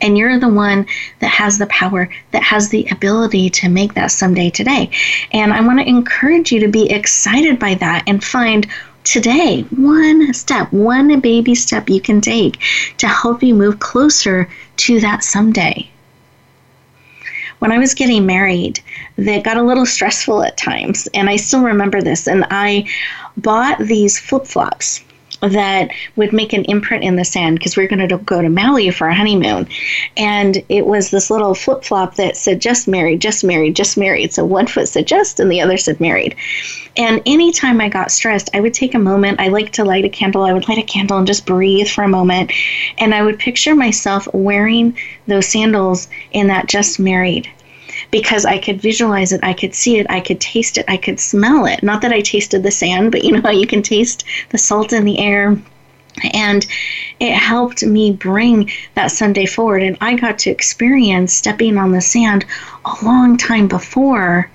And 0.00 0.16
you're 0.18 0.38
the 0.38 0.48
one 0.48 0.86
that 1.20 1.30
has 1.30 1.58
the 1.58 1.66
power, 1.66 2.10
that 2.32 2.42
has 2.42 2.68
the 2.68 2.86
ability 2.90 3.50
to 3.50 3.68
make 3.68 3.94
that 3.94 4.10
someday 4.10 4.50
today. 4.50 4.90
And 5.32 5.52
I 5.52 5.60
want 5.60 5.78
to 5.78 5.88
encourage 5.88 6.52
you 6.52 6.60
to 6.60 6.68
be 6.68 6.90
excited 6.90 7.58
by 7.58 7.74
that 7.74 8.04
and 8.06 8.22
find 8.22 8.66
today 9.04 9.62
one 9.70 10.34
step, 10.34 10.72
one 10.72 11.20
baby 11.20 11.54
step 11.54 11.88
you 11.88 12.00
can 12.00 12.20
take 12.20 12.58
to 12.98 13.08
help 13.08 13.42
you 13.42 13.54
move 13.54 13.78
closer 13.78 14.48
to 14.76 15.00
that 15.00 15.22
someday. 15.24 15.88
When 17.60 17.72
I 17.72 17.78
was 17.78 17.94
getting 17.94 18.26
married, 18.26 18.80
that 19.16 19.44
got 19.44 19.56
a 19.56 19.62
little 19.62 19.86
stressful 19.86 20.42
at 20.42 20.58
times, 20.58 21.08
and 21.14 21.30
I 21.30 21.36
still 21.36 21.62
remember 21.62 22.02
this. 22.02 22.26
And 22.26 22.44
I 22.50 22.86
bought 23.38 23.78
these 23.78 24.18
flip 24.18 24.46
flops 24.46 25.02
that 25.40 25.90
would 26.16 26.32
make 26.32 26.52
an 26.52 26.64
imprint 26.64 27.04
in 27.04 27.16
the 27.16 27.24
sand 27.24 27.58
because 27.58 27.76
we 27.76 27.84
are 27.84 27.88
going 27.88 28.08
to 28.08 28.18
go 28.18 28.40
to 28.40 28.48
Maui 28.48 28.90
for 28.90 29.06
our 29.06 29.12
honeymoon. 29.12 29.68
And 30.16 30.62
it 30.68 30.86
was 30.86 31.10
this 31.10 31.30
little 31.30 31.54
flip 31.54 31.84
flop 31.84 32.14
that 32.16 32.36
said 32.36 32.60
just 32.60 32.88
married, 32.88 33.20
just 33.20 33.44
married, 33.44 33.76
just 33.76 33.96
married. 33.96 34.32
So 34.32 34.44
one 34.44 34.66
foot 34.66 34.88
said 34.88 35.06
just 35.06 35.40
and 35.40 35.50
the 35.50 35.60
other 35.60 35.76
said 35.76 36.00
married. 36.00 36.36
And 36.96 37.20
anytime 37.26 37.80
I 37.80 37.88
got 37.88 38.10
stressed, 38.10 38.48
I 38.54 38.60
would 38.60 38.72
take 38.72 38.94
a 38.94 38.98
moment. 38.98 39.40
I 39.40 39.48
like 39.48 39.72
to 39.72 39.84
light 39.84 40.06
a 40.06 40.08
candle. 40.08 40.42
I 40.42 40.52
would 40.54 40.68
light 40.68 40.78
a 40.78 40.82
candle 40.82 41.18
and 41.18 41.26
just 41.26 41.44
breathe 41.44 41.88
for 41.88 42.04
a 42.04 42.08
moment. 42.08 42.52
And 42.96 43.14
I 43.14 43.22
would 43.22 43.38
picture 43.38 43.74
myself 43.74 44.26
wearing 44.32 44.96
those 45.26 45.48
sandals 45.48 46.08
in 46.32 46.46
that 46.46 46.68
just 46.68 46.98
married 46.98 47.50
because 48.10 48.44
I 48.44 48.58
could 48.58 48.80
visualize 48.80 49.32
it, 49.32 49.40
I 49.42 49.52
could 49.52 49.74
see 49.74 49.98
it, 49.98 50.06
I 50.08 50.20
could 50.20 50.40
taste 50.40 50.78
it, 50.78 50.84
I 50.88 50.96
could 50.96 51.20
smell 51.20 51.66
it. 51.66 51.82
Not 51.82 52.02
that 52.02 52.12
I 52.12 52.20
tasted 52.20 52.62
the 52.62 52.70
sand, 52.70 53.12
but 53.12 53.24
you 53.24 53.32
know 53.32 53.42
how 53.42 53.50
you 53.50 53.66
can 53.66 53.82
taste 53.82 54.24
the 54.50 54.58
salt 54.58 54.92
in 54.92 55.04
the 55.04 55.18
air. 55.18 55.56
And 56.32 56.66
it 57.20 57.34
helped 57.34 57.84
me 57.84 58.12
bring 58.12 58.70
that 58.94 59.10
Sunday 59.10 59.44
forward. 59.44 59.82
And 59.82 59.98
I 60.00 60.14
got 60.14 60.38
to 60.40 60.50
experience 60.50 61.34
stepping 61.34 61.76
on 61.76 61.92
the 61.92 62.00
sand 62.00 62.46
a 62.84 63.04
long 63.04 63.36
time 63.36 63.68
before 63.68 64.50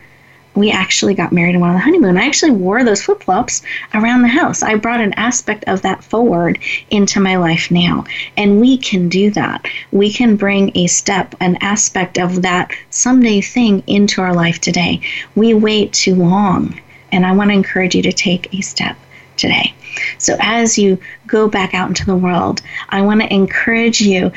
we 0.54 0.70
actually 0.70 1.14
got 1.14 1.32
married 1.32 1.56
and 1.56 1.62
went 1.62 1.72
on 1.72 1.76
the 1.76 1.84
honeymoon. 1.84 2.18
I 2.18 2.26
actually 2.26 2.52
wore 2.52 2.84
those 2.84 3.02
flip 3.02 3.24
flops 3.24 3.62
around 3.94 4.22
the 4.22 4.28
house. 4.28 4.62
I 4.62 4.76
brought 4.76 5.00
an 5.00 5.14
aspect 5.14 5.64
of 5.68 5.82
that 5.84 6.04
forward 6.04 6.60
into 6.90 7.20
my 7.20 7.38
life 7.38 7.72
now. 7.72 8.04
And 8.36 8.60
we 8.60 8.78
can 8.78 9.08
do 9.08 9.32
that. 9.32 9.66
We 9.92 10.12
can 10.12 10.36
bring 10.36 10.76
a 10.76 10.88
step, 10.88 11.36
an 11.40 11.58
aspect 11.62 12.20
of 12.20 12.42
that 12.42 12.72
someday 12.90 13.42
thing 13.42 13.84
into 13.88 14.22
our 14.22 14.34
life 14.34 14.60
today. 14.60 15.00
We 15.36 15.54
wait 15.54 15.94
too 15.94 16.16
long. 16.16 16.80
And 17.14 17.26
I 17.26 17.32
want 17.32 17.50
to 17.50 17.56
encourage 17.56 17.96
you 17.96 18.02
to 18.04 18.14
take 18.14 18.54
a 18.54 18.62
step 18.62 18.98
today. 19.38 19.74
So 20.18 20.36
as 20.40 20.78
you 20.78 20.98
go 21.28 21.48
back 21.48 21.74
out 21.74 21.90
into 21.90 22.06
the 22.06 22.16
world, 22.16 22.62
I 22.90 23.02
want 23.02 23.22
to 23.22 23.34
encourage 23.34 24.02
you 24.02 24.32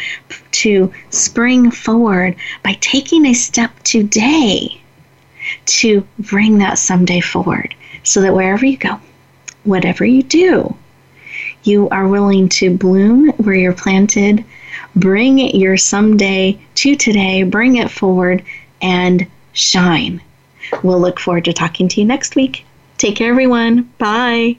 to 0.53 0.93
spring 1.11 1.71
forward 1.71 2.37
by 2.63 2.77
taking 2.81 3.27
a 3.27 3.35
step 3.35 3.71
today 3.83 4.81
to 5.67 6.07
bring 6.19 6.59
that 6.59 6.79
someday 6.79 7.21
forward 7.21 7.75
so 8.03 8.21
that 8.21 8.35
wherever 8.35 8.65
you 8.65 8.77
go, 8.77 9.01
whatever 9.65 10.05
you 10.05 10.23
do, 10.23 10.77
you 11.65 11.89
are 11.89 12.09
willing 12.09 12.49
to 12.49 12.77
bloom 12.77 13.31
where 13.39 13.55
you're 13.55 13.73
planted, 13.73 14.45
bring 14.97 15.39
your 15.39 15.77
someday 15.77 16.59
to 16.77 16.95
today, 16.95 17.43
bring 17.43 17.77
it 17.77 17.91
forward, 17.91 18.45
and 18.83 19.27
shine. 19.53 20.21
We'll 20.83 21.01
look 21.01 21.19
forward 21.19 21.45
to 21.47 21.53
talking 21.53 21.89
to 21.89 22.01
you 22.01 22.07
next 22.07 22.37
week. 22.37 22.65
Take 22.99 23.17
care, 23.17 23.31
everyone. 23.31 23.93
Bye. 23.99 24.59